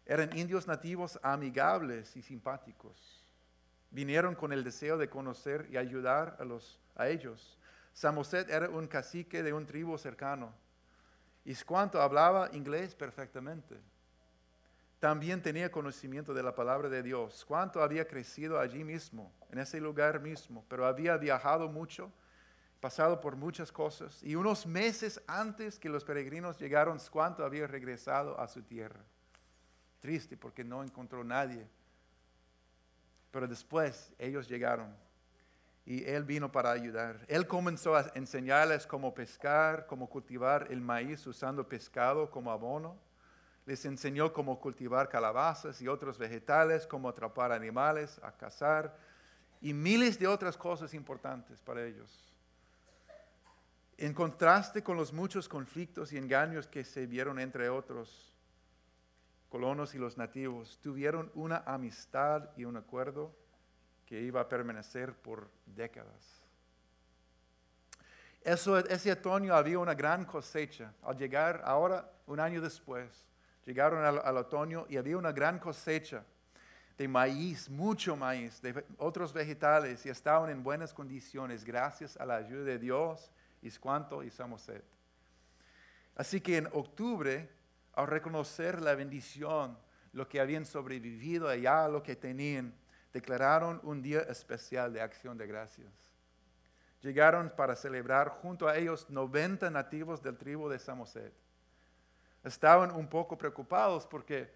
Eran 0.06 0.38
indios 0.38 0.68
nativos 0.68 1.20
amigables 1.24 2.16
y 2.16 2.22
simpáticos. 2.22 3.26
Vinieron 3.90 4.36
con 4.36 4.54
el 4.54 4.64
deseo 4.64 4.96
de 5.00 5.10
conocer 5.10 5.68
y 5.72 5.78
ayudar 5.78 6.38
a, 6.40 6.46
los, 6.46 6.80
a 6.96 7.08
ellos. 7.08 7.58
Samoset 7.93 8.50
era 8.50 8.70
un 8.70 8.88
cacique 8.88 9.43
de 9.43 9.54
un 9.54 9.66
tribu 9.66 9.98
cercano. 9.98 10.54
Y 11.43 11.54
Squanto 11.54 12.02
hablaba 12.02 12.50
inglés 12.54 12.96
perfectamente. 12.96 13.80
También 15.00 15.41
tenía 15.41 15.72
conocimiento 15.72 16.34
de 16.34 16.41
la 16.41 16.56
palabra 16.56 16.89
de 16.89 17.04
Dios. 17.04 17.36
Squanto 17.39 17.84
había 17.84 18.08
crecido 18.08 18.60
allí 18.60 18.84
mismo, 18.84 19.32
en 19.52 19.60
ese 19.60 19.80
lugar 19.80 20.20
mismo, 20.20 20.66
pero 20.68 20.86
había 20.86 21.16
viajado 21.18 21.70
mucho 21.70 22.12
pasado 22.80 23.22
por 23.22 23.36
muchas 23.36 23.72
cosas 23.72 24.22
y 24.24 24.36
unos 24.36 24.66
meses 24.66 25.22
antes 25.28 25.80
que 25.80 25.89
los 25.89 26.04
peregrinos 26.04 26.60
llegaron, 26.60 27.00
Squanto 27.00 27.46
había 27.46 27.68
regresado 27.68 28.39
a 28.39 28.48
su 28.48 28.64
tierra. 28.64 29.04
Triste 30.00 30.38
porque 30.38 30.64
no 30.64 30.84
encontró 30.84 31.24
nadie. 31.24 31.68
Pero 33.32 33.48
después 33.48 34.14
ellos 34.18 34.48
llegaron 34.48 34.96
y 35.86 36.04
él 36.06 36.24
vino 36.24 36.52
para 36.52 36.72
ayudar. 36.72 37.24
Él 37.28 37.48
comenzó 37.48 37.96
a 37.96 38.12
enseñarles 38.16 38.88
cómo 38.88 39.14
pescar, 39.14 39.86
cómo 39.86 40.10
cultivar 40.10 40.68
el 40.72 40.82
maíz 40.82 41.26
usando 41.28 41.68
pescado 41.68 42.32
como 42.32 42.52
abono. 42.52 42.98
Les 43.66 43.86
enseñó 43.86 44.34
cómo 44.34 44.60
cultivar 44.60 45.10
calabazas 45.10 45.82
y 45.82 45.88
otros 45.88 46.18
vegetales, 46.18 46.88
cómo 46.88 47.10
atrapar 47.10 47.52
animales, 47.52 48.20
a 48.24 48.32
cazar 48.32 48.98
y 49.62 49.74
miles 49.74 50.20
de 50.20 50.28
otras 50.28 50.58
cosas 50.58 50.94
importantes 50.94 51.62
para 51.62 51.84
ellos. 51.86 52.22
En 53.98 54.14
contraste 54.14 54.84
con 54.84 54.98
los 54.98 55.14
muchos 55.14 55.48
conflictos 55.48 56.12
y 56.12 56.18
engaños 56.18 56.68
que 56.68 56.84
se 56.84 57.06
vieron 57.06 57.40
entre 57.40 57.70
otros 57.70 58.34
colonos 59.50 59.96
y 59.96 60.00
los 60.00 60.18
nativos, 60.18 60.80
tuvieron 60.82 61.32
una 61.34 61.64
amistad 61.66 62.50
y 62.58 62.66
un 62.66 62.76
acuerdo 62.76 63.34
que 64.06 64.22
iba 64.22 64.41
a 64.41 64.47
permanecer 64.47 65.14
por 65.14 65.49
décadas. 65.66 66.41
Ese 68.41 69.12
otoño 69.12 69.56
había 69.56 69.80
una 69.80 69.95
gran 69.95 70.26
cosecha. 70.26 70.93
Al 71.01 71.18
llegar 71.18 71.62
ahora, 71.66 72.12
un 72.28 72.39
año 72.39 72.62
después, 72.62 73.26
llegaron 73.66 74.06
al, 74.06 74.22
al 74.24 74.38
otoño 74.38 74.86
y 74.88 74.97
había 74.97 75.18
una 75.18 75.32
gran 75.32 75.58
cosecha 75.58 76.24
de 76.97 77.08
maíz, 77.08 77.70
mucho 77.70 78.16
maíz, 78.16 78.62
de 78.62 78.86
otros 78.97 79.34
vegetales 79.34 80.06
y 80.06 80.10
estaban 80.10 80.49
en 80.49 80.64
buenas 80.64 80.93
condiciones 80.93 81.66
gracias 81.66 82.16
a 82.18 82.26
la 82.26 82.36
ayuda 82.36 82.64
de 82.64 82.80
Dios 82.80 83.32
Iscuanto 83.62 84.24
y 84.24 84.30
Samoset. 84.30 84.84
Así 86.16 86.39
que 86.39 86.58
en 86.58 86.68
octubre, 86.68 87.49
al 87.93 88.08
reconocer 88.08 88.82
la 88.82 88.95
bendición, 88.95 89.78
lo 90.14 90.30
que 90.30 90.39
habían 90.39 90.66
sobrevivido 90.66 91.49
allá, 91.49 91.88
lo 91.89 92.01
que 92.01 92.16
tenían, 92.16 92.74
declararon 93.16 93.80
un 93.84 94.01
día 94.01 94.20
especial 94.24 94.91
de 94.91 94.99
acción 94.99 95.38
de 95.38 95.47
gracias. 95.47 95.89
Llegaron 96.99 97.49
para 97.49 97.74
celebrar 97.74 98.28
junto 98.28 98.68
a 98.68 98.76
ellos 98.76 99.09
90 99.09 99.70
nativos 99.70 100.22
del 100.22 100.36
tribu 100.36 100.68
de 100.68 100.78
Samoset. 100.78 101.34
Estaban 102.43 102.91
un 102.91 103.07
poco 103.07 103.38
preocupados 103.38 104.05
porque 104.05 104.51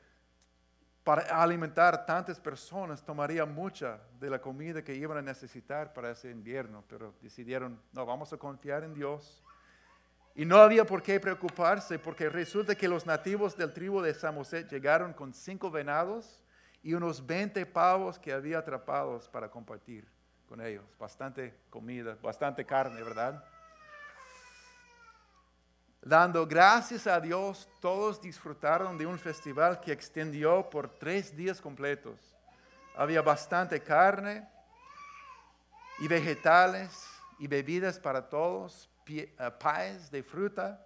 para 1.06 1.22
alimentar 1.42 2.06
tantas 2.06 2.38
personas 2.38 3.02
tomaría 3.02 3.46
mucha 3.46 4.02
de 4.20 4.30
la 4.30 4.42
comida 4.42 4.84
que 4.84 4.94
iban 4.94 5.20
a 5.20 5.22
necesitar 5.22 5.94
para 5.94 6.12
ese 6.12 6.30
invierno, 6.30 6.84
pero 6.90 7.16
decidieron, 7.22 7.82
no, 7.94 8.06
vamos 8.06 8.34
a 8.34 8.38
confiar 8.38 8.84
en 8.84 8.94
Dios. 8.94 9.42
Y 10.36 10.44
no 10.44 10.58
había 10.58 10.84
por 10.84 11.02
qué 11.02 11.18
preocuparse, 11.18 11.98
porque 11.98 12.28
resulta 12.28 12.76
que 12.76 12.90
los 12.90 13.06
nativos 13.06 13.56
del 13.56 13.72
tribu 13.72 14.02
de 14.02 14.14
Samoset 14.14 14.70
llegaron 14.70 15.14
con 15.14 15.34
cinco 15.34 15.72
venados 15.72 16.44
y 16.82 16.94
unos 16.94 17.26
20 17.26 17.66
pavos 17.66 18.18
que 18.18 18.32
había 18.32 18.60
atrapados 18.60 19.28
para 19.28 19.50
compartir 19.50 20.08
con 20.48 20.62
ellos. 20.62 20.86
Bastante 20.98 21.54
comida, 21.70 22.18
bastante 22.22 22.66
carne, 22.66 23.02
¿verdad? 23.04 23.44
Dando 26.02 26.48
gracias 26.48 27.08
a 27.08 27.20
Dios, 27.20 27.70
todos 27.82 28.22
disfrutaron 28.22 28.98
de 28.98 29.06
un 29.06 29.20
festival 29.20 29.82
que 29.82 29.92
extendió 29.92 30.70
por 30.70 30.90
tres 30.90 31.36
días 31.36 31.60
completos. 31.60 32.18
Había 32.96 33.22
bastante 33.22 33.82
carne 33.82 34.48
y 36.00 36.08
vegetales 36.08 37.06
y 37.38 37.48
bebidas 37.48 38.00
para 38.00 38.30
todos, 38.30 38.90
eh, 39.08 39.30
paes 39.60 40.10
de 40.10 40.24
fruta. 40.24 40.86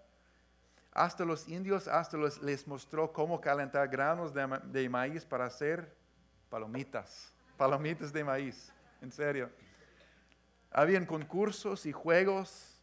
Hasta 0.94 1.26
los 1.26 1.48
indios, 1.48 1.88
hasta 1.88 2.18
les 2.18 2.68
mostró 2.68 3.12
cómo 3.12 3.42
calentar 3.42 3.88
granos 3.88 4.34
de, 4.34 4.60
de 4.66 4.88
maíz 4.90 5.26
para 5.26 5.46
hacer 5.46 5.92
palomitas, 6.50 7.34
palomitas 7.58 8.14
de 8.14 8.24
maíz, 8.24 8.72
en 9.02 9.12
serio. 9.12 9.50
Habían 10.72 11.06
concursos 11.06 11.86
y 11.88 11.92
juegos 11.92 12.74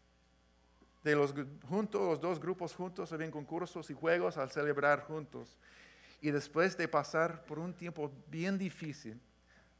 de 1.02 1.14
los, 1.14 1.34
juntos, 1.68 2.00
los 2.00 2.20
dos 2.20 2.40
grupos 2.40 2.74
juntos, 2.74 3.12
habían 3.12 3.30
concursos 3.30 3.88
y 3.90 3.94
juegos 3.94 4.36
al 4.36 4.50
celebrar 4.50 5.02
juntos. 5.02 5.56
Y 6.20 6.30
después 6.30 6.76
de 6.76 6.88
pasar 6.88 7.44
por 7.44 7.58
un 7.58 7.72
tiempo 7.72 8.10
bien 8.26 8.58
difícil, 8.58 9.20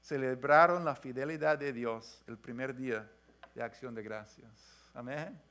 celebraron 0.00 0.84
la 0.84 0.96
fidelidad 0.96 1.58
de 1.58 1.72
Dios 1.72 2.22
el 2.26 2.38
primer 2.38 2.74
día 2.74 3.10
de 3.54 3.62
acción 3.62 3.94
de 3.94 4.02
gracias. 4.02 4.50
Amén. 4.94 5.49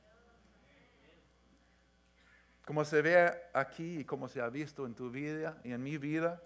Como 2.70 2.84
se 2.84 3.02
ve 3.02 3.28
aquí 3.52 3.98
y 3.98 4.04
como 4.04 4.28
se 4.28 4.40
ha 4.40 4.48
visto 4.48 4.86
en 4.86 4.94
tu 4.94 5.10
vida 5.10 5.60
y 5.64 5.72
en 5.72 5.82
mi 5.82 5.98
vida, 5.98 6.40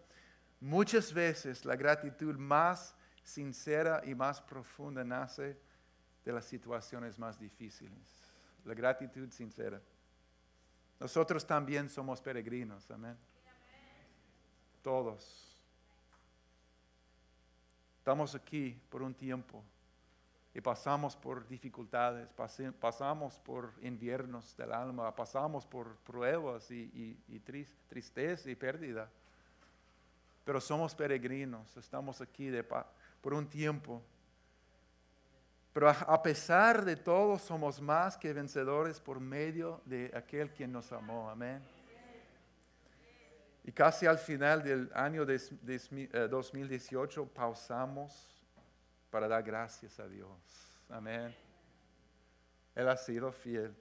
muchas 0.59 1.13
veces 1.13 1.67
la 1.67 1.77
gratitud 1.77 2.35
más 2.39 2.97
sincera 3.23 4.01
y 4.07 4.15
más 4.15 4.41
profunda 4.41 5.05
nace 5.05 5.61
de 6.25 6.33
las 6.33 6.47
situaciones 6.47 7.19
más 7.19 7.39
difíciles 7.39 7.93
la 8.65 8.73
gratitud 8.73 9.31
sincera. 9.31 9.79
Nosotros 10.99 11.47
también 11.47 11.91
somos 11.91 12.23
peregrinos, 12.23 12.91
amén. 12.91 13.19
Todos. 14.83 15.63
Estamos 17.99 18.35
aquí 18.35 18.81
por 18.89 19.03
un 19.03 19.13
tiempo 19.13 19.63
y 20.55 20.61
pasamos 20.61 21.17
por 21.17 21.47
dificultades, 21.49 22.29
pasamos 22.81 23.39
por 23.41 23.73
inviernos 23.83 24.57
del 24.57 24.73
alma, 24.73 25.15
pasamos 25.15 25.67
por 25.67 25.97
pruebas 25.99 26.71
y, 26.71 27.19
tristeza 27.89 28.51
y 28.51 28.55
pérdida. 28.55 29.11
Pero 30.45 30.61
somos 30.61 30.95
peregrinos, 30.95 31.77
estamos 31.77 32.21
aquí 32.21 32.49
de, 32.49 32.63
por 32.63 33.35
un 33.35 33.49
tiempo 33.49 34.03
pero 35.75 35.89
a 35.89 36.23
pesar 36.23 36.85
de 36.85 36.95
todo, 36.95 37.37
somos 37.37 37.81
más 37.81 38.17
que 38.17 38.33
vencedores 38.33 39.01
por 39.01 39.19
medio 39.19 39.81
de 39.85 40.09
aquel 40.15 40.53
quien 40.53 40.71
nos 40.71 40.93
amó. 40.93 41.29
Amén. 41.29 41.61
Y 43.65 43.73
casi 43.73 44.07
al 44.07 44.19
final 44.19 44.63
del 44.63 44.89
año 44.95 45.27
2018 45.27 47.23
eh, 47.23 47.29
pausamos 47.35 48.34
para 49.15 49.29
dar 49.29 49.45
gracias 49.45 50.01
a 50.01 50.09
Dios. 50.09 50.29
Amén. 50.89 51.33
Él 52.75 52.89
ha 52.89 52.97
sido 52.97 53.31
fiel. 53.31 53.73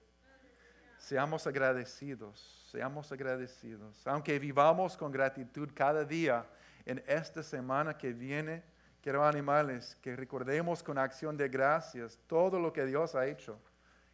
Seamos 0.99 1.47
agradecidos, 1.47 2.69
seamos 2.71 3.11
agradecidos. 3.11 4.05
Aunque 4.05 4.38
vivamos 4.38 4.95
con 4.95 5.11
gratitud 5.11 5.71
cada 5.73 6.05
día 6.05 6.45
en 6.86 7.03
esta 7.07 7.41
semana 7.41 7.97
que 7.97 8.13
viene, 8.13 8.61
Quiero 9.01 9.25
animales 9.25 9.97
que 10.03 10.15
recordemos 10.15 10.84
con 10.84 10.99
acción 10.99 11.36
de 11.36 11.49
gracias 11.49 12.19
todo 12.27 12.59
lo 12.59 12.71
que 12.71 12.86
Dios 12.86 13.15
ha 13.15 13.25
hecho 13.25 13.59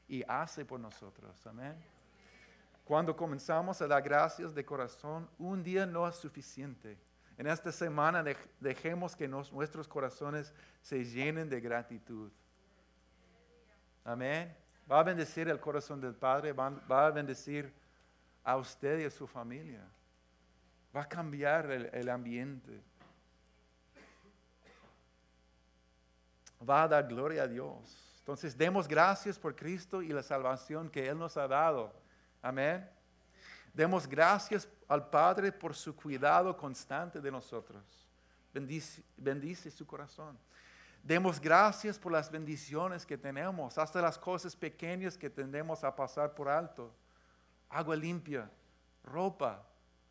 y 0.07 0.23
hace 0.25 0.63
por 0.63 0.79
nosotros. 0.79 1.45
Amén. 1.45 1.75
Cuando 2.85 3.13
comenzamos 3.13 3.81
a 3.81 3.87
dar 3.87 4.01
gracias 4.01 4.55
de 4.55 4.65
corazón, 4.65 5.29
un 5.37 5.61
día 5.61 5.85
no 5.85 6.07
es 6.07 6.15
suficiente. 6.15 6.97
En 7.39 7.47
esta 7.47 7.71
semana 7.71 8.21
dejemos 8.59 9.15
que 9.15 9.25
nuestros 9.25 9.87
corazones 9.87 10.53
se 10.81 11.05
llenen 11.05 11.49
de 11.49 11.61
gratitud. 11.61 12.29
Amén. 14.03 14.53
Va 14.91 14.99
a 14.99 15.03
bendecir 15.03 15.47
el 15.47 15.57
corazón 15.57 16.01
del 16.01 16.13
Padre, 16.13 16.51
va, 16.51 16.67
a 17.05 17.11
bendecir 17.11 17.73
a 18.43 18.57
usted 18.57 18.99
y 18.99 19.05
a 19.05 19.09
su 19.09 19.25
familia. 19.25 19.87
Va 20.93 21.03
a 21.03 21.07
cambiar 21.07 21.71
el 21.71 22.09
ambiente. 22.09 22.83
Va 26.69 26.83
a 26.83 26.87
dar 26.89 27.07
gloria 27.07 27.43
a 27.43 27.47
Dios. 27.47 28.17
Entonces, 28.19 28.57
demos 28.57 28.85
gracias 28.85 29.39
por 29.39 29.55
Cristo 29.55 30.01
y 30.01 30.09
la 30.09 30.23
salvación 30.23 30.89
que 30.89 31.07
Él 31.07 31.17
nos 31.17 31.37
ha 31.37 31.47
dado. 31.47 31.93
Amén. 32.41 32.98
Demos 33.73 34.07
gracias 34.07 34.67
al 34.87 35.09
Padre 35.09 35.51
por 35.51 35.75
su 35.75 35.95
cuidado 35.95 36.55
constante 36.55 37.21
de 37.21 37.31
nosotros. 37.31 37.83
Bendice, 38.53 39.03
bendice, 39.15 39.71
su 39.71 39.85
corazón. 39.85 40.37
Demos 41.03 41.39
gracias 41.39 41.97
por 41.97 42.11
las 42.11 42.29
bendiciones 42.29 43.05
que 43.05 43.17
tenemos, 43.17 43.77
hasta 43.77 44.01
las 44.01 44.17
cosas 44.17 44.55
pequeñas 44.55 45.17
que 45.17 45.29
tendemos 45.29 45.83
a 45.83 45.95
pasar 45.95 46.33
por 46.33 46.49
alto. 46.49 46.93
Agua 47.69 47.95
limpia, 47.95 48.49
ropa, 49.03 49.63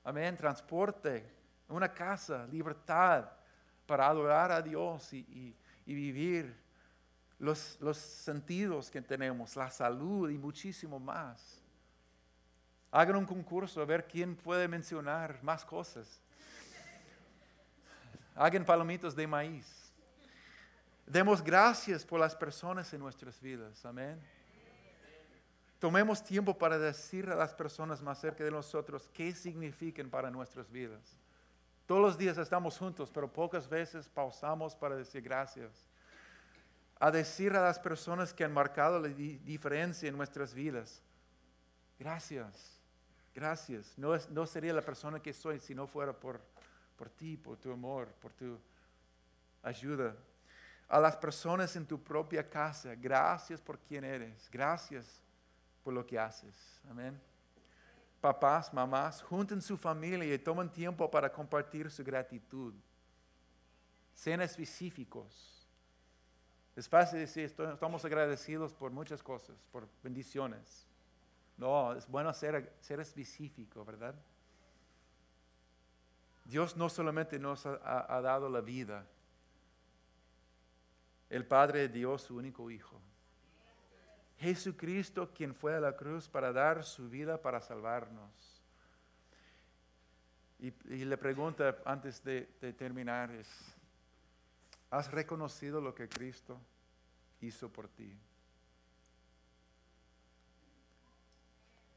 amén, 0.04 0.36
transporte, 0.36 1.30
una 1.68 1.92
casa, 1.92 2.46
libertad 2.46 3.28
para 3.86 4.06
adorar 4.06 4.50
a 4.52 4.62
Dios 4.62 5.12
y, 5.12 5.54
y 5.84 5.94
vivir 5.94 6.54
los, 7.38 7.78
los 7.80 7.96
sentidos 7.96 8.90
que 8.90 9.00
tenemos, 9.00 9.56
la 9.56 9.70
salud 9.70 10.28
y 10.30 10.36
muchísimo 10.36 10.98
más. 10.98 11.57
Hagan 12.90 13.16
un 13.16 13.26
concurso 13.26 13.82
a 13.82 13.84
ver 13.84 14.06
quién 14.06 14.34
puede 14.34 14.66
mencionar 14.66 15.42
más 15.42 15.64
cosas. 15.64 16.20
Hagan 18.34 18.64
palomitos 18.64 19.14
de 19.14 19.26
maíz. 19.26 19.92
Demos 21.06 21.42
gracias 21.42 22.04
por 22.04 22.20
las 22.20 22.36
personas 22.36 22.92
en 22.92 23.00
nuestras 23.00 23.40
vidas. 23.40 23.84
Amén. 23.84 24.20
Tomemos 25.78 26.22
tiempo 26.24 26.56
para 26.56 26.78
decir 26.78 27.28
a 27.30 27.36
las 27.36 27.54
personas 27.54 28.02
más 28.02 28.20
cerca 28.20 28.42
de 28.42 28.50
nosotros 28.50 29.08
qué 29.12 29.32
significan 29.32 30.10
para 30.10 30.30
nuestras 30.30 30.70
vidas. 30.70 31.18
Todos 31.86 32.02
los 32.02 32.18
días 32.18 32.36
estamos 32.36 32.76
juntos, 32.76 33.10
pero 33.12 33.32
pocas 33.32 33.68
veces 33.68 34.08
pausamos 34.08 34.74
para 34.74 34.96
decir 34.96 35.22
gracias. 35.22 35.86
A 37.00 37.10
decir 37.10 37.54
a 37.54 37.62
las 37.62 37.78
personas 37.78 38.34
que 38.34 38.44
han 38.44 38.52
marcado 38.52 39.00
la 39.00 39.08
diferencia 39.08 40.08
en 40.08 40.16
nuestras 40.16 40.52
vidas, 40.52 41.00
gracias. 41.98 42.77
Gracias. 43.38 43.96
No, 43.96 44.46
sería 44.46 44.72
la 44.72 44.82
persona 44.82 45.20
que 45.20 45.32
soy 45.32 45.60
si 45.60 45.72
no 45.72 45.86
fuera 45.86 46.12
por, 46.12 46.40
por 46.96 47.08
ti, 47.08 47.36
por 47.36 47.56
tu 47.56 47.70
amor, 47.70 48.08
por 48.20 48.32
tu 48.32 48.58
ayuda. 49.62 50.16
A 50.88 50.98
las 50.98 51.16
personas 51.16 51.76
en 51.76 51.86
tu 51.86 52.02
propia 52.02 52.50
casa, 52.50 52.96
gracias 52.96 53.60
por 53.60 53.78
quien 53.78 54.02
eres. 54.02 54.50
Gracias 54.50 55.22
por 55.84 55.94
lo 55.94 56.04
que 56.04 56.18
haces. 56.18 56.80
Amén. 56.90 57.16
Papás, 58.20 58.74
mamás, 58.74 59.22
junten 59.22 59.62
su 59.62 59.76
familia 59.76 60.34
y 60.34 60.38
tomen 60.40 60.68
tiempo 60.68 61.08
para 61.08 61.30
compartir 61.30 61.92
su 61.92 62.02
gratitud. 62.02 62.74
Sean 64.14 64.40
específicos. 64.40 65.64
Es 66.74 66.88
fácil 66.88 67.20
decir, 67.20 67.44
estamos 67.44 68.04
agradecidos 68.04 68.74
por 68.74 68.90
muchas 68.90 69.22
cosas, 69.22 69.54
por 69.70 69.86
bendiciones. 70.02 70.87
No, 71.58 71.92
es 71.92 72.06
bueno 72.06 72.32
ser, 72.32 72.72
ser 72.80 73.00
específico, 73.00 73.84
¿verdad? 73.84 74.14
Dios 76.44 76.76
no 76.76 76.88
solamente 76.88 77.38
nos 77.38 77.66
ha, 77.66 78.20
dado 78.22 78.48
la 78.48 78.60
vida, 78.60 79.04
el 81.28 81.44
Padre 81.44 81.88
dio 81.88 82.16
su 82.16 82.36
único 82.36 82.70
Hijo. 82.70 82.98
Jesucristo 84.38 85.30
quien 85.34 85.52
fue 85.52 85.74
a 85.74 85.80
la 85.80 85.96
cruz 85.96 86.28
para 86.28 86.52
dar 86.52 86.84
su 86.84 87.10
vida 87.10 87.42
para 87.42 87.60
salvarnos. 87.60 88.62
Y, 90.60 90.68
y 90.94 91.04
le 91.04 91.18
pregunta 91.18 91.76
antes 91.84 92.22
de, 92.22 92.48
de 92.60 92.72
terminar 92.72 93.32
es, 93.32 93.48
¿has 94.90 95.10
reconocido 95.10 95.80
lo 95.80 95.94
que 95.94 96.08
Cristo 96.08 96.58
hizo 97.40 97.68
por 97.68 97.88
ti? 97.88 98.16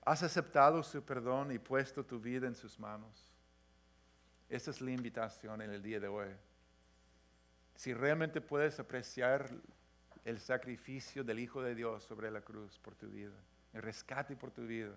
¿Has 0.04 0.24
aceptado 0.24 0.82
su 0.82 1.04
perdón 1.04 1.52
y 1.52 1.60
puesto 1.60 2.04
tu 2.04 2.20
vida 2.20 2.48
en 2.48 2.56
sus 2.56 2.80
manos? 2.80 3.32
Esa 4.50 4.72
es 4.72 4.82
la 4.82 4.92
invitación 4.92 5.62
en 5.62 5.72
el 5.72 5.82
día 5.82 6.00
de 6.00 6.08
hoy. 6.08 6.30
Si 7.76 7.94
realmente 7.94 8.42
puedes 8.42 8.80
apreciar 8.80 9.50
el 10.26 10.40
sacrificio 10.40 11.24
del 11.24 11.40
Hijo 11.40 11.62
de 11.62 11.76
Dios 11.76 12.04
sobre 12.04 12.32
la 12.32 12.42
cruz 12.42 12.80
por 12.80 12.96
tu 12.96 13.08
vida, 13.08 13.36
el 13.74 13.82
rescate 13.84 14.36
por 14.36 14.52
tu 14.52 14.66
vida, 14.66 14.96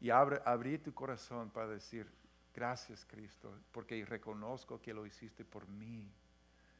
y 0.00 0.10
abre, 0.10 0.40
abrir 0.44 0.82
tu 0.82 0.94
corazón 0.94 1.50
para 1.50 1.68
decir, 1.68 2.10
gracias 2.54 3.04
Cristo, 3.04 3.52
porque 3.72 4.04
reconozco 4.04 4.80
que 4.80 4.94
lo 4.94 5.06
hiciste 5.06 5.44
por 5.44 5.68
mí, 5.68 6.10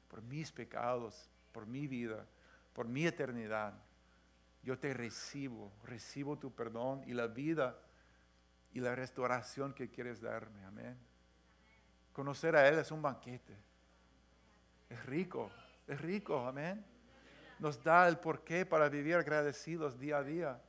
por 0.08 0.22
mis 0.22 0.50
pecados, 0.50 1.30
por 1.52 1.66
mi 1.66 1.86
vida, 1.86 2.26
por 2.72 2.86
mi 2.86 3.06
eternidad 3.06 3.74
yo 4.62 4.78
te 4.78 4.94
recibo, 4.94 5.72
recibo 5.84 6.38
tu 6.38 6.54
perdón 6.54 7.02
y 7.06 7.14
la 7.14 7.26
vida 7.26 7.78
y 8.72 8.80
la 8.80 8.94
restauración 8.94 9.74
que 9.74 9.90
quieres 9.90 10.20
darme. 10.20 10.64
Amén. 10.64 10.96
Conocer 12.12 12.54
a 12.54 12.68
Él 12.68 12.78
es 12.78 12.90
un 12.90 13.02
banquete. 13.02 13.56
Es 14.88 15.04
rico, 15.06 15.50
es 15.88 16.00
rico, 16.00 16.46
amén. 16.46 16.84
Nos 17.58 17.82
da 17.82 18.06
el 18.08 18.18
porqué 18.18 18.64
para 18.64 18.88
vivir 18.88 19.16
agradecidos 19.16 19.98
día 19.98 20.18
a 20.18 20.22
día, 20.22 20.62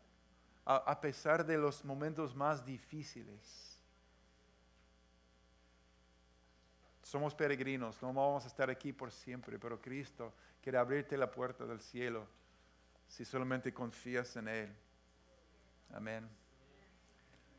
a, 0.65 1.01
pesar 1.01 1.45
de 1.45 1.57
los 1.57 1.83
momentos 1.83 2.35
más 2.35 2.65
difíciles. 2.65 3.81
Somos 7.01 7.35
peregrinos, 7.35 8.01
no 8.01 8.13
vamos 8.13 8.45
a 8.45 8.47
estar 8.47 8.69
aquí 8.69 8.93
por 8.93 9.11
siempre, 9.11 9.59
pero 9.59 9.79
Cristo 9.81 10.33
quiere 10.61 10.77
abrirte 10.77 11.17
la 11.17 11.29
puerta 11.29 11.65
del 11.65 11.81
cielo 11.81 12.27
si 13.13 13.23
solamente 13.23 13.71
confías 13.71 14.35
en 14.37 14.47
Él. 14.47 14.75
Amén. 15.93 16.27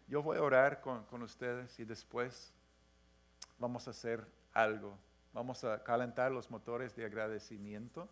Yo 0.09 0.21
voy 0.21 0.37
a 0.37 0.43
orar 0.43 0.81
con, 0.81 1.05
con, 1.05 1.23
ustedes 1.23 1.79
y 1.79 1.85
después 1.85 2.53
vamos 3.61 3.87
a 3.87 3.93
hacer 3.93 4.27
algo. 4.53 4.99
Vamos 5.33 5.63
a 5.63 5.81
calentar 5.85 6.33
los 6.33 6.51
motores 6.51 6.97
de 6.97 7.05
agradecimiento. 7.05 8.09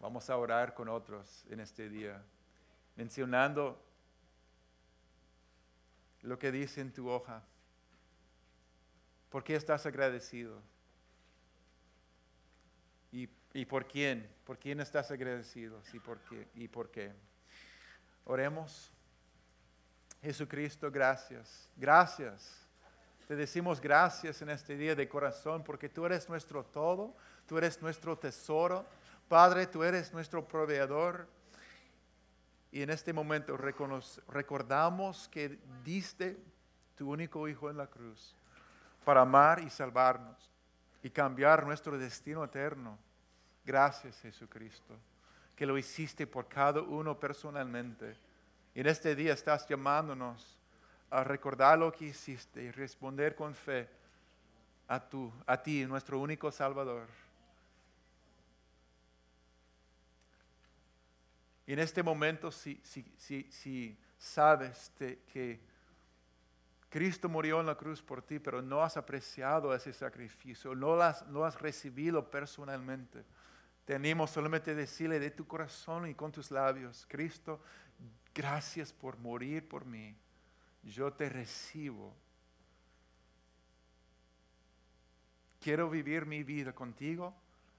Vamos 0.00 0.28
a 0.28 0.36
orar 0.36 0.74
con 0.74 0.88
otros 0.88 1.46
en 1.48 1.60
este 1.60 1.88
día, 1.88 2.20
mencionando 2.96 3.80
lo 6.22 6.40
que 6.40 6.50
dice 6.50 6.80
en 6.80 6.92
tu 6.92 7.08
hoja. 7.08 7.44
¿Por 9.30 9.44
qué 9.44 9.54
estás 9.54 9.86
agradecido? 9.86 10.60
¿Y 13.12 13.28
¿Y 13.56 13.64
por 13.64 13.86
quién? 13.86 14.28
¿Por 14.44 14.58
quién 14.58 14.80
estás 14.80 15.10
agradecido? 15.10 15.80
¿Y 15.94 15.98
por 15.98 16.18
qué? 16.18 16.46
¿Y 16.56 16.68
por 16.68 16.90
qué? 16.90 17.14
Oremos. 18.26 18.92
Jesucristo, 20.20 20.90
gracias. 20.90 21.70
Gracias. 21.74 22.66
Te 23.26 23.34
decimos 23.34 23.80
gracias 23.80 24.42
en 24.42 24.50
este 24.50 24.76
día 24.76 24.94
de 24.94 25.08
corazón 25.08 25.64
porque 25.64 25.88
tú 25.88 26.04
eres 26.04 26.28
nuestro 26.28 26.64
todo, 26.64 27.16
tú 27.46 27.56
eres 27.56 27.80
nuestro 27.80 28.18
tesoro. 28.18 28.84
Padre, 29.26 29.66
tú 29.66 29.82
eres 29.82 30.12
nuestro 30.12 30.46
proveedor. 30.46 31.26
Y 32.70 32.82
en 32.82 32.90
este 32.90 33.14
momento 33.14 33.56
recordamos 33.56 35.28
que 35.28 35.58
diste 35.82 36.36
tu 36.94 37.10
único 37.10 37.48
Hijo 37.48 37.70
en 37.70 37.78
la 37.78 37.86
cruz 37.86 38.36
para 39.02 39.22
amar 39.22 39.60
y 39.60 39.70
salvarnos 39.70 40.50
y 41.02 41.08
cambiar 41.08 41.64
nuestro 41.64 41.96
destino 41.96 42.44
eterno. 42.44 42.98
Gracias 43.66 44.20
Jesucristo, 44.20 44.94
que 45.56 45.66
lo 45.66 45.76
hiciste 45.76 46.24
por 46.24 46.46
cada 46.46 46.80
uno 46.80 47.18
personalmente. 47.18 48.16
Y 48.72 48.80
en 48.80 48.86
este 48.86 49.16
día 49.16 49.32
estás 49.32 49.66
llamándonos 49.66 50.56
a 51.10 51.24
recordar 51.24 51.76
lo 51.76 51.90
que 51.90 52.04
hiciste 52.04 52.62
y 52.62 52.70
responder 52.70 53.34
con 53.34 53.56
fe 53.56 53.88
a, 54.86 55.00
tu, 55.00 55.32
a 55.46 55.60
ti, 55.60 55.84
nuestro 55.84 56.20
único 56.20 56.52
Salvador. 56.52 57.08
Y 61.66 61.72
en 61.72 61.80
este 61.80 62.04
momento, 62.04 62.52
si, 62.52 62.80
si, 62.84 63.02
si, 63.16 63.50
si 63.50 63.98
sabes 64.16 64.92
que 64.96 65.60
Cristo 66.88 67.28
murió 67.28 67.58
en 67.58 67.66
la 67.66 67.74
cruz 67.74 68.00
por 68.00 68.22
ti, 68.22 68.38
pero 68.38 68.62
no 68.62 68.84
has 68.84 68.96
apreciado 68.96 69.74
ese 69.74 69.92
sacrificio, 69.92 70.72
no, 70.72 70.96
no 71.26 71.44
has 71.44 71.60
recibido 71.60 72.30
personalmente, 72.30 73.24
Te 73.86 73.94
animo 73.94 74.26
solamente 74.26 74.72
a 74.72 74.74
decirle 74.74 75.20
de 75.20 75.30
tu 75.30 75.46
corazón 75.46 76.08
y 76.08 76.14
con 76.14 76.32
tus 76.32 76.50
labios, 76.50 77.06
Cristo, 77.08 77.62
gracias 78.34 78.92
por 78.92 79.16
morir 79.16 79.66
por 79.68 79.84
mí. 79.84 80.16
Yo 80.82 81.12
te 81.12 81.28
recibo. 81.28 82.12
Quiero 85.60 85.88
vivir 85.88 86.26
mi 86.26 86.42
vida 86.42 86.72
contigo, 86.72 87.32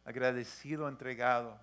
agradecido, 0.05 0.87
entregado. 0.87 1.59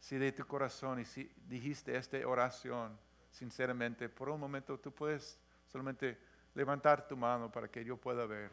Si 0.00 0.16
de 0.16 0.32
tu 0.32 0.46
corazón 0.46 1.00
y 1.00 1.04
si 1.04 1.30
dijiste 1.46 1.94
esta 1.94 2.16
oración 2.26 2.98
sinceramente, 3.30 4.08
por 4.08 4.30
un 4.30 4.40
momento 4.40 4.80
tú 4.80 4.90
puedes 4.90 5.38
solamente 5.66 6.18
levantar 6.54 7.06
tu 7.06 7.16
mano 7.16 7.50
para 7.50 7.68
que 7.68 7.84
yo 7.84 7.96
pueda 7.96 8.26
ver. 8.26 8.50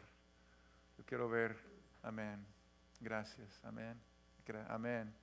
Yo 0.98 1.04
quiero 1.04 1.28
ver. 1.28 1.56
Amén. 2.02 2.44
Gracias. 3.00 3.60
Amén. 3.64 4.00
Amén. 4.68 5.14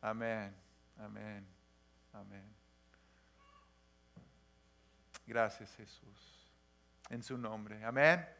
Amén. 0.00 0.54
Amén. 0.98 1.46
Amén. 2.12 2.60
Gracias 5.26 5.74
Jesús. 5.76 6.52
En 7.08 7.22
su 7.22 7.38
nombre. 7.38 7.84
Amén. 7.84 8.39